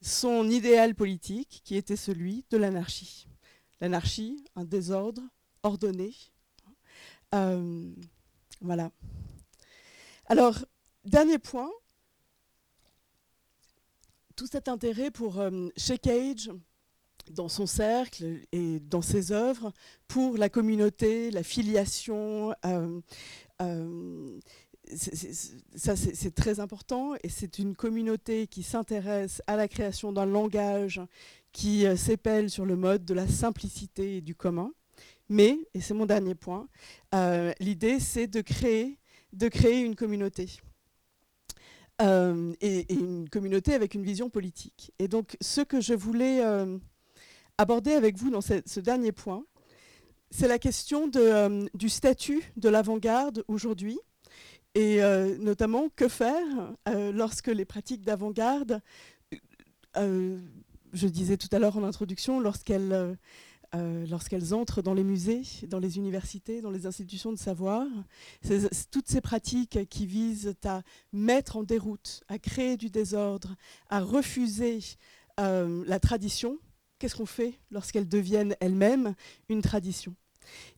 son 0.00 0.48
idéal 0.48 0.94
politique, 0.94 1.60
qui 1.64 1.76
était 1.76 1.96
celui 1.96 2.46
de 2.48 2.56
l'anarchie. 2.56 3.28
L'anarchie, 3.78 4.42
un 4.56 4.64
désordre 4.64 5.20
ordonné. 5.62 6.14
Euh, 7.34 7.92
voilà. 8.62 8.90
Alors, 10.24 10.64
dernier 11.04 11.38
point, 11.38 11.70
tout 14.34 14.46
cet 14.46 14.68
intérêt 14.68 15.10
pour 15.10 15.40
euh, 15.40 15.68
chez 15.76 15.98
Cage, 15.98 16.50
dans 17.30 17.48
son 17.48 17.66
cercle 17.66 18.40
et 18.52 18.80
dans 18.80 19.02
ses 19.02 19.32
œuvres, 19.32 19.72
pour 20.08 20.36
la 20.36 20.48
communauté, 20.48 21.30
la 21.30 21.42
filiation, 21.42 22.54
euh, 22.64 23.00
euh, 23.62 24.40
ça 24.94 25.96
c'est 25.96 26.34
très 26.34 26.60
important 26.60 27.14
et 27.22 27.28
c'est 27.28 27.58
une 27.58 27.74
communauté 27.74 28.46
qui 28.46 28.62
s'intéresse 28.62 29.42
à 29.46 29.56
la 29.56 29.68
création 29.68 30.12
d'un 30.12 30.26
langage 30.26 31.00
qui 31.52 31.84
s'épelle 31.96 32.50
sur 32.50 32.66
le 32.66 32.76
mode 32.76 33.04
de 33.04 33.14
la 33.14 33.26
simplicité 33.26 34.18
et 34.18 34.20
du 34.20 34.34
commun. 34.34 34.72
Mais, 35.28 35.58
et 35.72 35.80
c'est 35.80 35.94
mon 35.94 36.06
dernier 36.06 36.34
point, 36.34 36.68
l'idée 37.60 37.98
c'est 38.00 38.26
de 38.26 38.40
créer 38.40 38.98
une 39.80 39.96
communauté. 39.96 40.48
Euh, 42.02 42.52
et, 42.60 42.92
une 42.92 43.28
communauté 43.28 43.72
avec 43.72 43.94
une 43.94 44.02
vision 44.02 44.28
politique. 44.28 44.92
Et 44.98 45.06
donc, 45.06 45.36
ce 45.40 45.60
que 45.60 45.80
je 45.80 45.94
voulais 45.94 46.44
euh, 46.44 46.76
aborder 47.56 47.92
avec 47.92 48.16
vous 48.16 48.30
dans 48.30 48.40
ce, 48.40 48.80
dernier 48.80 49.12
point, 49.12 49.44
c'est 50.30 50.48
la 50.48 50.58
question 50.58 51.08
euh, 51.14 51.64
du 51.74 51.88
statut 51.88 52.42
de 52.56 52.68
l'avant-garde 52.68 53.44
aujourd'hui, 53.46 53.98
et 54.74 55.00
notamment 55.38 55.88
que 55.94 56.08
faire 56.08 56.72
lorsque 57.12 57.48
les 57.48 57.64
pratiques 57.64 58.02
d'avant-garde, 58.02 58.80
je 60.94 61.08
disais 61.08 61.36
tout 61.36 61.48
à 61.52 61.58
l'heure 61.58 61.76
en 61.76 61.84
introduction, 61.84 62.40
lorsqu'elles 62.40 63.16
euh, 63.74 64.06
entrent 64.52 64.82
dans 64.82 64.94
les 64.94 65.02
musées, 65.02 65.42
dans 65.66 65.80
les 65.80 65.98
universités, 65.98 66.60
dans 66.60 66.70
les 66.70 66.86
institutions 66.86 67.32
de 67.32 67.38
savoir. 67.38 67.86
toutes 68.90 69.08
ces 69.08 69.20
pratiques 69.20 69.88
qui 69.88 70.06
visent 70.06 70.54
à 70.64 70.82
mettre 71.12 71.56
en 71.56 71.64
déroute, 71.64 72.22
à 72.28 72.38
créer 72.38 72.76
du 72.76 72.90
désordre, 72.90 73.56
à 73.88 74.00
refuser 74.00 74.78
euh, 75.40 75.84
la 75.86 75.98
tradition, 75.98 76.58
qu'est-ce 76.98 77.16
qu'on 77.16 77.26
fait 77.26 77.58
lorsqu'elles 77.70 78.08
deviennent 78.08 78.54
elles-mêmes 78.60 79.14
une 79.48 79.62
tradition? 79.62 80.14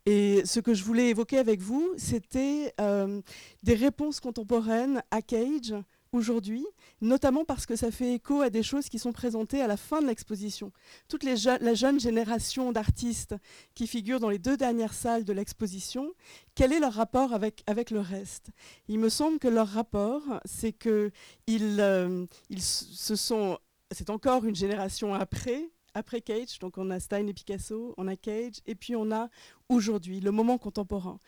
Et 0.05 0.43
ce 0.45 0.61
que 0.61 0.75
je 0.75 0.85
voulais 0.85 1.09
évoquer 1.09 1.39
avec 1.39 1.61
vous, 1.61 1.93
c'était 1.97 2.73
euh, 2.81 3.21
des 3.63 3.75
réponses 3.75 4.21
contemporaines 4.21 5.03
à 5.11 5.23
Cage 5.23 5.75
aujourd'hui, 6.13 6.67
notamment 7.01 7.45
parce 7.45 7.67
que 7.67 7.77
ça 7.77 7.91
fait 7.91 8.15
écho 8.15 8.41
à 8.41 8.51
des 8.51 8.63
choses 8.63 8.89
qui 8.89 8.99
sont 8.99 9.13
présentées 9.13 9.61
à 9.61 9.67
la 9.67 9.77
fin 9.77 10.01
de 10.01 10.07
l'exposition. 10.07 10.73
Toute 11.09 11.25
la 11.25 11.75
jeune 11.75 12.01
génération 12.01 12.73
d'artistes 12.73 13.35
qui 13.75 13.87
figurent 13.87 14.21
dans 14.21 14.31
les 14.31 14.39
deux 14.39 14.57
dernières 14.57 14.95
salles 14.95 15.25
de 15.25 15.33
l'exposition, 15.33 16.13
quel 16.55 16.73
est 16.73 16.81
leur 16.81 16.95
rapport 16.95 17.33
avec, 17.33 17.63
avec 17.67 17.91
le 17.91 18.01
reste? 18.01 18.51
Il 18.89 18.99
me 18.99 19.09
semble 19.09 19.39
que 19.39 19.49
leur 19.49 19.69
rapport, 19.69 20.23
c'est 20.45 20.73
que 20.73 21.11
ils, 21.47 21.81
euh, 21.81 22.25
ils 22.49 22.63
se 22.63 23.17
sont... 23.17 23.59
C'est 23.93 24.11
encore 24.11 24.45
une 24.45 24.57
génération 24.57 25.15
après, 25.15 25.71
après 25.95 26.21
Cage, 26.21 26.59
donc 26.59 26.77
on 26.77 26.91
a 26.91 26.99
Stein 26.99 27.27
et 27.27 27.33
Picasso, 27.33 27.95
on 27.97 28.09
a 28.09 28.17
Cage, 28.17 28.61
et 28.67 28.75
puis 28.75 28.97
on 28.97 29.13
a 29.13 29.29
aujourd'hui, 29.69 30.21
le 30.21 30.31
moment 30.31 30.59
contemporain. 30.59 31.19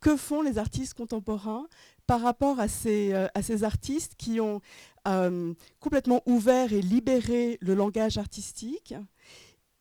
Que 0.00 0.16
font 0.16 0.42
les 0.42 0.58
artistes 0.58 0.94
contemporains 0.94 1.68
par 2.06 2.20
rapport 2.20 2.58
à 2.58 2.68
ces, 2.68 3.12
euh, 3.12 3.28
artistes 3.62 4.14
qui 4.16 4.40
ont 4.40 4.60
euh, 5.06 5.54
complètement 5.80 6.22
ouvert 6.26 6.72
et 6.72 6.82
libéré 6.82 7.58
le 7.60 7.74
langage 7.74 8.18
artistique, 8.18 8.94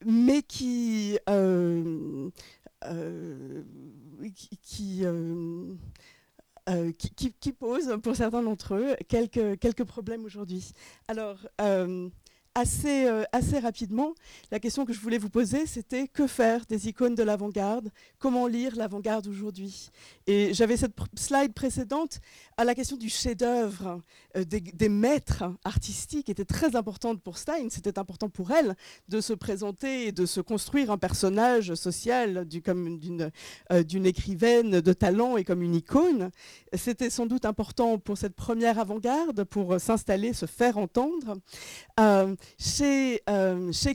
mais 0.06 0.44
qui, 0.44 1.18
euh, 1.30 2.30
qui, 7.40 7.52
posent 7.54 7.98
pour 8.04 8.16
certains 8.16 8.44
d'entre 8.44 8.76
eux 8.76 8.96
quelques, 9.08 9.60
quelques 9.60 9.84
problèmes 9.84 10.24
aujourd'hui. 10.26 10.72
Alors, 11.08 11.38
assez, 12.54 13.06
euh, 13.08 13.24
assez 13.32 13.60
rapidement, 13.60 14.14
la 14.52 14.60
question 14.60 14.86
que 14.86 14.92
je 14.92 15.00
voulais 15.00 15.18
vous 15.18 15.30
poser, 15.30 15.66
c'était 15.66 16.08
que 16.08 16.28
faire 16.28 16.66
des 16.66 16.90
icônes 16.90 17.16
de 17.16 17.24
l'avant-garde? 17.24 17.90
Comment 18.20 18.46
lire 18.46 18.76
l'avant-garde 18.76 19.28
aujourd'hui? 19.28 19.90
Et 20.28 20.54
j'avais 20.54 20.76
cette 20.76 20.94
slide 21.16 21.54
précédente 21.54 22.20
à 22.58 22.66
la 22.66 22.76
question 22.76 22.98
du 22.98 23.10
chef-d'œuvre, 23.10 24.02
euh, 24.36 24.44
des, 24.44 24.90
maîtres 24.90 25.46
artistiques 25.64 26.30
était 26.30 26.46
très 26.46 26.76
importante 26.76 27.22
pour 27.22 27.38
Stein. 27.38 27.70
C'était 27.70 27.98
important 27.98 28.30
pour 28.30 28.52
elle 28.52 28.76
de 29.08 29.22
se 29.22 29.34
présenter 29.34 30.08
et 30.08 30.12
de 30.12 30.26
se 30.26 30.42
construire 30.42 30.92
un 30.92 30.98
personnage 30.98 31.74
social 31.76 32.46
comme 32.66 33.00
d'une 33.00 33.32
euh, 33.72 33.84
d'une 33.84 34.06
écrivaine 34.06 34.82
de 34.82 34.94
talent 34.94 35.38
et 35.38 35.44
comme 35.44 35.62
une 35.62 35.76
icône. 35.76 36.32
C'était 36.74 37.10
sans 37.10 37.26
doute 37.26 37.46
important 37.46 37.98
pour 37.98 38.18
cette 38.18 38.36
première 38.36 38.78
avant-garde, 38.78 39.44
pour 39.46 39.80
s'installer, 39.80 40.34
se 40.34 40.46
faire 40.46 40.78
entendre. 40.78 41.38
Chez 42.58 43.22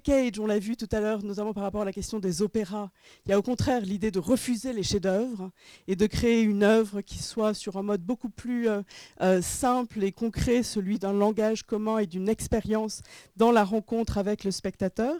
Cage, 0.02 0.38
on 0.38 0.46
l'a 0.46 0.58
vu 0.58 0.76
tout 0.76 0.88
à 0.92 1.00
l'heure, 1.00 1.22
notamment 1.22 1.52
par 1.52 1.62
rapport 1.62 1.82
à 1.82 1.84
la 1.84 1.92
question 1.92 2.18
des 2.18 2.42
opéras, 2.42 2.90
il 3.24 3.30
y 3.30 3.32
a 3.32 3.38
au 3.38 3.42
contraire 3.42 3.80
l'idée 3.80 4.10
de 4.10 4.18
refuser 4.18 4.72
les 4.72 4.82
chefs-d'œuvre 4.82 5.50
et 5.88 5.96
de 5.96 6.06
créer 6.06 6.42
une 6.42 6.62
œuvre 6.62 7.00
qui 7.00 7.18
soit 7.18 7.54
sur 7.54 7.76
un 7.76 7.82
mode 7.82 8.02
beaucoup 8.02 8.30
plus 8.30 8.68
euh, 8.68 8.82
euh, 9.20 9.42
simple 9.42 10.02
et 10.04 10.12
concret, 10.12 10.62
celui 10.62 10.98
d'un 10.98 11.12
langage 11.12 11.62
commun 11.62 11.98
et 11.98 12.06
d'une 12.06 12.28
expérience 12.28 13.02
dans 13.36 13.52
la 13.52 13.64
rencontre 13.64 14.18
avec 14.18 14.44
le 14.44 14.50
spectateur. 14.50 15.14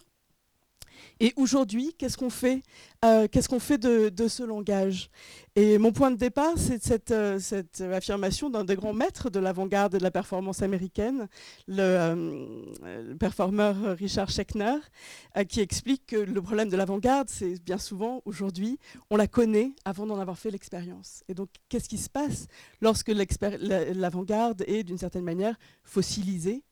Et 1.18 1.32
aujourd'hui, 1.36 1.94
qu'est-ce 1.96 2.18
qu'on 2.18 2.28
fait, 2.28 2.62
euh, 3.04 3.26
qu'est-ce 3.30 3.48
qu'on 3.48 3.58
fait 3.58 3.78
de, 3.78 4.28
ce 4.28 4.42
langage? 4.42 5.08
Et 5.54 5.78
mon 5.78 5.90
point 5.90 6.10
de 6.10 6.16
départ, 6.16 6.52
c'est 6.56 6.82
cette, 6.82 7.10
euh, 7.10 7.38
cette, 7.38 7.80
affirmation 7.80 8.50
d'un 8.50 8.64
des 8.64 8.76
grands 8.76 8.92
maîtres 8.92 9.30
de 9.30 9.38
l'avant-garde 9.38 9.96
de 9.96 10.02
la 10.02 10.10
performance 10.10 10.60
américaine, 10.60 11.26
le, 11.68 11.82
euh, 11.82 13.14
performeur 13.18 13.76
Richard 13.96 14.28
Schechner, 14.28 14.76
qui 15.48 15.60
explique 15.60 16.06
que 16.06 16.16
le 16.16 16.42
problème 16.42 16.68
de 16.68 16.76
l'avant-garde, 16.76 17.30
c'est 17.30 17.62
bien 17.64 17.78
souvent, 17.78 18.20
aujourd'hui, 18.26 18.78
on 19.08 19.16
la 19.16 19.26
connaît 19.26 19.72
avant 19.86 20.06
d'en 20.06 20.18
avoir 20.18 20.38
fait 20.38 20.50
l'expérience. 20.50 21.24
Et 21.28 21.34
donc, 21.34 21.48
qu'est-ce 21.70 21.88
qui 21.88 21.98
se 21.98 22.10
passe 22.10 22.46
lorsque 22.82 23.08
l'avant-garde 23.08 24.64
est, 24.66 24.82
d'une 24.82 24.98
certaine 24.98 25.24
manière, 25.24 25.56
fossilisée 25.82 26.62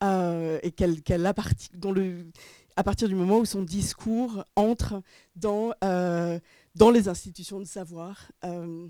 et 0.00 0.70
qu'elle, 0.76 1.02
qu'elle 1.02 1.32
dont 1.74 1.90
le 1.90 2.26
à 2.78 2.84
partir 2.84 3.08
du 3.08 3.16
moment 3.16 3.38
où 3.38 3.44
son 3.44 3.62
discours 3.62 4.44
entre 4.54 5.02
dans, 5.34 5.72
euh, 5.82 6.38
dans 6.76 6.90
les 6.92 7.08
institutions 7.08 7.58
de 7.58 7.64
savoir. 7.64 8.30
Euh, 8.44 8.86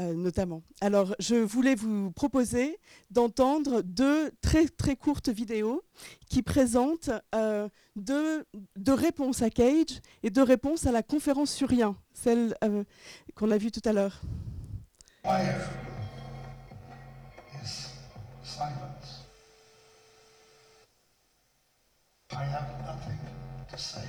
euh, 0.00 0.12
notamment. 0.12 0.62
Alors, 0.80 1.14
je 1.20 1.36
voulais 1.36 1.76
vous 1.76 2.10
proposer 2.10 2.80
d'entendre 3.10 3.80
deux 3.82 4.32
très 4.42 4.66
très 4.66 4.96
courtes 4.96 5.28
vidéos 5.28 5.84
qui 6.28 6.42
présentent 6.42 7.10
deux, 7.94 8.44
deux, 8.74 8.92
réponses 8.92 9.40
à 9.40 9.50
Cage 9.50 10.02
et 10.24 10.30
deux 10.30 10.42
réponses 10.42 10.84
à 10.86 10.90
la 10.90 11.04
conférence 11.04 11.52
sur 11.52 11.68
rien, 11.68 11.96
celle 12.12 12.56
qu'on 13.36 13.52
a 13.52 13.56
vue 13.56 13.70
tout 13.70 13.88
à 13.88 13.92
l'heure. 13.92 14.20
I 22.36 22.44
have 22.44 22.68
nothing 22.84 23.18
to 23.70 23.78
say. 23.78 24.08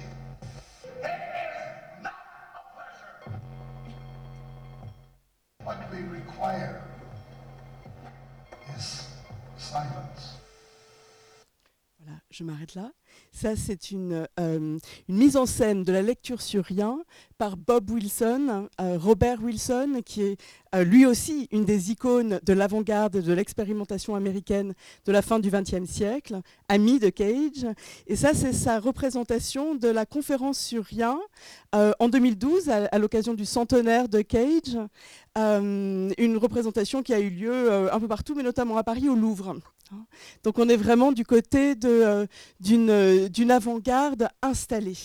It 0.84 1.06
is 1.06 2.02
not 2.02 2.14
a 2.56 2.62
pleasure. 2.74 3.40
What 5.64 5.78
we 5.92 6.00
require 6.18 6.82
is 8.76 9.08
silence. 9.58 10.40
Voilà, 12.00 12.20
je 12.32 12.44
m'arrête 12.44 12.74
là. 12.76 12.92
Ça, 13.36 13.58
c'est 13.58 13.92
une, 13.92 14.26
euh, 14.40 14.78
une, 15.10 15.18
mise 15.18 15.36
en 15.36 15.46
scène 15.46 15.84
de 15.84 15.92
la 15.92 16.02
lecture 16.02 16.42
sur 16.42 16.64
rien 16.64 17.04
par 17.38 17.58
Bob 17.58 17.90
Wilson, 17.90 18.70
euh, 18.80 18.98
Robert 18.98 19.44
Wilson, 19.44 20.00
qui 20.06 20.22
est 20.22 20.38
euh, 20.74 20.86
lui 20.86 21.06
aussi 21.06 21.50
une 21.52 21.66
des 21.66 21.92
icônes 21.92 22.40
de 22.46 22.54
l'avant-garde 22.54 23.18
de 23.18 23.34
l'expérimentation 23.34 24.16
américaine 24.16 24.74
de 25.06 25.12
la 25.12 25.22
fin 25.22 25.40
du 25.40 25.52
XXe 25.52 25.84
siècle, 25.84 26.40
ami 26.70 26.98
de 26.98 27.10
Cage. 27.10 27.68
Et 28.08 28.16
ça, 28.16 28.34
c'est 28.34 28.54
sa 28.54 28.80
représentation 28.80 29.76
de 29.76 29.90
la 29.90 30.06
conférence 30.06 30.58
sur 30.58 30.86
rien 30.86 31.20
en 31.74 32.08
2012, 32.08 32.70
à, 32.70 32.98
l'occasion 33.00 33.34
du 33.34 33.44
centenaire 33.44 34.08
de 34.08 34.22
Cage. 34.22 34.78
une 35.36 36.38
représentation 36.38 37.04
qui 37.04 37.14
a 37.14 37.20
eu 37.20 37.30
lieu 37.30 37.92
un 37.92 38.00
peu 38.00 38.08
partout, 38.08 38.34
mais 38.34 38.44
notamment 38.44 38.78
à 38.78 38.84
Paris, 38.84 39.10
au 39.10 39.16
Louvre. 39.16 39.58
Donc 40.44 40.60
on 40.60 40.68
est 40.70 40.78
vraiment 40.78 41.12
du 41.12 41.26
côté 41.26 41.76
d'une 42.60 43.28
d'une 43.30 43.52
avant-garde 43.52 44.30
installée 44.42 44.98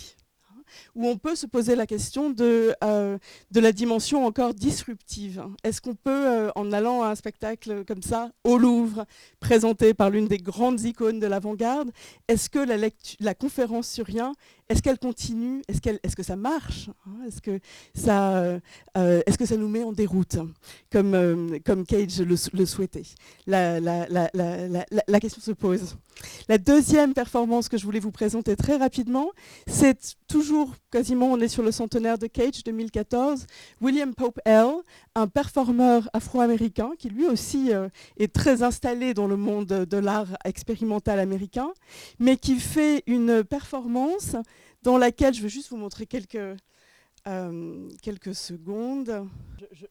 où 0.95 1.07
on 1.07 1.17
peut 1.17 1.35
se 1.35 1.47
poser 1.47 1.77
la 1.77 1.87
question 1.87 2.31
de, 2.31 2.75
euh, 2.83 3.19
de 3.51 3.61
la 3.61 3.73
dimension 3.73 4.25
encore 4.25 4.55
disruptive. 4.55 5.45
Est-ce 5.65 5.81
qu'on 5.81 5.95
peut, 5.95 6.11
euh, 6.11 6.51
en 6.55 6.73
allant 6.73 7.03
à 7.03 7.09
un 7.09 7.15
spectacle 7.15 7.85
comme 7.85 8.03
ça, 8.03 8.31
au 8.45 8.59
Louvre, 8.59 9.07
présenté 9.41 9.95
par 9.95 10.11
l'une 10.11 10.29
des 10.29 10.39
grandes 10.39 10.81
icônes 10.83 11.21
de 11.21 11.27
l'avant-garde, 11.27 11.91
est-ce 12.29 12.51
que 12.51 12.59
la, 12.59 12.77
la 13.21 13.35
conférence 13.35 13.89
sur 13.89 14.07
rien, 14.07 14.33
est-ce 14.71 14.83
qu'elle 14.83 14.99
continue 14.99 15.63
Est-ce 15.67 15.81
qu'elle, 15.81 15.99
est 16.03 16.15
que 16.15 16.23
ça 16.23 16.37
marche 16.37 16.91
hein? 17.07 17.27
Est-ce 17.27 17.41
que, 17.41 17.59
ça, 17.93 18.37
euh, 18.37 18.61
est-ce 18.95 19.37
que 19.37 19.45
ça 19.45 19.57
nous 19.57 19.69
met 19.69 19.83
en 19.83 19.93
déroute, 19.93 20.39
comme, 20.93 21.59
comme 21.65 21.85
Cage 21.85 22.21
le, 22.21 22.67
souhaitait? 22.67 23.03
La, 23.49 23.81
la, 23.81 24.07
la, 24.09 25.21
question 25.21 25.43
se 25.43 25.51
pose. 25.51 25.97
La 26.49 26.59
deuxième 26.59 27.15
performance 27.15 27.69
que 27.69 27.79
je 27.79 27.85
voulais 27.85 27.99
vous 27.99 28.13
présenter 28.13 28.55
très 28.55 28.77
rapidement, 28.77 29.31
c'est 29.67 30.17
toujours 30.29 30.75
quasiment, 30.91 31.33
on 31.33 31.41
est 31.41 31.49
sur 31.49 31.63
le 31.63 31.73
centenaire 31.73 32.19
de 32.19 32.27
Cage 32.27 32.65
2014, 32.65 33.47
William 33.81 34.15
Pope 34.15 34.41
L., 34.45 34.67
un 35.15 35.27
performeur 35.27 36.09
afro-américain 36.13 36.93
qui 36.99 37.09
lui 37.09 37.27
aussi 37.27 37.73
euh, 37.73 37.89
est 38.19 38.33
très 38.33 38.63
installé 38.63 39.15
dans 39.15 39.27
le 39.27 39.37
monde 39.37 39.67
de 39.67 39.97
l'art 39.97 40.37
expérimental 40.45 41.19
américain, 41.19 41.73
mais 42.19 42.37
qui 42.37 42.57
fait 42.57 43.03
une 43.07 43.45
performance 43.45 44.37
dans 44.83 44.99
laquelle, 44.99 45.35
je 45.35 45.43
vais 45.43 45.49
juste 45.49 45.71
vous 45.71 45.77
montrer 45.77 46.07
quelques, 46.07 46.57
euh, 47.29 47.89
quelques 48.03 48.35
secondes. 48.35 49.29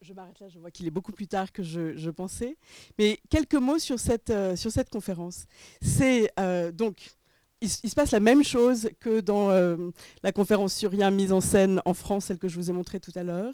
Je, 0.02 0.14
m'arrête 0.14 0.40
là, 0.40 0.50
je 0.50 0.60
vois 0.60 0.72
qu'il 0.72 0.88
est 0.88 0.92
beaucoup 0.92 1.12
plus 1.12 1.28
tard 1.28 1.52
que 1.52 1.64
je, 1.64 2.10
pensais. 2.10 2.58
Mais 2.98 3.20
quelques 3.30 3.56
mots 3.56 3.80
sur 3.80 4.00
cette, 4.00 4.32
euh, 4.32 4.56
sur 4.56 4.72
cette 4.72 4.90
conférence. 4.90 5.46
C'est 5.82 6.32
donc 6.74 7.19
il, 7.62 7.70
se 7.70 7.96
passe 7.96 8.12
la 8.12 8.20
même 8.20 8.44
chose 8.44 8.90
que 9.00 9.20
dans 9.20 9.50
euh, 9.52 9.76
la 10.24 10.32
conférence 10.32 10.74
sur 10.74 10.92
rien 10.92 11.12
mise 11.12 11.32
en 11.32 11.42
scène 11.42 11.82
en 11.86 11.94
France, 11.94 12.26
celle 12.26 12.38
que 12.38 12.48
je 12.48 12.56
vous 12.56 12.70
ai 12.70 12.74
montrée 12.74 13.00
tout 13.00 13.12
à 13.16 13.24
l'heure, 13.24 13.54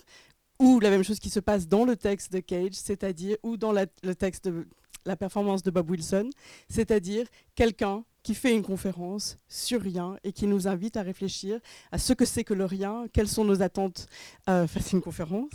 ou 0.60 0.80
la 0.80 0.89
même 0.89 1.03
chose 1.03 1.20
qui 1.20 1.30
se 1.30 1.39
passe 1.39 1.68
dans 1.68 1.86
le 1.86 1.95
texte 1.95 2.32
de 2.32 2.39
Cage, 2.39 2.74
c'est-à-dire, 2.74 3.38
ou 3.43 3.58
dans 3.58 3.72
le 3.72 4.16
texte 4.16 4.47
de 4.47 4.68
la 5.06 5.16
performance 5.16 5.64
de 5.64 5.72
Bob 5.72 5.89
Wilson, 5.89 6.30
c'est-à-dire 6.70 7.28
quelqu'un 7.56 8.03
qui 8.24 8.34
fait 8.34 8.56
une 8.56 8.64
conférence 8.64 9.38
sur 9.47 9.82
rien 9.82 10.18
et 10.24 10.32
qui 10.32 10.47
nous 10.47 10.68
invite 10.68 10.97
à 10.97 11.03
réfléchir 11.03 11.60
à 11.91 11.99
ce 11.99 12.14
que 12.14 12.26
c'est 12.26 12.43
que 12.43 12.56
le 12.56 12.66
rien, 12.66 13.06
quelles 13.14 13.28
sont 13.28 13.45
nos 13.45 13.62
attentes 13.62 14.08
euh, 14.49 14.66
face 14.66 14.93
à 14.93 14.97
une 14.97 15.03
conférence, 15.03 15.51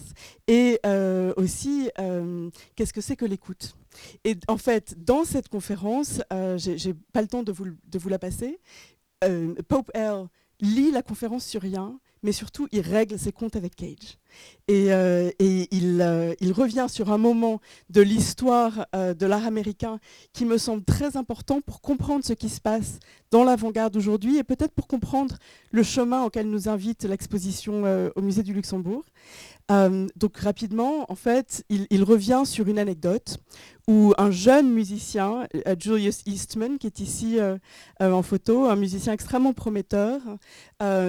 et 0.46 0.78
euh, 0.86 1.32
aussi 1.36 1.90
qu'est-ce 2.76 2.92
que 2.92 3.00
c'est 3.00 3.16
que 3.16 3.24
l'écoute. 3.24 3.74
Et 4.24 4.36
en 4.48 4.56
fait, 4.56 4.94
dans 5.04 5.24
cette 5.24 5.48
conférence, 5.48 6.20
j'ai 6.56 6.94
pas 7.12 7.22
le 7.22 7.28
temps 7.28 7.42
de 7.42 7.52
vous, 7.52 8.08
la 8.08 8.18
passer, 8.18 8.60
Pope 9.68 9.90
L 9.94 10.26
lit 10.60 10.90
la 10.90 11.02
conférence 11.02 11.44
sur 11.44 11.62
rien, 11.62 11.98
mais 12.22 12.32
surtout 12.32 12.68
il 12.72 12.80
règle 12.80 13.18
ses 13.18 13.32
comptes 13.32 13.56
avec 13.56 13.76
Cage. 13.76 14.18
Et, 14.70 14.92
euh, 14.92 15.30
euh, 15.42 16.34
il, 16.40 16.52
revient 16.52 16.86
sur 16.88 17.10
un 17.10 17.18
moment 17.18 17.60
de 17.88 18.00
l'histoire 18.02 18.86
euh, 18.94 19.14
de 19.14 19.26
l'art 19.26 19.44
américain 19.44 19.98
qui 20.32 20.44
me 20.44 20.58
semble 20.58 20.84
très 20.84 21.16
important 21.16 21.60
pour 21.60 21.80
comprendre 21.80 22.24
ce 22.24 22.34
qui 22.34 22.48
se 22.48 22.60
passe 22.60 23.00
dans 23.32 23.42
l'avant-garde 23.42 23.96
aujourd'hui 23.96 24.38
et 24.38 24.44
peut-être 24.44 24.72
pour 24.72 24.86
comprendre 24.86 25.38
le 25.72 25.82
chemin 25.82 26.22
auquel 26.22 26.48
nous 26.48 26.68
invite 26.68 27.02
l'exposition 27.02 28.10
au 28.14 28.20
musée 28.22 28.42
du 28.42 28.52
Luxembourg. 28.52 29.04
donc 29.68 30.36
rapidement, 30.36 31.06
en 31.08 31.14
fait, 31.14 31.64
il, 31.68 32.02
revient 32.02 32.42
sur 32.44 32.66
une 32.66 32.80
anecdote 32.80 33.38
où 33.86 34.14
un 34.18 34.32
jeune 34.32 34.72
musicien, 34.72 35.46
Julius 35.78 36.22
Eastman, 36.26 36.78
qui 36.78 36.88
est 36.88 36.98
ici 36.98 37.38
en 38.00 38.22
photo, 38.22 38.64
un 38.64 38.74
musicien 38.74 39.12
extrêmement 39.12 39.52
prometteur, 39.52 40.20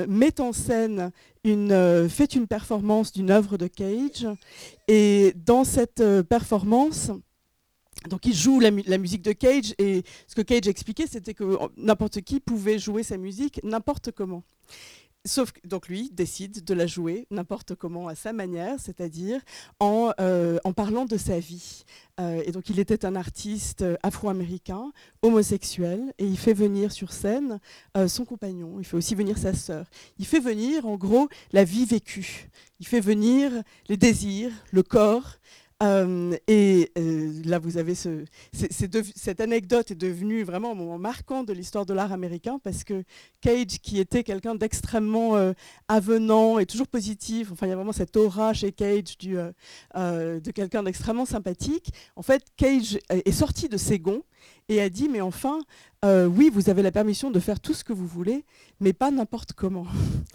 met 0.07 0.39
en 0.39 0.53
scène 0.53 1.11
euh, 1.45 2.07
fait 2.07 2.35
une 2.35 2.47
performance 2.47 3.11
d'une 3.11 3.31
œuvre 3.31 3.57
de 3.57 3.67
Cage. 3.67 4.27
Et 4.87 5.33
dans 5.35 5.63
cette 5.63 5.99
euh, 5.99 6.23
performance, 6.23 7.11
donc 8.09 8.25
il 8.25 8.35
joue 8.35 8.59
la, 8.59 8.71
musique 8.71 9.21
de 9.21 9.31
Cage 9.31 9.73
et 9.77 10.03
ce 10.27 10.35
que 10.35 10.41
Cage 10.41 10.67
expliquait, 10.67 11.07
c'était 11.07 11.33
que 11.33 11.57
n'importe 11.77 12.21
qui 12.21 12.39
pouvait 12.39 12.79
jouer 12.79 13.03
sa 13.03 13.17
musique 13.17 13.59
n'importe 13.63 14.11
comment. 14.11 14.43
Sauf 15.23 15.51
que 15.51 15.67
donc 15.67 15.87
lui 15.87 16.09
décide 16.11 16.63
de 16.63 16.73
la 16.73 16.87
jouer 16.87 17.27
n'importe 17.29 17.75
comment 17.75 18.07
à 18.07 18.15
sa 18.15 18.33
manière, 18.33 18.79
c'est-à-dire 18.79 19.39
en, 19.79 20.11
euh, 20.19 20.57
parlant 20.75 21.05
de 21.05 21.15
sa 21.15 21.37
vie. 21.37 21.83
Euh, 22.19 22.41
et 22.43 22.51
donc 22.51 22.69
il 22.69 22.79
était 22.79 23.05
un 23.05 23.15
artiste 23.15 23.85
afro-américain, 24.01 24.91
homosexuel, 25.21 26.11
et 26.17 26.25
il 26.25 26.39
fait 26.39 26.53
venir 26.53 26.91
sur 26.91 27.13
scène 27.13 27.59
euh, 27.95 28.07
son 28.07 28.25
compagnon, 28.25 28.77
il 28.79 28.85
fait 28.85 28.97
aussi 28.97 29.13
venir 29.13 29.37
sa 29.37 29.53
sœur. 29.53 29.85
Il 30.17 30.25
fait 30.25 30.39
venir 30.39 30.87
en 30.87 30.97
gros 30.97 31.29
la 31.51 31.65
vie 31.65 31.85
vécue, 31.85 32.49
il 32.79 32.87
fait 32.87 32.99
venir 32.99 33.51
les 33.89 33.97
désirs, 33.97 34.51
le 34.71 34.81
corps, 34.81 35.37
euh, 35.81 36.37
et 36.47 36.91
euh, 36.97 37.41
là, 37.43 37.57
vous 37.59 37.77
avez 37.77 37.95
ce, 37.95 38.23
cette 38.53 39.41
anecdote 39.41 39.91
est 39.91 39.95
devenue 39.95 40.43
vraiment 40.43 40.71
un 40.71 40.75
moment 40.75 40.99
marquant 40.99 41.43
de 41.43 41.53
l'histoire 41.53 41.85
de 41.85 41.93
l'art 41.93 42.11
américain 42.11 42.59
parce 42.63 42.83
que 42.83 43.03
Cage, 43.41 43.79
qui 43.81 43.99
était 43.99 44.23
quelqu'un 44.23 44.55
d'extrêmement 44.55 45.35
euh, 45.35 45.53
avenant 45.87 46.59
et 46.59 46.65
toujours 46.65 46.87
positif, 46.87 47.51
enfin, 47.51 47.65
il 47.65 47.69
y 47.69 47.73
a 47.73 47.75
vraiment 47.75 47.93
cette 47.93 48.15
aura 48.15 48.53
chez 48.53 48.71
Cage 48.71 49.17
de 49.17 50.51
quelqu'un 50.51 50.83
d'extrêmement 50.83 51.25
sympathique. 51.25 51.91
En 52.15 52.21
fait, 52.21 52.43
Cage 52.57 52.99
est 53.09 53.31
sorti 53.31 53.67
de 53.67 53.77
ses 53.77 53.99
gonds 53.99 54.23
et 54.69 54.81
a 54.81 54.89
dit 54.89 55.09
mais 55.09 55.21
enfin, 55.21 55.59
euh, 56.03 56.25
oui, 56.25 56.49
vous 56.51 56.71
avez 56.71 56.81
la 56.81 56.91
permission 56.91 57.29
de 57.29 57.39
faire 57.39 57.59
tout 57.59 57.75
ce 57.75 57.83
que 57.83 57.93
vous 57.93 58.07
voulez, 58.07 58.43
mais 58.79 58.91
pas 58.91 59.11
n'importe 59.11 59.53
comment. 59.53 59.85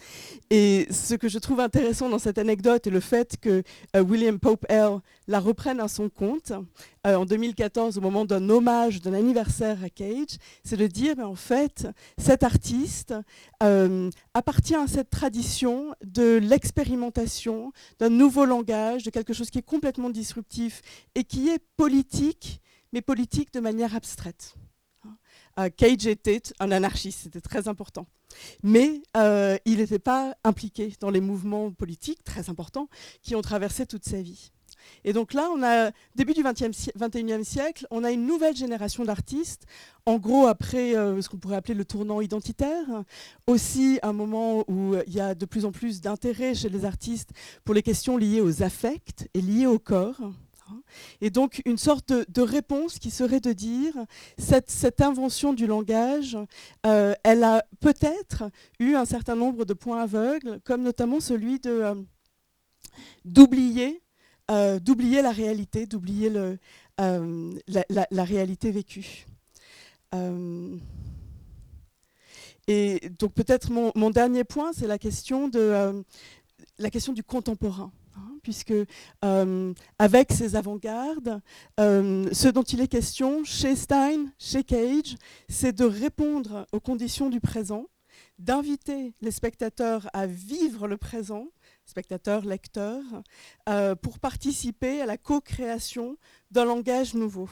Et 0.51 0.87
ce 0.93 1.17
que 1.17 1.29
je 1.29 1.41
trouve 1.41 1.59
intéressant 1.59 2.09
dans 2.09 2.21
cette 2.21 2.39
anecdote 2.39 2.87
est 2.87 2.91
le 2.91 3.01
fait 3.01 3.37
que 3.41 3.64
euh, 3.97 4.01
William 4.01 4.39
Pope 4.39 4.64
L 4.69 5.01
la 5.27 5.41
reprenne 5.41 5.81
à 5.81 5.89
son 5.89 6.09
compte 6.09 6.53
euh, 7.05 7.17
en 7.17 7.25
2014 7.25 7.99
au 7.99 8.01
moment 8.01 8.25
d'un 8.25 8.49
hommage, 8.49 9.01
d'un 9.01 9.12
anniversaire 9.12 9.83
à 9.83 9.91
Cage, 9.91 10.39
c'est 10.62 10.77
de 10.77 10.87
dire 10.87 11.14
mais 11.17 11.25
en 11.25 11.35
fait, 11.35 11.89
cet 12.17 12.45
artiste 12.45 13.12
appartient 14.35 14.77
à 14.77 14.87
cette 14.87 15.11
tradition 15.11 15.97
de 16.05 16.39
l'expérimentation, 16.41 17.73
d'un 17.99 18.11
nouveau 18.11 18.45
langage, 18.45 19.03
de 19.03 19.11
quelque 19.11 19.33
chose 19.33 19.51
qui 19.51 19.59
est 19.59 19.62
complètement 19.62 20.11
disruptif 20.11 20.81
et 21.17 21.25
qui 21.25 21.49
est 21.49 21.59
politique 21.77 22.61
mais 22.93 23.03
politique 23.03 23.53
de 23.53 23.59
manière 23.59 23.97
abstraite. 23.97 24.55
Uh, 25.59 25.71
Cage 25.75 26.07
était 26.07 26.43
un 26.61 26.71
anarchiste, 26.71 27.21
c'était 27.23 27.41
très 27.41 27.69
important. 27.69 28.07
Mais 28.63 29.03
euh, 29.17 29.57
il 29.65 29.79
n'était 29.79 29.99
pas 29.99 30.37
impliqué 30.45 30.93
dans 31.01 31.11
les 31.11 31.21
mouvements 31.21 31.71
politiques 31.71 32.25
très 32.25 32.51
importants 32.51 32.89
qui 33.23 33.35
ont 33.35 33.43
traversé 33.43 33.87
toute 33.87 34.05
sa 34.05 34.21
vie. 34.21 34.53
Et 35.05 35.13
donc 35.13 35.33
là, 35.33 35.49
on 35.53 35.63
a, 35.65 35.91
début 36.15 36.33
du 36.33 36.43
21e 36.43 37.43
siècle, 37.43 37.87
on 37.91 38.05
a 38.05 38.13
une 38.13 38.25
nouvelle 38.27 38.55
génération 38.55 39.05
d'artistes, 39.05 39.67
en 40.05 40.19
gros 40.19 40.47
après 40.47 40.95
euh, 40.97 41.21
ce 41.21 41.29
qu'on 41.29 41.39
pourrait 41.39 41.57
appeler 41.57 41.75
le 41.75 41.85
tournant 41.85 42.21
identitaire, 42.21 42.85
aussi 43.49 43.99
un 44.03 44.13
moment 44.13 44.65
où 44.69 44.95
il 45.07 45.13
y 45.13 45.21
a 45.21 45.35
de 45.35 45.45
plus 45.45 45.65
en 45.65 45.73
plus 45.73 46.01
d'intérêt 46.01 46.55
chez 46.55 46.69
les 46.69 46.85
artistes 46.85 47.31
pour 47.65 47.75
les 47.75 47.83
questions 47.83 48.17
liées 48.17 48.41
aux 48.41 48.63
affects 48.63 49.29
et 49.35 49.41
liées 49.41 49.67
au 49.67 49.79
corps. 49.79 50.21
Hein. 50.71 50.83
Et 51.21 51.31
donc 51.31 51.62
une 51.64 51.79
sorte 51.79 52.12
de, 52.12 52.43
réponse 52.43 52.99
qui 52.99 53.11
serait 53.11 53.41
de 53.41 53.53
dire 53.53 53.95
cette, 54.39 55.01
invention 55.01 55.53
du 55.53 55.67
langage, 55.67 56.37
euh, 56.87 57.14
elle 57.23 57.45
a 57.45 57.64
peut-être 57.81 58.51
eu 58.79 58.95
un 58.95 59.05
certain 59.05 59.37
nombre 59.37 59.64
de 59.64 59.75
points 59.75 60.03
aveugles, 60.03 60.61
comme 60.64 60.83
notamment 60.83 61.21
celui 61.21 61.61
euh, 61.67 61.95
d'oublier 63.25 64.03
euh, 64.51 64.79
d'oublier 64.79 65.23
la 65.23 65.33
réalité, 65.33 65.87
d'oublier 65.87 66.31
la, 66.31 68.25
réalité 68.25 68.71
vécue. 68.71 69.27
et 72.69 73.11
donc 73.19 73.33
peut-être 73.35 73.73
mon, 73.73 73.91
mon, 73.97 74.11
dernier 74.11 74.45
point, 74.45 74.73
c'est 74.73 74.87
la 74.87 74.99
question 74.99 75.49
de 75.49 76.05
la 76.79 76.91
question 76.91 77.12
du 77.12 77.25
contemporain. 77.25 77.91
Puisque 78.47 78.73
euh, 79.25 79.75
avec 79.99 80.31
ces 80.31 80.55
avant-gardes, 80.55 81.41
euh, 81.81 82.29
ce 82.33 82.47
dont 82.47 82.63
il 82.63 82.81
est 82.81 82.87
question 82.87 83.43
chez 83.43 83.75
Stein, 83.75 84.27
chez 84.39 84.63
Cage, 84.63 85.17
c'est 85.49 85.73
de 85.73 85.85
répondre 85.85 86.65
aux 86.71 86.79
conditions 86.79 87.29
du 87.29 87.41
présent, 87.41 87.87
d'inviter 88.39 89.15
les 89.21 89.33
spectateurs 89.33 90.09
à 90.13 90.29
vivre 90.29 90.87
le 90.87 90.97
présent, 90.97 91.49
spectateurs, 91.87 92.45
lecteurs, 92.45 93.03
euh, 93.69 93.97
pour 93.97 94.21
participer 94.21 95.01
à 95.01 95.07
la 95.07 95.17
co-création 95.17 96.17
d'un 96.53 96.67
langage 96.67 97.15
nouveau. 97.15 97.49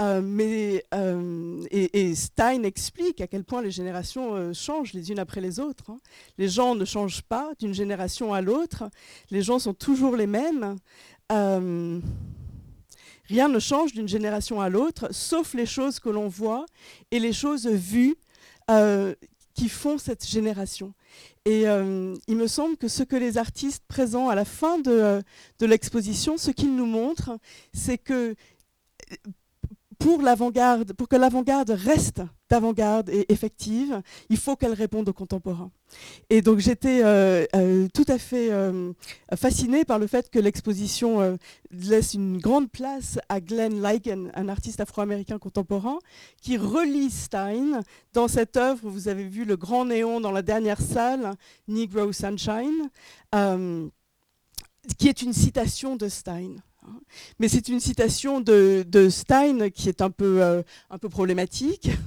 Euh, 0.00 0.20
mais, 0.22 0.84
euh, 0.94 1.64
et, 1.70 2.14
Stein 2.14 2.62
explique 2.64 3.22
à 3.22 3.26
quel 3.26 3.44
point 3.44 3.62
les 3.62 3.70
générations 3.70 4.34
euh, 4.34 4.52
changent 4.52 4.92
les 4.92 5.10
unes 5.10 5.18
après 5.18 5.40
les 5.40 5.58
autres. 5.58 5.90
Hein. 5.90 5.98
Les 6.36 6.48
gens 6.48 6.74
ne 6.74 6.84
changent 6.84 7.22
pas 7.22 7.52
d'une 7.58 7.72
génération 7.72 8.34
à 8.34 8.42
l'autre. 8.42 8.90
Les 9.30 9.40
gens 9.40 9.58
sont 9.58 9.72
toujours 9.72 10.16
les 10.16 10.26
mêmes. 10.26 10.76
rien 11.30 12.02
ne 13.48 13.58
change 13.58 13.94
d'une 13.94 14.08
génération 14.08 14.60
à 14.60 14.68
l'autre, 14.68 15.08
sauf 15.12 15.54
les 15.54 15.66
choses 15.66 15.98
que 15.98 16.10
l'on 16.10 16.28
voit 16.28 16.66
et 17.10 17.18
les 17.18 17.32
choses 17.32 17.66
vues 17.66 18.16
qui 19.54 19.70
font 19.70 19.96
cette 19.96 20.26
génération. 20.26 20.92
Et 21.46 21.62
il 21.62 22.36
me 22.36 22.46
semble 22.46 22.76
que 22.76 22.88
ce 22.88 23.02
que 23.02 23.16
les 23.16 23.38
artistes 23.38 23.84
présents 23.88 24.28
à 24.28 24.34
la 24.34 24.44
fin 24.44 24.78
de, 24.78 25.22
de 25.58 25.66
l'exposition, 25.66 26.36
ce 26.36 26.50
qu'ils 26.50 26.76
nous 26.76 26.86
montrent, 26.86 27.38
c'est 27.72 27.98
que 27.98 28.36
pour 29.98 30.22
pour 30.96 31.08
que 31.08 31.16
l'avant-garde 31.16 31.70
reste 31.70 32.22
d'avant-garde 32.48 33.10
et 33.10 33.30
effective, 33.32 34.00
il 34.28 34.36
faut 34.36 34.56
qu'elle 34.56 34.72
réponde 34.72 35.08
aux 35.08 35.12
contemporains. 35.12 35.70
Et 36.30 36.42
donc 36.42 36.58
j'étais 36.58 37.02
euh, 37.04 37.44
euh, 37.54 37.88
tout 37.92 38.04
à 38.08 38.18
fait 38.18 38.52
euh, 38.52 38.92
fascinée 39.34 39.84
par 39.84 39.98
le 39.98 40.06
fait 40.06 40.30
que 40.30 40.38
l'exposition 40.38 41.38
laisse 41.70 42.14
une 42.14 42.38
grande 42.38 42.70
place 42.70 43.18
à 43.28 43.40
Glenn 43.40 43.82
Ligon, 43.82 44.30
un 44.34 44.48
artiste 44.48 44.80
afro-américain 44.80 45.38
contemporain, 45.38 45.98
qui 46.40 46.56
relie 46.56 47.10
Stein 47.10 47.80
dans 48.12 48.28
cette 48.28 48.56
œuvre. 48.56 48.88
Vous 48.88 49.08
avez 49.08 49.24
vu 49.24 49.44
le 49.44 49.56
grand 49.56 49.84
néon 49.84 50.20
dans 50.20 50.32
la 50.32 50.42
dernière 50.42 50.80
salle, 50.80 51.32
Negro 51.68 52.12
Sunshine, 52.12 52.90
qui 54.98 55.08
est 55.08 55.22
une 55.22 55.32
citation 55.32 55.96
de 55.96 56.08
Stein. 56.08 56.56
Hein. 56.86 57.00
Mais 57.38 57.48
c'est 57.48 57.68
une 57.68 57.80
citation 57.80 58.40
de, 58.40 59.08
Stein 59.10 59.70
qui 59.70 59.88
est 59.88 60.02
un 60.02 60.10
peu, 60.10 60.42
euh, 60.42 60.62
un 60.90 60.98
peu 60.98 61.08
problématique. 61.08 61.90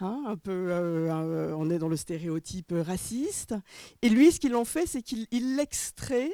Hein, 0.00 0.22
un 0.26 0.36
peu, 0.36 0.68
euh, 0.70 1.54
on 1.56 1.70
est 1.70 1.78
dans 1.78 1.88
le 1.88 1.96
stéréotype 1.96 2.72
raciste. 2.76 3.54
Et 4.02 4.08
lui, 4.08 4.30
ce 4.30 4.38
qu'il 4.38 4.54
en 4.54 4.64
fait, 4.64 4.86
c'est 4.86 5.02
qu'il 5.02 5.26
l'extrait 5.56 6.30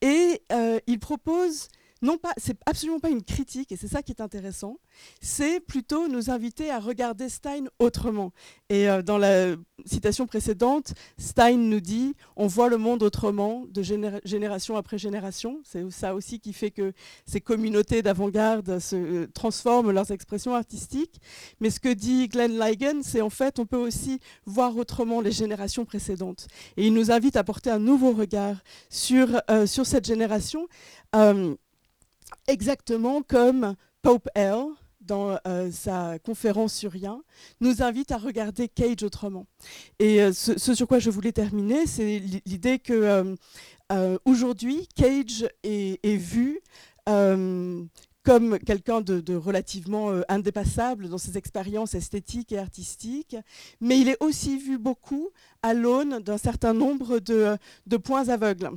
et 0.00 0.42
euh, 0.52 0.78
il 0.86 0.98
propose 1.00 1.68
non 2.02 2.16
pas, 2.18 2.32
c'est 2.36 2.56
absolument 2.66 3.00
pas 3.00 3.10
une 3.10 3.22
critique, 3.22 3.72
et 3.72 3.76
c'est 3.76 3.88
ça 3.88 4.02
qui 4.02 4.12
est 4.12 4.20
intéressant, 4.20 4.78
c'est 5.20 5.60
plutôt 5.60 6.08
nous 6.08 6.30
inviter 6.30 6.70
à 6.70 6.78
regarder 6.78 7.28
Stein 7.28 7.64
autrement. 7.78 8.32
Et 8.68 8.88
euh, 8.88 9.02
dans 9.02 9.18
la 9.18 9.56
citation 9.84 10.26
précédente, 10.26 10.94
Stein 11.18 11.56
nous 11.56 11.80
dit 11.80 12.14
on 12.36 12.46
voit 12.46 12.68
le 12.68 12.78
monde 12.78 13.02
autrement, 13.02 13.64
de 13.68 13.82
génération 14.24 14.76
après 14.76 14.98
génération. 14.98 15.60
C'est 15.64 15.90
ça 15.90 16.14
aussi 16.14 16.40
qui 16.40 16.52
fait 16.52 16.70
que 16.70 16.92
ces 17.26 17.40
communautés 17.40 18.02
d'avant-garde 18.02 18.78
se 18.78 18.96
euh, 18.96 19.26
transforment 19.32 19.90
leurs 19.90 20.10
expressions 20.10 20.54
artistiques. 20.54 21.20
Mais 21.60 21.70
ce 21.70 21.80
que 21.80 21.92
dit 21.92 22.28
Glenn 22.28 22.58
Ligon, 22.58 23.00
c'est 23.02 23.20
en 23.20 23.30
fait 23.30 23.58
on 23.58 23.66
peut 23.66 23.76
aussi 23.76 24.20
voir 24.46 24.76
autrement 24.76 25.20
les 25.20 25.32
générations 25.32 25.84
précédentes. 25.84 26.46
Et 26.76 26.86
il 26.86 26.94
nous 26.94 27.10
invite 27.10 27.36
à 27.36 27.44
porter 27.44 27.70
un 27.70 27.78
nouveau 27.78 28.12
regard 28.12 28.56
sur, 28.88 29.40
euh, 29.50 29.66
sur 29.66 29.86
cette 29.86 30.06
génération 30.06 30.66
exactement 32.46 33.22
comme 33.22 33.74
Pope 34.02 34.28
L, 34.34 34.64
dans 35.00 35.38
euh, 35.46 35.70
sa 35.72 36.18
conférence 36.20 36.74
sur 36.74 36.92
Rien, 36.92 37.20
nous 37.60 37.82
invite 37.82 38.12
à 38.12 38.18
regarder 38.18 38.68
Cage 38.68 39.02
autrement. 39.02 39.46
Et 39.98 40.22
euh, 40.22 40.32
ce, 40.32 40.56
sur 40.74 40.86
quoi 40.86 40.98
je 40.98 41.10
voulais 41.10 41.32
terminer, 41.32 41.86
c'est 41.86 42.20
l'idée 42.46 42.78
que 42.78 43.36
euh, 43.92 44.18
aujourd'hui, 44.24 44.88
Cage 44.94 45.48
est, 45.64 46.16
vu 46.16 46.60
comme 48.22 48.58
quelqu'un 48.60 49.00
de, 49.00 49.34
relativement 49.34 50.12
indépassable 50.28 51.08
dans 51.08 51.18
ses 51.18 51.36
expériences 51.36 51.94
esthétiques 51.94 52.52
et 52.52 52.58
artistiques, 52.58 53.36
mais 53.80 53.98
il 53.98 54.08
est 54.08 54.22
aussi 54.22 54.58
vu 54.58 54.78
beaucoup 54.78 55.30
à 55.62 55.74
l'aune 55.74 56.20
d'un 56.20 56.38
certain 56.38 56.72
nombre 56.72 57.18
de, 57.18 57.58
points 57.96 58.28
aveugles. 58.28 58.70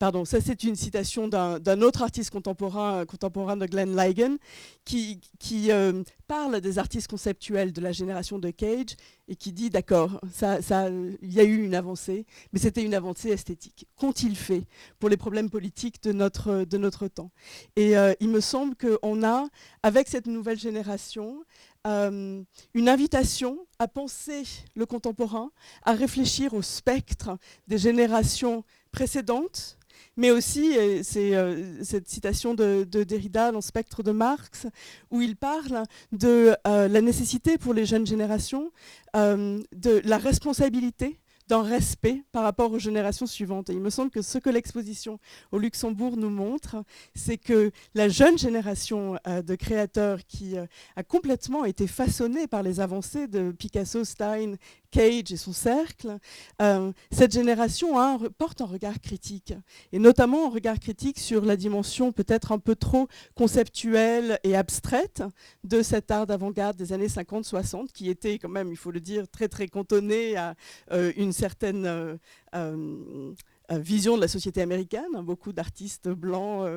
Pardon, 0.00 0.24
ça 0.24 0.40
c'est 0.40 0.64
une 0.64 0.76
citation 0.76 1.28
d'un 1.28 1.82
autre 1.82 2.02
artiste 2.02 2.30
contemporain, 2.30 3.04
contemporain 3.04 3.56
de 3.58 3.66
Glenn 3.66 3.94
Ligon, 3.94 4.38
qui, 4.86 5.20
qui 5.38 5.70
euh, 5.70 6.02
parle 6.26 6.62
des 6.62 6.78
artistes 6.78 7.08
conceptuels 7.08 7.70
de 7.72 7.80
la 7.82 7.92
génération 7.92 8.38
de 8.38 8.50
Cage 8.50 8.96
et 9.28 9.36
qui 9.36 9.52
dit 9.52 9.68
d'accord, 9.68 10.18
ça, 10.32 10.58
il 10.88 11.32
y 11.32 11.38
a 11.38 11.44
eu 11.44 11.62
une 11.62 11.74
avancée, 11.74 12.24
mais 12.52 12.58
c'était 12.58 12.82
une 12.82 12.94
avancée 12.94 13.28
esthétique. 13.28 13.86
Qu'ont-ils 13.96 14.36
fait 14.36 14.64
pour 14.98 15.10
les 15.10 15.18
problèmes 15.18 15.50
politiques 15.50 16.02
de 16.02 16.12
notre, 16.12 16.64
de 16.64 16.78
notre 16.78 17.06
temps? 17.06 17.30
Et 17.76 17.96
euh, 17.96 18.14
il 18.20 18.30
me 18.30 18.40
semble 18.40 18.74
qu'on 18.76 19.22
a, 19.22 19.46
avec 19.82 20.08
cette 20.08 20.26
nouvelle 20.26 20.58
génération, 20.58 21.44
euh, 21.86 22.42
une 22.74 22.88
invitation 22.88 23.66
à 23.78 23.86
penser 23.86 24.42
le 24.74 24.86
contemporain, 24.86 25.50
à 25.82 25.92
réfléchir 25.92 26.54
au 26.54 26.62
spectre 26.62 27.36
des 27.68 27.78
générations 27.78 28.64
précédentes, 28.92 29.76
mais 30.16 30.30
aussi, 30.30 30.76
c'est 31.02 31.34
euh, 31.34 31.82
cette 31.84 32.08
citation 32.08 32.54
de, 32.54 32.84
Derrida 32.84 33.52
dans 33.52 33.60
Spectre 33.60 34.02
de 34.02 34.10
Marx, 34.12 34.66
où 35.10 35.20
il 35.22 35.36
parle 35.36 35.84
de 36.12 36.54
euh, 36.66 36.88
la 36.88 37.00
nécessité 37.00 37.58
pour 37.58 37.74
les 37.74 37.86
jeunes 37.86 38.06
générations, 38.06 38.70
de 39.14 40.00
la 40.04 40.18
responsabilité 40.18 41.18
d'un 41.50 41.62
respect 41.62 42.22
par 42.30 42.44
rapport 42.44 42.70
aux 42.70 42.78
générations 42.78 43.26
suivantes. 43.26 43.70
Et 43.70 43.72
il 43.72 43.80
me 43.80 43.90
semble 43.90 44.12
que 44.12 44.22
ce 44.22 44.38
que 44.38 44.48
l'exposition 44.48 45.18
au 45.50 45.58
Luxembourg 45.58 46.16
nous 46.16 46.30
montre, 46.30 46.76
c'est 47.16 47.38
que 47.38 47.72
la 47.94 48.08
jeune 48.08 48.38
génération 48.38 49.18
euh, 49.26 49.42
de 49.42 49.56
créateurs 49.56 50.20
qui 50.28 50.56
euh, 50.56 50.66
a 50.94 51.02
complètement 51.02 51.64
été 51.64 51.88
façonnée 51.88 52.46
par 52.46 52.62
les 52.62 52.78
avancées 52.78 53.26
de 53.26 53.50
Picasso, 53.50 54.04
Stein 54.04 54.54
Cage 54.90 55.32
et 55.32 55.36
son 55.36 55.52
cercle, 55.52 56.18
euh, 56.60 56.92
cette 57.10 57.32
génération 57.32 57.94
porte 58.38 58.60
un 58.60 58.66
regard 58.66 59.00
critique, 59.00 59.54
et 59.92 59.98
notamment 59.98 60.46
un 60.46 60.50
regard 60.50 60.78
critique 60.78 61.18
sur 61.18 61.44
la 61.44 61.56
dimension 61.56 62.12
peut-être 62.12 62.52
un 62.52 62.58
peu 62.58 62.74
trop 62.74 63.08
conceptuelle 63.34 64.38
et 64.42 64.56
abstraite 64.56 65.22
de 65.64 65.82
cet 65.82 66.10
art 66.10 66.26
d'avant-garde 66.26 66.76
des 66.76 66.92
années 66.92 67.06
50-60, 67.06 67.92
qui 67.92 68.10
était 68.10 68.38
quand 68.38 68.48
même, 68.48 68.70
il 68.70 68.76
faut 68.76 68.90
le 68.90 69.00
dire, 69.00 69.28
très 69.28 69.48
très 69.48 69.68
cantonné 69.68 70.36
à 70.36 70.54
euh, 70.92 71.12
une 71.16 71.32
certaine... 71.40 72.18
Euh, 72.54 73.32
vision 73.72 74.16
de 74.16 74.20
la 74.20 74.26
société 74.26 74.60
américaine, 74.62 75.12
beaucoup 75.22 75.52
d'artistes 75.52 76.08
blancs, 76.08 76.68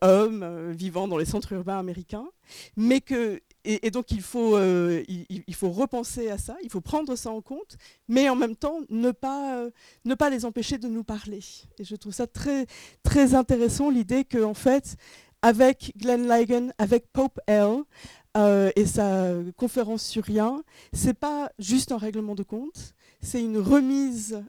hommes, 0.00 0.72
vivant 0.72 1.06
dans 1.06 1.18
les 1.18 1.24
centres 1.24 1.52
urbains 1.52 1.78
américains, 1.78 2.26
mais 2.76 3.00
que 3.00 3.40
et, 3.66 3.90
donc 3.90 4.12
il 4.12 4.22
faut, 4.22 4.56
euh, 4.56 5.02
il, 5.08 5.54
faut 5.54 5.70
repenser 5.70 6.30
à 6.30 6.38
ça, 6.38 6.56
il 6.62 6.70
faut 6.70 6.80
prendre 6.80 7.16
ça 7.16 7.30
en 7.30 7.40
compte, 7.40 7.76
mais 8.08 8.28
en 8.28 8.36
même 8.36 8.54
temps 8.54 8.78
ne 8.90 9.10
pas, 9.10 9.56
euh, 9.56 9.70
ne 10.04 10.14
pas 10.14 10.30
les 10.30 10.44
empêcher 10.44 10.78
de 10.78 10.88
nous 10.88 11.02
parler. 11.02 11.40
Et 11.78 11.84
je 11.84 11.96
trouve 11.96 12.12
ça 12.12 12.26
très, 12.26 12.66
très 13.02 13.34
intéressant 13.34 13.90
l'idée 13.90 14.24
qu'en 14.24 14.54
fait, 14.54 14.96
avec 15.42 15.92
Glenn 15.96 16.28
Ligon, 16.28 16.70
avec 16.78 17.12
Pope 17.12 17.40
L 17.46 17.82
euh, 18.36 18.70
et 18.76 18.86
sa 18.86 19.32
conférence 19.56 20.04
sur 20.04 20.22
rien, 20.22 20.62
c'est 20.92 21.18
pas 21.18 21.50
juste 21.58 21.90
un 21.90 21.98
règlement 21.98 22.36
de 22.36 22.44
compte, 22.44 22.94
c'est 23.26 23.42
une 23.42 23.58
remise, 23.58 24.42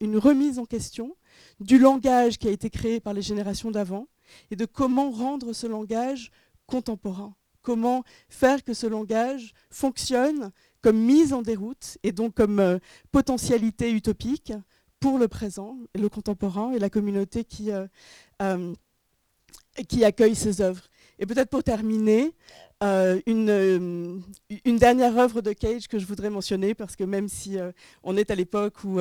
une 0.00 0.18
remise 0.18 0.58
en 0.58 0.64
question 0.64 1.16
du 1.60 1.78
langage 1.78 2.38
qui 2.38 2.48
a 2.48 2.50
été 2.50 2.70
créé 2.70 3.00
par 3.00 3.14
les 3.14 3.22
générations 3.22 3.70
d'avant 3.70 4.08
et 4.50 4.56
de 4.56 4.64
comment 4.64 5.10
rendre 5.10 5.52
ce 5.52 5.66
langage 5.66 6.30
contemporain 6.66 7.34
comment 7.66 8.04
faire 8.28 8.62
que 8.62 8.74
ce 8.74 8.86
langage 8.86 9.52
fonctionne 9.70 10.52
comme 10.82 10.98
mise 10.98 11.32
en 11.32 11.42
déroute 11.42 11.98
et 12.04 12.12
donc 12.12 12.34
comme 12.34 12.60
euh, 12.60 12.78
potentialité 13.10 13.90
utopique 13.90 14.52
pour 15.00 15.18
le 15.18 15.26
présent, 15.26 15.76
le 15.96 16.08
contemporain 16.08 16.70
et 16.70 16.78
la 16.78 16.90
communauté 16.90 17.42
qui, 17.42 17.72
euh, 17.72 17.88
euh, 18.40 18.72
qui 19.88 20.04
accueille 20.04 20.36
ces 20.36 20.60
œuvres. 20.60 20.84
Et 21.18 21.26
peut-être 21.26 21.50
pour 21.50 21.64
terminer, 21.64 22.32
une, 22.82 24.22
une, 24.64 24.76
dernière 24.76 25.16
œuvre 25.18 25.40
de 25.40 25.52
Cage 25.52 25.88
que 25.88 25.98
je 25.98 26.06
voudrais 26.06 26.30
mentionner, 26.30 26.74
parce 26.74 26.96
que 26.96 27.04
même 27.04 27.28
si 27.28 27.56
on 28.02 28.16
est 28.16 28.30
à 28.30 28.34
l'époque 28.34 28.84
où 28.84 28.98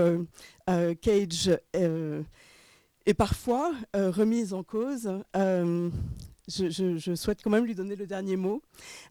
Cage 1.01 1.59
est 1.73 3.13
parfois 3.13 3.73
remise 3.93 4.53
en 4.53 4.63
cause, 4.63 5.09
je, 6.47 7.15
souhaite 7.15 7.41
quand 7.43 7.49
même 7.49 7.65
lui 7.65 7.75
donner 7.75 7.95
le 7.95 8.05
dernier 8.05 8.35
mot 8.35 8.61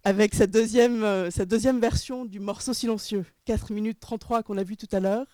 avec 0.05 0.35
cette 0.35 0.51
deuxième, 0.51 1.03
euh, 1.03 1.31
deuxième 1.47 1.81
version 1.81 2.25
du 2.25 2.41
morceau 2.41 2.73
silencieux, 2.73 3.25
4 3.47 3.73
minutes 3.73 3.99
33 4.01 4.43
qu'on 4.43 4.57
a 4.57 4.63
vu 4.63 4.77
tout 4.77 4.89
à 4.93 5.01
l'heure. 5.01 5.27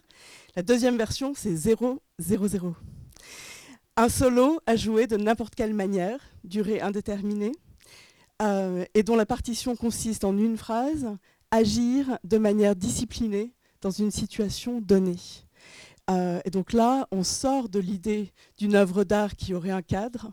La 0.56 0.62
deuxième 0.62 0.96
version, 0.96 1.32
c'est 1.34 1.54
0, 1.54 2.00
0, 2.18 2.48
0. 2.48 2.74
Un 3.96 4.08
solo 4.08 4.60
à 4.66 4.76
jouer 4.76 5.06
de 5.06 5.16
n'importe 5.16 5.54
quelle 5.54 5.74
manière, 5.74 6.20
durée 6.44 6.80
indéterminée, 6.80 7.52
euh, 8.40 8.84
et 8.94 9.02
dont 9.02 9.16
la 9.16 9.26
partition 9.26 9.76
consiste 9.76 10.24
en 10.24 10.36
une 10.36 10.56
phrase, 10.56 11.06
agir 11.50 12.18
de 12.24 12.38
manière 12.38 12.76
disciplinée 12.76 13.54
dans 13.80 13.90
une 13.90 14.10
situation 14.10 14.80
donnée. 14.80 15.16
Euh, 16.10 16.40
et 16.44 16.50
donc 16.50 16.72
là, 16.72 17.06
on 17.10 17.22
sort 17.22 17.68
de 17.68 17.78
l'idée 17.78 18.32
d'une 18.58 18.74
œuvre 18.74 19.04
d'art 19.04 19.36
qui 19.36 19.54
aurait 19.54 19.70
un 19.70 19.82
cadre, 19.82 20.32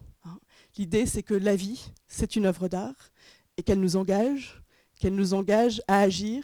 L'idée, 0.78 1.08
c'est 1.08 1.24
que 1.24 1.34
la 1.34 1.56
vie, 1.56 1.92
c'est 2.08 2.36
une 2.36 2.46
œuvre 2.46 2.68
d'art 2.68 3.12
et 3.58 3.64
qu'elle 3.64 3.80
nous 3.80 3.96
engage, 3.96 4.62
qu'elle 5.00 5.16
nous 5.16 5.34
engage 5.34 5.82
à 5.88 6.02
agir 6.02 6.44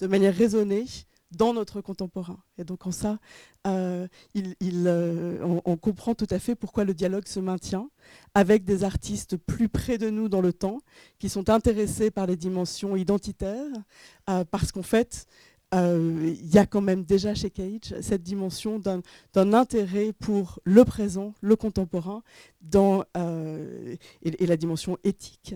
de 0.00 0.06
manière 0.06 0.34
raisonnée 0.34 0.86
dans 1.30 1.52
notre 1.52 1.82
contemporain. 1.82 2.42
Et 2.56 2.64
donc 2.64 2.86
en 2.86 2.92
ça, 2.92 3.18
euh, 3.66 4.06
euh, 4.36 5.58
on, 5.64 5.76
comprend 5.76 6.14
tout 6.14 6.26
à 6.30 6.38
fait 6.38 6.54
pourquoi 6.54 6.84
le 6.84 6.94
dialogue 6.94 7.26
se 7.26 7.40
maintient 7.40 7.90
avec 8.34 8.64
des 8.64 8.84
artistes 8.84 9.36
plus 9.36 9.68
près 9.68 9.98
de 9.98 10.08
nous 10.08 10.28
dans 10.28 10.40
le 10.40 10.52
temps, 10.52 10.78
qui 11.18 11.28
sont 11.28 11.50
intéressés 11.50 12.10
par 12.10 12.26
les 12.26 12.36
dimensions 12.36 12.96
identitaires, 12.96 13.72
euh, 14.30 14.44
parce 14.50 14.72
qu'en 14.72 14.82
fait, 14.82 15.26
il 15.72 16.54
y 16.54 16.58
a 16.58 16.64
quand 16.64 16.80
même 16.80 17.04
déjà 17.04 17.34
chez 17.34 17.50
Cage 17.50 18.00
cette 18.00 18.22
dimension 18.22 18.78
d'un 18.78 19.52
intérêt 19.52 20.14
pour 20.14 20.58
le 20.64 20.84
présent, 20.84 21.34
le 21.42 21.54
contemporain, 21.54 22.22
et, 22.72 24.46
la 24.46 24.56
dimension 24.56 24.96
éthique 25.04 25.54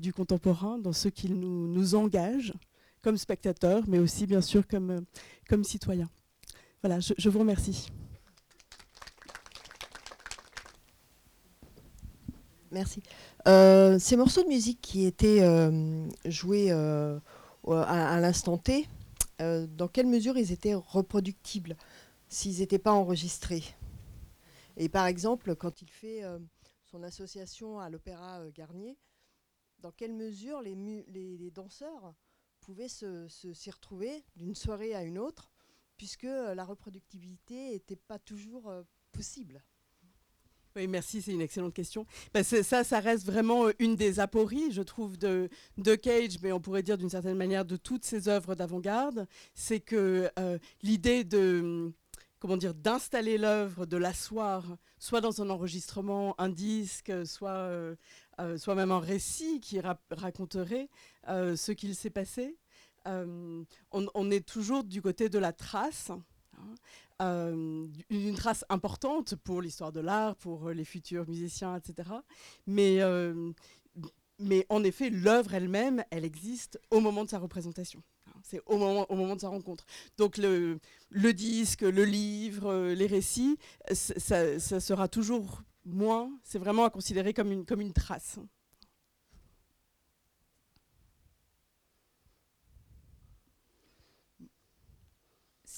du 0.00 0.12
contemporain, 0.12 0.78
dans 0.78 0.92
ce 0.92 1.08
qu'il 1.08 1.34
nous, 1.38 1.94
engage 1.94 2.52
comme 3.00 3.16
spectateurs, 3.16 3.84
mais 3.86 4.00
aussi 4.00 4.26
bien 4.26 4.42
sûr 4.42 4.66
comme, 4.66 5.04
comme 5.48 5.64
citoyens. 5.64 6.10
Voilà, 6.82 7.00
je, 7.00 7.28
vous 7.28 7.38
remercie. 7.38 7.90
Merci. 12.70 13.02
ces 13.46 14.16
morceaux 14.16 14.42
de 14.42 14.48
musique 14.48 14.80
qui 14.80 15.06
étaient 15.06 15.42
joués 16.26 16.70
à, 16.70 17.20
à 17.66 18.20
l'instant 18.20 18.58
T, 18.58 18.86
euh, 19.40 19.66
dans 19.68 19.86
quelle 19.88 20.06
mesure 20.06 20.36
ils 20.36 20.50
étaient 20.52 20.74
reproductibles 20.74 21.76
s'ils 22.28 22.58
n'étaient 22.58 22.78
pas 22.78 22.92
enregistrés? 22.92 23.62
Et 24.76 24.88
par 24.88 25.06
exemple, 25.06 25.54
quand 25.54 25.80
il 25.80 25.88
fait 25.88 26.24
euh, 26.24 26.38
son 26.84 27.02
association 27.02 27.78
à 27.78 27.88
l'Opéra 27.88 28.40
euh, 28.40 28.50
Garnier, 28.52 28.98
dans 29.78 29.92
quelle 29.92 30.12
mesure 30.12 30.60
les, 30.60 30.74
les, 30.74 31.50
danseurs 31.52 32.14
pouvaient 32.60 32.88
s'y 32.88 33.70
retrouver 33.70 34.24
d'une 34.34 34.56
soirée 34.56 34.92
à 34.92 35.04
une 35.04 35.18
autre, 35.18 35.52
puisque 35.98 36.22
la 36.22 36.64
reproductibilité 36.64 37.72
n'était 37.72 37.96
pas 37.96 38.18
toujours 38.18 38.72
possible 39.12 39.62
oui, 40.78 40.86
merci, 40.86 41.20
c'est 41.22 41.32
une 41.32 41.40
excellente 41.40 41.74
question. 41.74 42.06
Ben, 42.32 42.44
ça, 42.44 42.84
ça 42.84 43.00
reste 43.00 43.26
vraiment 43.26 43.66
euh, 43.66 43.72
une 43.80 43.96
des 43.96 44.20
apories, 44.20 44.70
je 44.70 44.82
trouve, 44.82 45.18
de, 45.18 45.48
Cage, 45.96 46.38
mais 46.40 46.52
on 46.52 46.60
pourrait 46.60 46.84
dire 46.84 46.96
d'une 46.96 47.10
certaine 47.10 47.36
manière 47.36 47.64
de 47.64 47.76
toutes 47.76 48.04
ses 48.04 48.28
œuvres 48.28 48.54
d'avant-garde. 48.54 49.26
C'est 49.54 49.80
que 49.80 50.30
euh, 50.38 50.58
l'idée 50.82 51.24
de 51.24 51.92
comment 52.38 52.56
dire, 52.56 52.74
d'installer 52.74 53.38
l'œuvre, 53.38 53.86
de 53.86 53.96
l'asseoir, 53.96 54.76
soit 55.00 55.20
dans 55.20 55.42
un 55.42 55.50
enregistrement, 55.50 56.40
un 56.40 56.48
disque, 56.48 57.12
soit, 57.26 57.50
euh, 57.50 57.96
soit 58.58 58.76
même 58.76 58.92
un 58.92 59.00
récit 59.00 59.58
qui 59.60 59.80
raconterait 59.80 60.88
ce 61.26 61.72
qu'il 61.72 61.96
s'est 61.96 62.10
passé. 62.10 62.56
On, 63.06 63.64
on, 63.92 64.30
est 64.30 64.46
toujours 64.46 64.84
du 64.84 65.00
côté 65.00 65.28
de 65.28 65.38
la 65.38 65.52
trace. 65.52 66.10
Hein, 66.10 66.74
euh, 67.20 67.86
une 68.10 68.34
trace 68.34 68.64
importante 68.68 69.34
pour 69.34 69.60
l'histoire 69.60 69.90
de 69.90 69.98
l'art, 69.98 70.36
pour 70.36 70.68
euh, 70.68 70.72
les 70.72 70.84
futurs 70.84 71.28
musiciens, 71.28 71.76
etc. 71.76 72.10
Mais, 72.66 73.00
euh, 73.00 73.50
mais 74.38 74.64
en 74.68 74.84
effet, 74.84 75.10
l'œuvre 75.10 75.54
elle-même, 75.54 76.04
elle 76.10 76.24
existe 76.24 76.80
au 76.92 77.00
moment 77.00 77.24
de 77.24 77.30
sa 77.30 77.40
représentation. 77.40 78.02
C'est 78.44 78.60
au 78.66 78.78
moment, 78.78 79.04
au 79.10 79.16
moment 79.16 79.34
de 79.34 79.40
sa 79.40 79.48
rencontre. 79.48 79.84
Donc 80.16 80.36
le, 80.36 80.78
le 81.10 81.32
disque, 81.32 81.80
le 81.80 82.04
livre, 82.04 82.92
les 82.92 83.06
récits, 83.06 83.58
ça, 83.90 84.60
ça 84.60 84.78
sera 84.78 85.08
toujours 85.08 85.62
moins, 85.84 86.30
c'est 86.44 86.60
vraiment 86.60 86.84
à 86.84 86.90
considérer 86.90 87.34
comme 87.34 87.50
une, 87.50 87.66
comme 87.66 87.80
une 87.80 87.92
trace. 87.92 88.38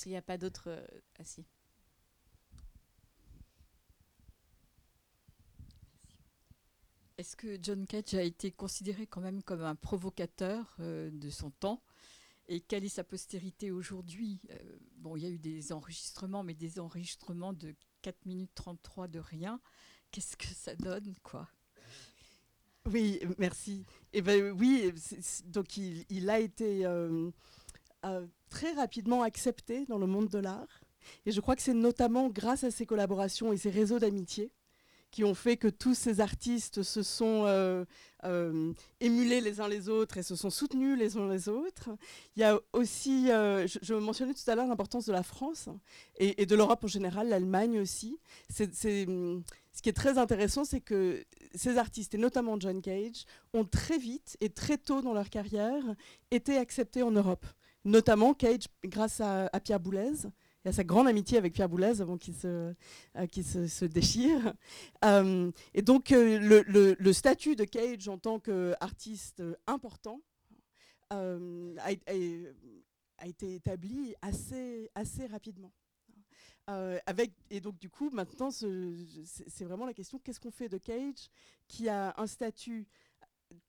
S'il 0.00 0.12
n'y 0.12 0.18
a 0.18 0.22
pas 0.22 0.38
d'autres. 0.38 0.68
Euh, 0.68 0.86
assis. 1.18 1.44
Est-ce 7.18 7.36
que 7.36 7.58
John 7.62 7.86
Cage 7.86 8.14
a 8.14 8.22
été 8.22 8.50
considéré 8.50 9.06
quand 9.06 9.20
même 9.20 9.42
comme 9.42 9.62
un 9.62 9.74
provocateur 9.74 10.74
euh, 10.80 11.10
de 11.12 11.28
son 11.28 11.50
temps? 11.50 11.82
Et 12.48 12.60
quelle 12.60 12.84
est 12.84 12.88
sa 12.88 13.04
postérité 13.04 13.70
aujourd'hui? 13.70 14.40
Euh, 14.50 14.78
Bon, 14.96 15.16
il 15.16 15.22
y 15.22 15.26
a 15.26 15.30
eu 15.30 15.38
des 15.38 15.72
enregistrements, 15.72 16.42
mais 16.42 16.54
des 16.54 16.78
enregistrements 16.78 17.52
de 17.52 17.74
4 18.02 18.26
minutes 18.26 18.50
33 18.54 19.08
de 19.08 19.18
rien. 19.18 19.60
Qu'est-ce 20.10 20.36
que 20.36 20.46
ça 20.46 20.74
donne, 20.76 21.14
quoi? 21.22 21.48
Oui, 22.86 23.20
merci. 23.38 23.84
Et 24.12 24.18
eh 24.18 24.22
ben 24.22 24.50
oui, 24.52 24.92
donc 25.44 25.76
il, 25.76 26.30
a 26.30 26.40
été 26.40 26.86
euh, 26.86 27.30
euh, 28.04 28.26
très 28.48 28.72
rapidement 28.72 29.22
accepté 29.22 29.84
dans 29.86 29.98
le 29.98 30.06
monde 30.06 30.28
de 30.28 30.38
l'art. 30.38 30.82
Et 31.26 31.32
je 31.32 31.40
crois 31.40 31.56
que 31.56 31.62
c'est 31.62 31.74
notamment 31.74 32.28
grâce 32.28 32.64
à 32.64 32.70
ses 32.70 32.86
collaborations 32.86 33.52
et 33.52 33.56
ses 33.56 33.70
réseaux 33.70 33.98
d'amitié 33.98 34.50
qui 35.10 35.24
ont 35.24 35.34
fait 35.34 35.56
que 35.56 35.66
tous 35.66 35.94
ces 35.94 36.20
artistes 36.20 36.84
se 36.84 37.02
sont 37.02 37.44
euh, 37.44 37.84
euh, 38.24 38.72
émulés 39.00 39.40
les 39.40 39.60
uns 39.60 39.66
les 39.66 39.88
autres 39.88 40.18
et 40.18 40.22
se 40.22 40.36
sont 40.36 40.50
soutenus 40.50 40.96
les 40.96 41.16
uns 41.16 41.28
les 41.28 41.48
autres. 41.48 41.90
Il 42.36 42.40
y 42.40 42.44
a 42.44 42.58
aussi, 42.72 43.26
je, 43.26 43.94
mentionnais 43.94 44.34
tout 44.34 44.48
à 44.48 44.54
l'heure 44.54 44.68
l'importance 44.68 45.06
de 45.06 45.12
la 45.12 45.24
France 45.24 45.68
et, 46.16 46.46
de 46.46 46.54
l'Europe 46.54 46.84
en 46.84 46.88
général, 46.88 47.28
l'Allemagne 47.28 47.80
aussi. 47.80 48.20
Ce 48.50 49.82
qui 49.82 49.88
est 49.88 49.94
très 49.94 50.18
intéressant, 50.18 50.64
c'est 50.64 50.80
que 50.80 51.24
ces 51.54 51.76
artistes, 51.76 52.14
et 52.14 52.18
notamment 52.18 52.58
John 52.60 52.80
Cage, 52.80 53.24
ont 53.52 53.64
très 53.64 53.98
vite 53.98 54.36
et 54.40 54.50
très 54.50 54.78
tôt 54.78 55.02
dans 55.02 55.12
leur 55.12 55.30
carrière 55.30 55.82
été 56.30 56.56
acceptés 56.56 57.02
en 57.02 57.10
Europe. 57.10 57.46
Notamment 57.84 58.34
Cage 58.34 58.64
grâce 58.84 59.20
à, 59.20 59.48
à 59.52 59.60
Pierre 59.60 59.80
Boulez, 59.80 60.26
y 60.66 60.68
a 60.68 60.72
sa 60.72 60.84
grande 60.84 61.08
amitié 61.08 61.38
avec 61.38 61.54
Pierre 61.54 61.68
Boulez 61.68 62.00
avant 62.00 62.18
qu'il 62.18 62.34
se, 62.34 62.74
euh, 63.16 63.88
déchire. 63.88 64.54
Euh, 65.04 65.50
et 65.72 65.80
donc 65.80 66.12
euh, 66.12 66.62
le, 66.98 67.12
statut 67.12 67.56
de 67.56 67.64
Cage 67.64 68.08
en 68.08 68.18
tant 68.18 68.38
qu'artiste 68.38 69.42
important 69.66 70.20
a, 71.08 71.36
a, 71.86 73.26
été 73.26 73.54
établi 73.54 74.14
assez, 74.20 74.90
rapidement. 75.30 75.72
et 77.48 77.60
donc 77.60 77.78
du 77.78 77.88
coup, 77.88 78.10
maintenant, 78.10 78.50
c'est 78.50 79.64
vraiment 79.64 79.86
la 79.86 79.94
question, 79.94 80.18
qu'est-ce 80.18 80.40
qu'on 80.40 80.50
fait 80.50 80.68
de 80.68 80.78
Cage 80.78 81.30
qui 81.66 81.88
a 81.88 82.14
un 82.18 82.26
statut 82.26 82.86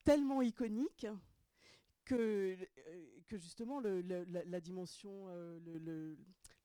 tellement 0.03 0.41
iconique 0.41 1.07
que, 2.06 2.57
que 3.28 3.38
justement 3.38 3.80
le, 3.80 4.02
la, 4.02 4.61
dimension, 4.61 5.28
le, 5.28 6.18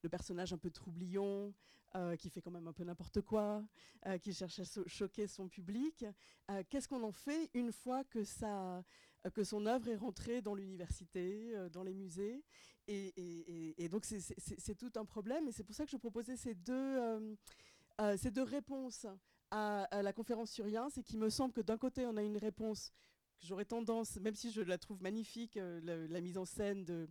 le 0.02 0.08
personnage 0.08 0.52
un 0.52 0.58
peu 0.58 0.70
troublion, 0.70 1.52
euh, 1.94 2.16
qui 2.16 2.28
fait 2.30 2.42
quand 2.42 2.50
même 2.50 2.68
un 2.68 2.72
peu 2.72 2.84
n'importe 2.84 3.22
quoi, 3.22 3.64
euh, 4.06 4.18
qui 4.18 4.34
cherche 4.34 4.58
à 4.58 4.64
choquer 4.86 5.26
son 5.26 5.48
public. 5.48 6.04
Euh, 6.50 6.62
qu'est-ce 6.68 6.88
qu'on 6.88 7.02
en 7.02 7.12
fait 7.12 7.50
une 7.54 7.72
fois 7.72 8.04
que, 8.04 8.22
ça, 8.22 8.84
que 9.34 9.42
son 9.44 9.66
œuvre 9.66 9.88
est 9.88 9.96
rentrée 9.96 10.42
dans 10.42 10.54
l'université, 10.54 11.54
dans 11.72 11.82
les 11.82 11.94
musées? 11.94 12.44
Et, 12.86 13.88
donc 13.90 14.04
c'est 14.04 14.74
tout 14.74 14.92
un 14.96 15.04
problème. 15.04 15.48
Et 15.48 15.52
c'est 15.52 15.64
pour 15.64 15.74
ça 15.74 15.84
que 15.84 15.90
je 15.90 15.96
proposais 15.96 16.36
ces 16.36 16.54
deux, 16.54 17.36
ces 18.16 18.30
deux 18.30 18.42
réponses 18.42 19.06
à, 19.50 19.84
à, 19.84 20.02
la 20.02 20.12
conférence 20.12 20.50
sur 20.50 20.66
Rien. 20.66 20.90
C'est 20.90 21.02
qu'il 21.02 21.18
me 21.18 21.30
semble 21.30 21.54
que 21.54 21.62
d'un 21.62 21.78
côté, 21.78 22.04
on 22.04 22.16
a 22.16 22.22
une 22.22 22.36
réponse 22.36 22.92
j'aurais 23.42 23.64
tendance, 23.64 24.16
même 24.16 24.34
si 24.34 24.50
je 24.50 24.60
la 24.60 24.78
trouve 24.78 25.02
magnifique, 25.02 25.56
euh, 25.56 26.06
la, 26.08 26.20
mise 26.20 26.38
en 26.38 26.44
scène 26.44 26.84
de, 26.84 27.08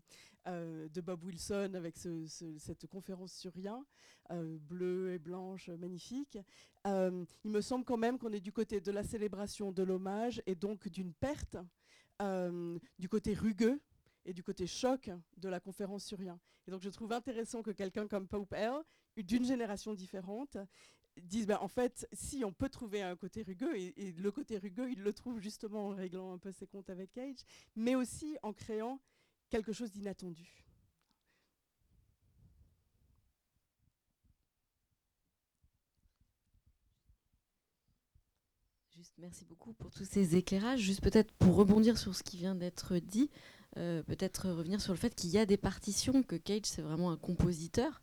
euh, 0.47 0.88
Bob 1.03 1.23
Wilson 1.23 1.72
avec 1.76 1.95
cette 1.97 2.88
conférence 2.88 3.34
sur 3.34 3.53
rien, 3.53 3.85
euh, 4.31 4.57
bleue 4.60 5.14
et 5.14 5.19
blanche, 5.19 5.69
magnifique, 5.69 6.38
il 6.85 7.49
me 7.52 7.61
semble 7.61 7.84
quand 7.84 7.97
même 7.97 8.19
qu'on 8.19 8.31
est 8.31 8.39
du 8.39 8.52
côté 8.52 8.80
de 8.80 8.91
la 8.91 9.03
célébration, 9.03 9.72
de 9.72 9.81
l'hommage 9.81 10.41
et 10.45 10.53
donc 10.53 10.88
d'une 10.88 11.14
perte, 11.14 11.57
du 12.99 13.10
côté 13.10 13.34
rugueux 13.34 13.81
et 14.23 14.34
du 14.34 14.43
côté 14.43 14.68
choc 14.68 15.10
de 15.38 15.49
la 15.49 15.60
conférence 15.60 16.06
sur 16.06 16.19
rien. 16.19 16.39
Et 16.68 16.72
donc 16.72 16.81
je 16.81 16.89
trouve 16.89 17.11
intéressant 17.11 17.64
que 17.64 17.72
quelqu'un 17.72 18.07
comme 18.07 18.27
Pope 18.27 18.53
Earl, 18.53 18.84
d'une 19.23 19.45
génération 19.45 19.93
différente, 19.93 20.57
disent 21.21 21.47
bah, 21.47 21.61
en 21.61 21.67
fait, 21.67 22.07
si 22.13 22.43
on 22.43 22.51
peut 22.51 22.69
trouver 22.69 23.01
un 23.01 23.15
côté 23.15 23.43
rugueux, 23.43 23.77
et, 23.77 24.13
le 24.17 24.31
côté 24.31 24.57
rugueux, 24.57 24.91
il 24.91 25.01
le 25.01 25.13
trouve 25.13 25.39
justement 25.39 25.87
en 25.87 25.89
réglant 25.89 26.33
un 26.33 26.37
peu 26.37 26.51
ses 26.51 26.67
comptes 26.67 26.89
avec 26.89 27.11
Cage, 27.13 27.39
mais 27.75 27.95
aussi 27.95 28.37
en 28.43 28.53
créant 28.53 28.99
quelque 29.49 29.73
chose 29.73 29.91
d'inattendu. 29.91 30.65
Juste, 38.95 39.13
merci 39.17 39.45
beaucoup 39.45 39.73
pour 39.73 39.91
tous 39.91 40.05
ces 40.05 40.35
éclairages. 40.35 40.79
Juste 40.79 41.01
peut-être 41.01 41.31
pour 41.33 41.55
rebondir 41.55 41.97
sur 41.97 42.15
ce 42.15 42.23
qui 42.23 42.37
vient 42.37 42.55
d'être 42.55 42.97
dit, 42.97 43.29
euh, 43.77 44.01
peut-être 44.03 44.49
revenir 44.49 44.81
sur 44.81 44.93
le 44.93 44.97
fait 44.97 45.13
qu'il 45.13 45.29
y 45.31 45.37
a 45.37 45.45
des 45.45 45.57
partitions, 45.57 46.23
que 46.23 46.35
Cage 46.35 46.61
c'est 46.63 46.81
vraiment 46.81 47.11
un 47.11 47.17
compositeur 47.17 48.01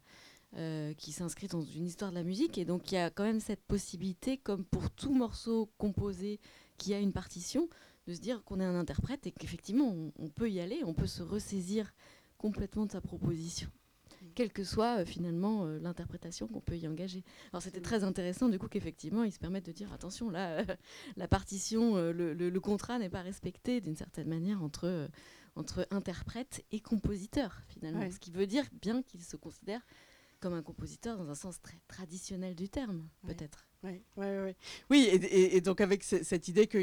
euh, 0.58 0.92
qui 0.92 1.12
s'inscrit 1.12 1.48
dans 1.48 1.62
une 1.62 1.86
histoire 1.86 2.10
de 2.10 2.16
la 2.16 2.22
musique. 2.22 2.58
Et 2.58 2.66
donc 2.66 2.92
il 2.92 2.96
y 2.96 2.98
a 2.98 3.08
quand 3.08 3.24
même 3.24 3.40
cette 3.40 3.62
possibilité, 3.64 4.36
comme 4.36 4.66
pour 4.66 4.90
tout 4.90 5.14
morceau 5.14 5.70
composé 5.78 6.40
qui 6.76 6.92
a 6.92 6.98
une 7.00 7.14
partition, 7.14 7.70
de 8.06 8.12
se 8.12 8.20
dire 8.20 8.44
qu'on 8.44 8.60
est 8.60 8.64
un 8.64 8.74
interprète 8.74 9.26
et 9.26 9.32
qu'effectivement 9.32 9.94
on, 10.18 10.28
peut 10.28 10.50
y 10.50 10.60
aller, 10.60 10.82
on 10.84 10.92
peut 10.92 11.06
se 11.06 11.22
ressaisir 11.22 11.94
complètement 12.36 12.84
de 12.84 12.92
sa 12.92 13.00
proposition 13.00 13.70
quelle 14.34 14.52
que 14.52 14.62
soit 14.62 15.00
euh, 15.00 15.04
finalement 15.04 15.64
euh, 15.64 15.78
l'interprétation 15.78 16.46
qu'on 16.46 16.60
peut 16.60 16.76
y 16.76 16.86
engager. 16.86 17.24
Alors 17.52 17.62
c'était 17.62 17.80
très 17.80 18.04
intéressant 18.04 18.48
du 18.48 18.58
coup 18.58 18.68
qu'effectivement 18.68 19.24
ils 19.24 19.32
se 19.32 19.38
permettent 19.38 19.66
de 19.66 19.72
dire 19.72 19.92
attention 19.92 20.30
là 20.30 20.64
la 21.16 21.28
partition, 21.28 21.96
le, 21.96 22.58
contrat 22.60 22.98
n'est 22.98 23.10
pas 23.10 23.22
respecté 23.22 23.80
d'une 23.80 23.96
certaine 23.96 24.28
manière 24.28 24.62
entre, 24.62 25.08
entre 25.56 25.86
interprète 25.90 26.62
et 26.72 26.80
compositeur 26.80 27.62
finalement, 27.68 28.08
ce 28.10 28.18
qui 28.18 28.30
veut 28.30 28.46
dire 28.46 28.64
bien 28.82 29.02
qu'ils 29.02 29.24
se 29.24 29.36
considèrent 29.36 29.84
comme 30.42 30.54
un 30.54 30.62
compositeur 30.62 31.16
dans 31.16 31.30
un 31.30 31.36
sens 31.36 31.62
très 31.62 31.78
traditionnel 31.86 32.56
du 32.56 32.68
terme, 32.68 33.08
peut-être. 33.26 33.68
Oui, 33.84 34.02
oui, 34.90 35.06
et, 35.06 35.60
donc 35.60 35.80
avec 35.80 36.02
cette 36.04 36.46
idée 36.48 36.66
que 36.66 36.78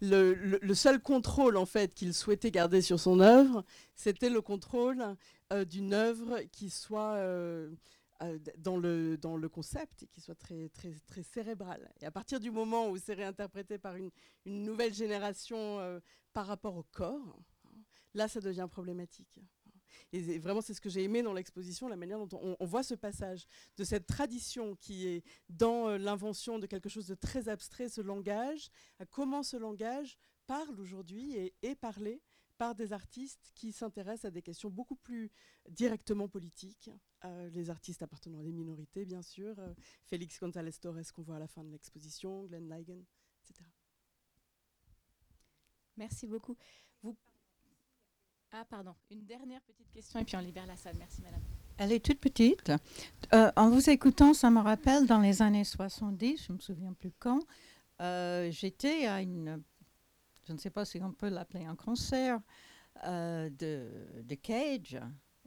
le, 0.00 0.74
seul 0.74 1.00
contrôle 1.00 1.56
en 1.56 1.66
fait 1.66 1.94
qu'il 1.94 2.12
souhaitait 2.12 2.50
garder 2.50 2.82
sur 2.82 2.98
son 2.98 3.20
œuvre, 3.20 3.64
c'était 3.94 4.30
le 4.30 4.40
contrôle 4.40 5.16
euh, 5.52 5.64
d'une 5.64 5.92
œuvre 5.92 6.40
qui 6.50 6.70
soit 6.70 7.14
euh, 7.14 7.70
euh, 8.22 8.38
dans, 8.58 8.76
le, 8.78 9.16
dans 9.16 9.36
le 9.36 9.48
concept 9.48 10.02
et 10.02 10.06
qui 10.06 10.20
soit 10.20 10.34
très, 10.34 10.70
très, 10.70 10.94
très 11.06 11.22
cérébrale. 11.22 11.90
Et 12.00 12.06
à 12.06 12.10
partir 12.10 12.40
du 12.40 12.50
moment 12.50 12.88
où 12.88 12.96
c'est 12.98 13.14
réinterprété 13.14 13.78
par 13.78 13.96
une, 13.96 14.10
une 14.46 14.62
nouvelle 14.64 14.94
génération 14.94 16.00
par 16.32 16.46
rapport 16.46 16.76
au 16.76 16.84
corps, 16.92 17.38
là 18.14 18.28
ça 18.28 18.40
devient 18.40 18.68
problématique. 18.70 19.40
Et 20.12 20.38
vraiment, 20.38 20.60
c'est 20.60 20.74
ce 20.74 20.80
que 20.80 20.88
j'ai 20.88 21.02
aimé 21.02 21.22
dans 21.22 21.32
l'exposition, 21.32 21.88
la 21.88 21.96
manière 21.96 22.24
dont 22.24 22.56
on, 22.58 22.66
voit 22.66 22.82
ce 22.82 22.94
passage 22.94 23.46
de 23.76 23.84
cette 23.84 24.06
tradition 24.06 24.76
qui 24.76 25.06
est 25.06 25.24
dans 25.48 25.88
euh, 25.88 25.98
l'invention 25.98 26.58
de 26.58 26.66
quelque 26.66 26.88
chose 26.88 27.06
de 27.06 27.14
très 27.14 27.48
abstrait, 27.48 27.88
ce 27.88 28.00
langage, 28.00 28.70
à 28.98 29.06
comment 29.06 29.42
ce 29.42 29.56
langage 29.56 30.16
parle 30.46 30.80
aujourd'hui 30.80 31.36
et 31.36 31.54
est 31.62 31.74
parlé 31.74 32.22
par 32.58 32.74
des 32.74 32.92
artistes 32.92 33.50
qui 33.54 33.72
s'intéressent 33.72 34.26
à 34.26 34.30
des 34.30 34.42
questions 34.42 34.70
beaucoup 34.70 34.96
plus 34.96 35.30
directement 35.68 36.28
politiques. 36.28 36.90
Euh, 37.24 37.50
les 37.50 37.70
artistes 37.70 38.02
appartenant 38.02 38.38
à 38.38 38.42
des 38.42 38.52
minorités, 38.52 39.04
bien 39.04 39.22
sûr. 39.22 39.58
Euh, 39.58 39.74
Félix 40.04 40.38
González 40.38 40.72
Torres, 40.72 41.12
qu'on 41.14 41.22
voit 41.22 41.36
à 41.36 41.40
la 41.40 41.48
fin 41.48 41.64
de 41.64 41.70
l'exposition, 41.70 42.44
Glenn 42.44 42.68
Ligon, 42.68 43.04
etc. 43.42 43.68
Merci 45.96 46.26
beaucoup. 46.26 46.56
Ah, 48.56 48.64
pardon. 48.64 48.94
Une 49.10 49.24
dernière 49.24 49.60
petite 49.62 49.90
question 49.90 50.20
et 50.20 50.24
puis 50.24 50.36
on 50.36 50.40
libère 50.40 50.66
la 50.66 50.76
salle. 50.76 50.94
Merci, 50.96 51.20
madame. 51.22 51.40
Elle 51.76 51.90
est 51.90 52.04
toute 52.04 52.20
petite. 52.20 52.70
Euh, 53.32 53.50
en 53.56 53.68
vous 53.68 53.90
écoutant, 53.90 54.32
ça 54.32 54.48
me 54.48 54.60
rappelle 54.60 55.06
dans 55.06 55.18
les 55.18 55.42
années 55.42 55.64
70, 55.64 56.44
je 56.46 56.52
ne 56.52 56.56
me 56.56 56.62
souviens 56.62 56.92
plus 56.92 57.10
quand, 57.18 57.40
euh, 58.00 58.48
j'étais 58.52 59.06
à 59.06 59.22
une, 59.22 59.60
je 60.46 60.52
ne 60.52 60.58
sais 60.58 60.70
pas 60.70 60.84
si 60.84 61.02
on 61.02 61.10
peut 61.10 61.30
l'appeler 61.30 61.64
un 61.64 61.74
concert 61.74 62.38
euh, 63.06 63.50
de, 63.50 64.34
Cage. 64.36 65.00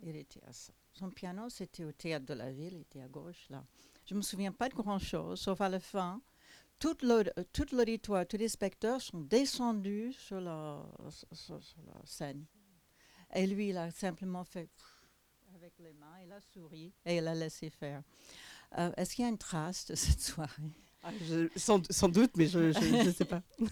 Il 0.03 0.17
était 0.17 0.43
à 0.43 0.51
son 0.93 1.09
piano, 1.09 1.47
c'était 1.47 1.85
au 1.85 1.93
théâtre 1.93 2.25
de 2.25 2.33
la 2.33 2.51
ville, 2.51 2.73
il 2.73 2.81
était 2.81 3.01
à 3.01 3.07
gauche 3.07 3.47
là. 3.49 3.63
Je 4.05 4.15
ne 4.15 4.17
me 4.17 4.21
souviens 4.21 4.51
pas 4.51 4.67
de 4.67 4.73
grand-chose, 4.73 5.39
sauf 5.39 5.61
à 5.61 5.69
la 5.69 5.79
fin. 5.79 6.21
Tout 6.79 6.97
l'auditoire, 7.03 8.27
tous 8.27 8.37
les 8.37 8.49
spectateurs 8.49 9.01
sont 9.01 9.21
descendus 9.21 10.11
sur 10.13 10.41
la 10.41 10.83
scène. 12.05 12.45
Et 13.35 13.45
lui, 13.47 13.69
il 13.69 13.77
a 13.77 13.91
simplement 13.91 14.43
fait 14.43 14.69
avec 15.55 15.73
les 15.79 15.93
mains, 15.93 16.19
il 16.23 16.31
a 16.31 16.39
souri 16.41 16.93
et 17.05 17.17
il 17.17 17.27
a 17.27 17.35
laissé 17.35 17.69
faire. 17.69 18.01
Euh, 18.77 18.91
est-ce 18.97 19.15
qu'il 19.15 19.23
y 19.23 19.25
a 19.25 19.29
une 19.29 19.37
trace 19.37 19.85
de 19.85 19.95
cette 19.95 20.21
soirée? 20.21 20.71
Ah, 21.03 21.11
sans, 21.55 21.81
sans, 21.91 22.09
doute, 22.09 22.31
mais 22.35 22.47
je 22.47 22.59
ne 23.05 23.11
sais 23.11 23.25
pas. 23.25 23.43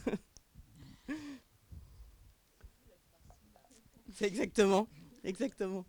C'est 4.14 4.26
exactement, 4.26 4.88
exactement. 5.24 5.86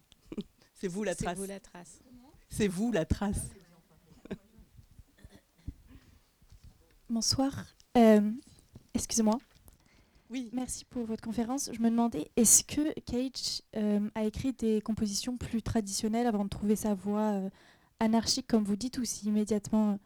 C'est 0.75 0.89
vous 0.89 1.05
la 1.05 1.15
trace. 1.15 1.37
C'est 1.37 1.39
vous 1.39 1.47
la 1.47 1.61
trace. 1.61 2.01
C'est 2.49 2.69
vous 2.69 2.93
la 2.93 3.05
trace. 3.05 3.51
Bonsoir. 7.09 7.67
Euh, 7.97 8.33
excusez-moi. 8.95 9.39
Oui. 10.31 10.51
Merci 10.53 10.85
pour 10.85 11.05
votre 11.05 11.23
conférence. 11.23 11.71
Je 11.73 11.81
me 11.81 11.91
demandais, 11.91 12.31
est-ce 12.37 12.65
que 12.65 12.93
Cage 13.01 13.63
euh, 13.77 14.01
a 14.15 14.25
écrit 14.25 14.53
des 14.53 14.81
compositions 14.81 15.37
plus 15.37 15.63
traditionnelles 15.63 16.27
avant 16.27 16.45
de 16.45 16.49
trouver 16.49 16.77
sa 16.77 16.95
voix 16.95 17.33
euh, 17.35 17.51
anarchique, 18.01 18.47
comme 18.47 18.65
vous 18.65 18.77
dites, 18.77 18.99
ou 18.99 19.05
si 19.05 19.27
immédiatement 19.29 19.99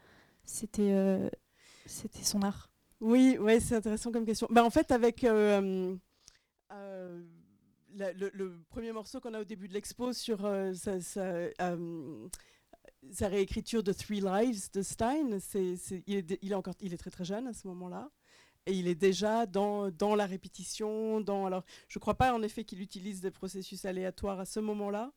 c'était 0.44 0.92
euh, 0.92 1.28
c'était 1.86 2.22
son 2.22 2.42
art? 2.42 2.70
Oui, 3.00 3.38
ouais, 3.38 3.60
c'est 3.60 3.76
intéressant 3.76 4.12
comme 4.12 4.26
question. 4.26 4.46
Bah, 4.50 4.64
en 4.64 4.70
fait, 4.70 4.90
avec 4.90 5.22
la- 5.22 5.60
le, 8.12 8.30
le 8.34 8.62
premier 8.68 8.92
morceau 8.92 9.20
qu'on 9.20 9.34
a 9.34 9.40
au 9.40 9.44
début 9.44 9.68
de 9.68 9.74
l'expo 9.74 10.12
sur 10.12 10.40
sa, 10.74 11.00
sa, 11.00 11.48
sa 13.10 13.28
réécriture 13.28 13.82
de 13.82 13.92
Three 13.92 14.20
Lives 14.20 14.70
de 14.72 14.82
Stein, 14.82 15.38
c'est- 15.40 15.76
il, 16.06 16.16
est, 16.16 16.38
il 16.42 16.52
est 16.52 16.54
encore, 16.54 16.74
il 16.80 16.92
est 16.92 16.98
très 16.98 17.10
très 17.10 17.24
jeune 17.24 17.46
à 17.46 17.52
ce 17.52 17.66
moment-là. 17.68 18.10
Et 18.66 18.72
il 18.74 18.88
est 18.88 18.94
déjà 18.94 19.46
dans, 19.46 19.90
dans 19.90 20.14
la 20.14 20.26
répétition. 20.26 21.20
Dans, 21.20 21.46
alors, 21.46 21.64
je 21.88 21.98
ne 21.98 22.00
crois 22.00 22.14
pas 22.14 22.32
en 22.34 22.42
effet 22.42 22.64
qu'il 22.64 22.80
utilise 22.82 23.20
des 23.20 23.30
processus 23.30 23.84
aléatoires 23.84 24.38
à 24.40 24.44
ce 24.44 24.60
moment-là, 24.60 25.12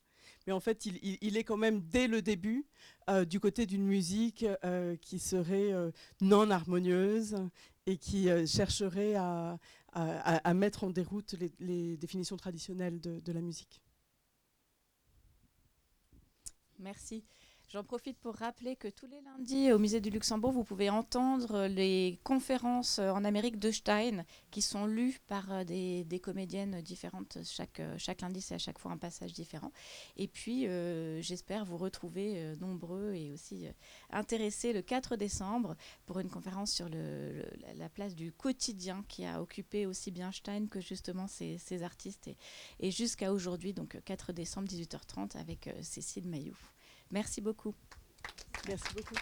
mais 0.48 0.54
en 0.54 0.60
fait, 0.60 0.86
il, 0.86 1.00
il- 1.22 1.38
est 1.38 1.44
quand 1.44 1.58
même 1.58 1.82
dès 1.82 2.08
le 2.08 2.22
début 2.22 2.66
euh, 3.10 3.26
du 3.26 3.40
côté 3.40 3.66
d'une 3.66 3.86
musique 3.86 4.46
euh, 4.64 4.96
qui 4.98 5.20
serait 5.20 5.74
euh, 5.74 5.92
non 6.22 6.50
harmonieuse 6.50 7.36
et 7.86 7.98
qui 7.98 8.28
chercherait 8.48 9.16
à, 9.16 9.60
à- 9.92 10.54
mettre 10.54 10.86
en 10.86 10.90
déroute 10.90 11.36
les, 11.60 11.98
définitions 11.98 12.38
traditionnelles 12.38 13.00
de 13.02 13.32
la 13.34 13.42
musique. 13.42 13.82
Merci. 16.80 17.24
J'en 17.74 17.84
profite 17.84 18.20
pour 18.20 18.36
rappeler 18.36 18.76
que 18.76 18.88
tous 18.88 19.08
les 19.08 19.20
lundis 19.22 19.72
au 19.72 19.80
musée 19.80 20.00
du 20.00 20.12
Luxembourg, 20.12 20.52
vous 20.52 20.64
pouvez 20.64 20.92
entendre 20.92 21.66
les 21.66 22.20
conférences 22.24 23.00
euh, 23.00 23.10
en 23.10 23.26
Amérique 23.26 23.58
de 23.58 23.72
Stein 23.72 24.26
qui 24.52 24.62
sont 24.62 24.86
lues 24.86 25.20
par 25.26 25.52
euh, 25.52 25.64
des, 25.64 26.20
comédiennes 26.22 26.84
différentes. 26.84 27.40
Chaque, 27.44 27.80
euh, 27.80 27.96
chaque 27.98 28.22
lundi, 28.22 28.42
c'est 28.42 28.54
à 28.54 28.60
chaque 28.60 28.78
fois 28.78 28.92
un 28.92 29.00
passage 29.00 29.34
différent. 29.34 29.72
Et 30.18 30.28
puis, 30.28 30.68
j'espère 31.24 31.66
vous 31.66 31.78
retrouver 31.78 32.54
nombreux 32.60 33.14
et 33.16 33.32
aussi 33.32 33.66
intéressés 34.12 34.72
le 34.72 34.84
4 34.84 35.16
décembre 35.16 35.76
pour 36.06 36.20
une 36.20 36.30
conférence 36.30 36.72
sur 36.72 36.90
le- 36.90 37.44
la- 37.60 37.74
la 37.74 37.90
place 37.90 38.14
du 38.14 38.32
quotidien 38.32 39.04
qui 39.08 39.26
a 39.26 39.42
occupé 39.42 39.88
aussi 39.88 40.12
bien 40.12 40.32
Stein 40.32 40.68
que 40.68 40.80
justement 40.80 41.26
ces 41.26 41.82
artistes. 41.82 42.28
Et, 42.28 42.38
et 42.80 42.92
jusqu'à 42.92 43.34
aujourd'hui, 43.34 43.74
donc 43.74 43.96
euh, 43.96 44.02
4 44.06 44.32
décembre, 44.32 44.68
18h30, 44.68 45.38
avec 45.38 45.72
Cécile 45.82 46.28
Mailloux. 46.30 46.73
Merci 47.14 47.42
beaucoup. 48.96 49.16